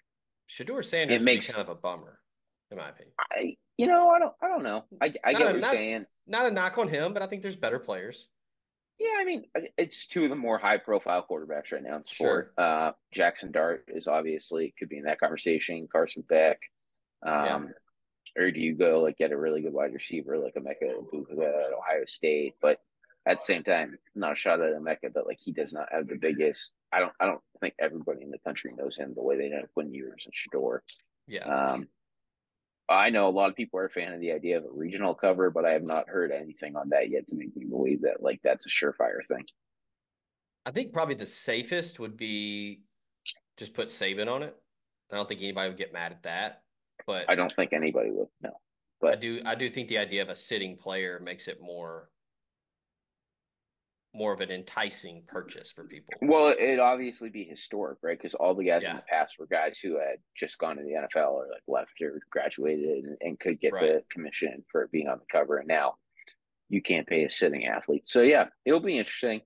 Shedeur 0.49 0.83
Sanders 0.83 1.21
it 1.21 1.25
makes 1.25 1.51
kind 1.51 1.61
of 1.61 1.69
a 1.69 1.75
bummer, 1.75 2.19
in 2.71 2.77
my 2.77 2.89
opinion. 2.89 3.13
I 3.19 3.57
you 3.77 3.87
know, 3.87 4.09
I 4.09 4.19
don't, 4.19 4.33
I 4.41 4.47
don't 4.47 4.63
know. 4.63 4.85
I, 5.01 5.13
I 5.23 5.33
get 5.33 5.45
what 5.45 5.51
you're 5.53 5.61
not, 5.61 5.71
saying. 5.71 6.05
Not 6.25 6.47
a 6.47 6.51
knock 6.51 6.77
on 6.77 6.87
him, 6.87 7.13
but 7.13 7.21
I 7.21 7.27
think 7.27 7.43
there's 7.43 7.55
better 7.55 7.79
players. 7.79 8.27
Yeah, 8.99 9.17
I 9.19 9.25
mean, 9.25 9.43
it's 9.77 10.07
two 10.07 10.23
of 10.23 10.29
the 10.29 10.35
more 10.35 10.57
high-profile 10.57 11.27
quarterbacks 11.29 11.71
right 11.71 11.83
now 11.83 11.97
in 11.97 12.03
sport. 12.03 12.53
Sure. 12.57 12.65
Uh, 12.65 12.91
Jaxson 13.15 13.51
Dart 13.51 13.85
is 13.89 14.07
obviously 14.07 14.73
could 14.79 14.89
be 14.89 14.97
in 14.97 15.03
that 15.03 15.19
conversation. 15.19 15.87
Carson 15.91 16.23
Beck, 16.27 16.59
um, 17.23 17.45
yeah. 17.45 17.59
Or 18.37 18.51
do 18.51 18.61
you 18.61 18.75
go 18.75 19.01
like 19.01 19.17
get 19.17 19.31
a 19.31 19.37
really 19.37 19.61
good 19.61 19.73
wide 19.73 19.93
receiver 19.93 20.37
like 20.37 20.55
Emeka 20.55 20.83
Egbuka 20.83 21.31
at 21.31 21.73
Ohio 21.73 22.05
State? 22.05 22.53
But 22.61 22.79
at 23.27 23.39
the 23.39 23.45
same 23.45 23.63
time, 23.63 23.97
not 24.15 24.33
a 24.33 24.35
shot 24.35 24.61
at 24.61 24.75
Emeka, 24.75 25.13
but 25.13 25.25
like 25.25 25.39
he 25.39 25.51
does 25.51 25.73
not 25.73 25.87
have 25.91 26.07
the 26.07 26.17
biggest. 26.17 26.75
I 26.91 26.99
don't, 26.99 27.13
I 27.19 27.25
don't 27.25 27.41
think 27.59 27.73
everybody 27.79 28.23
in 28.23 28.31
the 28.31 28.37
country 28.39 28.71
knows 28.77 28.95
him 28.95 29.13
the 29.15 29.23
way 29.23 29.37
they 29.37 29.49
know 29.49 29.63
Quinn 29.73 29.93
Ewers 29.93 30.27
and 30.27 30.33
Shedeur. 30.33 30.79
Yeah. 31.27 31.43
Um, 31.43 31.87
I 32.89 33.09
know 33.09 33.27
a 33.27 33.29
lot 33.29 33.49
of 33.49 33.55
people 33.55 33.79
are 33.79 33.85
a 33.85 33.89
fan 33.89 34.13
of 34.13 34.21
the 34.21 34.31
idea 34.31 34.57
of 34.57 34.63
a 34.63 34.71
regional 34.71 35.13
cover, 35.13 35.49
but 35.49 35.65
I 35.65 35.71
have 35.71 35.83
not 35.83 36.07
heard 36.07 36.31
anything 36.31 36.77
on 36.77 36.89
that 36.89 37.09
yet 37.09 37.27
to 37.27 37.35
make 37.35 37.55
me 37.55 37.65
believe 37.65 38.03
that 38.03 38.23
like 38.23 38.39
that's 38.43 38.65
a 38.65 38.69
surefire 38.69 39.25
thing. 39.27 39.45
I 40.65 40.71
think 40.71 40.93
probably 40.93 41.15
the 41.15 41.25
safest 41.25 41.99
would 41.99 42.15
be 42.15 42.81
just 43.57 43.73
put 43.73 43.87
Saban 43.87 44.29
on 44.29 44.43
it. 44.43 44.55
I 45.11 45.15
don't 45.15 45.27
think 45.27 45.41
anybody 45.41 45.69
would 45.69 45.77
get 45.77 45.93
mad 45.93 46.11
at 46.11 46.23
that, 46.23 46.61
but 47.07 47.25
I 47.29 47.35
don't 47.35 47.51
think 47.55 47.73
anybody 47.73 48.11
would. 48.11 48.27
No, 48.41 48.51
but 49.01 49.13
I 49.13 49.15
do. 49.15 49.41
I 49.45 49.55
do 49.55 49.69
think 49.69 49.87
the 49.87 49.97
idea 49.97 50.21
of 50.21 50.29
a 50.29 50.35
sitting 50.35 50.77
player 50.77 51.19
makes 51.23 51.47
it 51.47 51.59
more 51.61 52.09
more 54.13 54.33
of 54.33 54.41
an 54.41 54.49
enticing 54.49 55.21
purchase 55.27 55.71
for 55.71 55.83
people. 55.83 56.13
Well, 56.21 56.53
it'd 56.57 56.79
obviously 56.79 57.29
be 57.29 57.43
historic, 57.43 57.99
right? 58.01 58.17
Because 58.17 58.33
all 58.33 58.55
the 58.55 58.63
guys 58.63 58.81
yeah. 58.83 58.91
in 58.91 58.95
the 58.97 59.03
past 59.03 59.35
were 59.37 59.45
guys 59.45 59.77
who 59.77 59.99
had 59.99 60.17
just 60.35 60.57
gone 60.57 60.77
to 60.77 60.83
the 60.83 60.93
NFL 60.93 61.33
or 61.33 61.47
like 61.51 61.61
left 61.67 62.01
or 62.01 62.19
graduated 62.31 63.03
and, 63.05 63.17
and 63.21 63.39
could 63.39 63.59
get 63.59 63.73
right. 63.73 63.81
the 63.83 64.03
commission 64.09 64.63
for 64.71 64.89
being 64.91 65.07
on 65.07 65.19
the 65.19 65.25
cover. 65.31 65.57
And 65.57 65.67
now 65.67 65.95
you 66.69 66.81
can't 66.81 67.05
pay 67.05 67.25
a 67.25 67.29
sitting 67.29 67.67
athlete. 67.67 68.07
So 68.07 68.21
yeah, 68.21 68.47
it'll 68.65 68.79
be 68.79 68.97
interesting. 68.97 69.41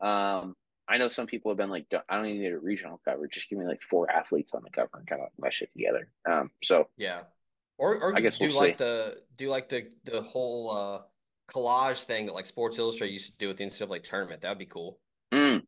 Um, 0.00 0.56
I 0.92 0.98
know 0.98 1.08
some 1.08 1.26
people 1.26 1.50
have 1.50 1.56
been 1.56 1.70
like, 1.70 1.86
I 2.08 2.16
don't 2.16 2.26
even 2.26 2.42
need 2.42 2.52
a 2.52 2.58
regional 2.58 3.00
cover. 3.02 3.26
Just 3.26 3.48
give 3.48 3.58
me 3.58 3.64
like 3.64 3.80
four 3.88 4.10
athletes 4.10 4.52
on 4.52 4.62
the 4.62 4.68
cover 4.68 4.90
and 4.94 5.06
kind 5.06 5.22
of 5.22 5.28
mesh 5.38 5.62
it 5.62 5.72
together. 5.72 6.06
Um, 6.30 6.50
so 6.62 6.88
yeah, 6.98 7.22
or 7.78 7.96
or 7.96 8.14
I 8.14 8.20
guess 8.20 8.36
do 8.36 8.48
we'll 8.48 8.56
like 8.56 8.76
see. 8.78 8.84
the 8.84 9.16
do 9.36 9.48
like 9.48 9.70
the 9.70 9.86
the 10.04 10.20
whole 10.20 10.70
uh 10.70 11.00
collage 11.50 12.04
thing 12.04 12.26
that 12.26 12.34
like 12.34 12.44
Sports 12.44 12.78
Illustrated 12.78 13.14
used 13.14 13.32
to 13.32 13.38
do 13.38 13.48
at 13.48 13.56
the 13.56 13.64
NCAA 13.64 14.02
tournament. 14.02 14.42
That'd 14.42 14.58
be 14.58 14.66
cool. 14.66 15.00
Mm, 15.32 15.62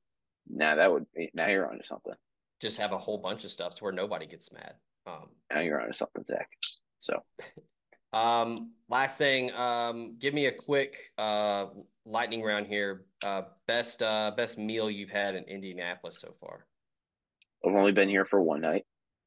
nah, 0.51 0.75
that 0.75 0.93
would 0.93 1.07
be 1.15 1.31
now 1.33 1.47
you're 1.47 1.71
onto 1.71 1.85
something. 1.85 2.13
Just 2.61 2.77
have 2.77 2.93
a 2.93 2.99
whole 2.99 3.17
bunch 3.17 3.45
of 3.45 3.51
stuff 3.51 3.77
to 3.77 3.85
where 3.85 3.93
nobody 3.95 4.27
gets 4.27 4.53
mad. 4.53 4.75
Um, 5.07 5.31
Now 5.51 5.61
you're 5.61 5.81
onto 5.81 5.95
something, 5.95 6.25
Zach. 6.27 6.51
So 6.99 7.23
Um, 8.13 8.75
last 8.89 9.19
thing, 9.19 9.53
um, 9.55 10.17
give 10.21 10.35
me 10.35 10.47
a 10.47 10.53
quick 10.53 10.97
uh 11.19 11.67
lightning 12.05 12.43
round 12.43 12.67
here. 12.67 13.05
Uh, 13.23 13.43
best 13.67 14.03
uh 14.03 14.33
best 14.37 14.59
meal 14.59 14.91
you've 14.91 15.11
had 15.11 15.35
in 15.35 15.45
Indianapolis 15.45 16.21
so 16.21 16.33
far. 16.41 16.67
I've 17.67 17.75
only 17.75 17.93
been 17.93 18.09
here 18.09 18.25
for 18.25 18.43
one 18.43 18.61
night. 18.61 18.85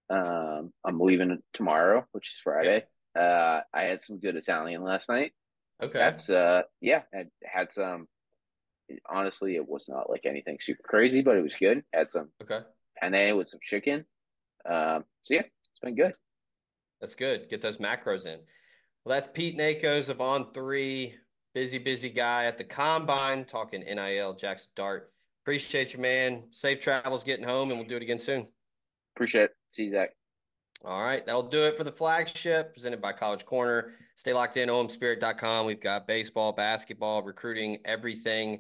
Um, 0.10 0.72
I'm 0.86 1.00
leaving 1.00 1.40
tomorrow, 1.54 2.06
which 2.12 2.28
is 2.30 2.40
Friday. 2.44 2.84
Uh, 3.18 3.62
I 3.74 3.82
had 3.84 4.02
some 4.02 4.20
good 4.20 4.36
Italian 4.36 4.84
last 4.84 5.10
night. 5.10 5.32
Okay. 5.82 5.98
That's 5.98 6.30
uh, 6.30 6.62
yeah, 6.82 7.04
I 7.14 7.26
had 7.44 7.72
some. 7.72 8.08
Honestly, 9.10 9.56
it 9.56 9.68
was 9.68 9.90
not 9.90 10.10
like 10.10 10.26
anything 10.26 10.58
super 10.62 10.84
crazy, 10.84 11.22
but 11.22 11.36
it 11.36 11.42
was 11.42 11.56
good. 11.56 11.84
Had 11.94 12.10
some 12.10 12.30
Okay. 12.42 12.60
penne 13.02 13.36
with 13.36 13.50
some 13.50 13.60
chicken. 13.62 14.06
Um, 14.66 15.04
so 15.24 15.34
yeah, 15.34 15.42
it's 15.42 15.80
been 15.82 15.96
good. 15.96 16.16
That's 17.02 17.16
good. 17.16 17.50
Get 17.50 17.62
those 17.62 17.78
macros 17.78 18.26
in. 18.26 18.40
Well, 19.04 19.16
that's 19.16 19.28
Pete 19.28 19.58
Nakos 19.58 20.10
of 20.10 20.18
On3. 20.18 21.14
Busy, 21.58 21.80
busy 21.80 22.10
guy 22.12 22.46
at 22.46 22.56
the 22.60 22.64
combine 22.64 23.44
talking 23.44 23.80
NIL 23.80 24.36
Jaxson 24.36 24.68
Dart. 24.76 25.12
Appreciate 25.42 25.92
you, 25.92 26.00
man. 26.00 26.44
Safe 26.52 26.80
travels 26.80 27.24
getting 27.24 27.44
home, 27.44 27.72
and 27.72 27.80
we'll 27.80 27.90
do 27.90 27.96
it 27.96 28.04
again 28.04 28.20
soon. 28.20 28.48
Appreciate 29.16 29.46
it. 29.46 29.56
See 29.72 29.86
you, 29.86 29.90
Zach. 29.90 30.12
All 30.86 31.04
right, 31.04 31.26
that'll 31.26 31.42
do 31.42 31.64
it 31.64 31.76
for 31.76 31.84
the 31.84 31.92
flagship 31.92 32.76
presented 32.76 33.02
by 33.02 33.12
College 33.12 33.44
Corner. 33.44 33.94
Stay 34.18 34.34
locked 34.34 34.56
in, 34.58 34.70
omspirit.com. 34.70 35.66
We've 35.66 35.80
got 35.80 36.06
baseball, 36.06 36.52
basketball, 36.52 37.24
recruiting, 37.24 37.80
everything. 37.86 38.60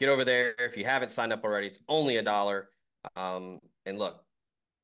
Get 0.00 0.08
over 0.08 0.24
there. 0.24 0.56
If 0.58 0.76
you 0.76 0.84
haven't 0.84 1.12
signed 1.12 1.32
up 1.32 1.44
already, 1.44 1.68
it's 1.68 1.78
only 1.88 2.16
a 2.16 2.22
dollar. 2.22 2.70
Um, 3.14 3.60
and 3.86 3.96
look, 3.96 4.24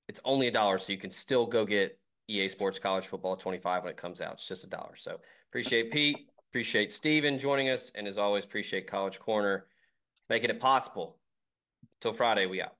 it's 0.09 0.21
only 0.25 0.47
a 0.47 0.53
dollar, 0.53 0.79
so 0.79 0.93
you 0.93 0.99
can 0.99 1.11
still 1.11 1.47
go 1.47 1.65
get 1.67 1.99
EA 2.29 2.47
Sports 2.47 2.79
College 2.79 3.09
Football 3.09 3.35
25 3.35 3.83
when 3.83 3.91
it 3.91 3.97
comes 3.97 4.21
out. 4.21 4.35
It's 4.35 4.47
just 4.47 4.63
a 4.63 4.69
dollar. 4.69 4.95
So 4.95 5.19
appreciate 5.51 5.91
Pete, 5.91 6.30
appreciate 6.51 6.91
Stephen 6.91 7.39
joining 7.39 7.69
us, 7.69 7.93
and 7.95 8.09
as 8.09 8.19
always, 8.19 8.45
appreciate 8.45 8.87
College 8.89 9.21
Corner 9.21 9.67
making 10.29 10.51
it 10.51 10.59
possible. 10.59 11.17
Till 12.01 12.13
Friday, 12.13 12.47
we 12.47 12.61
out. 12.61 12.80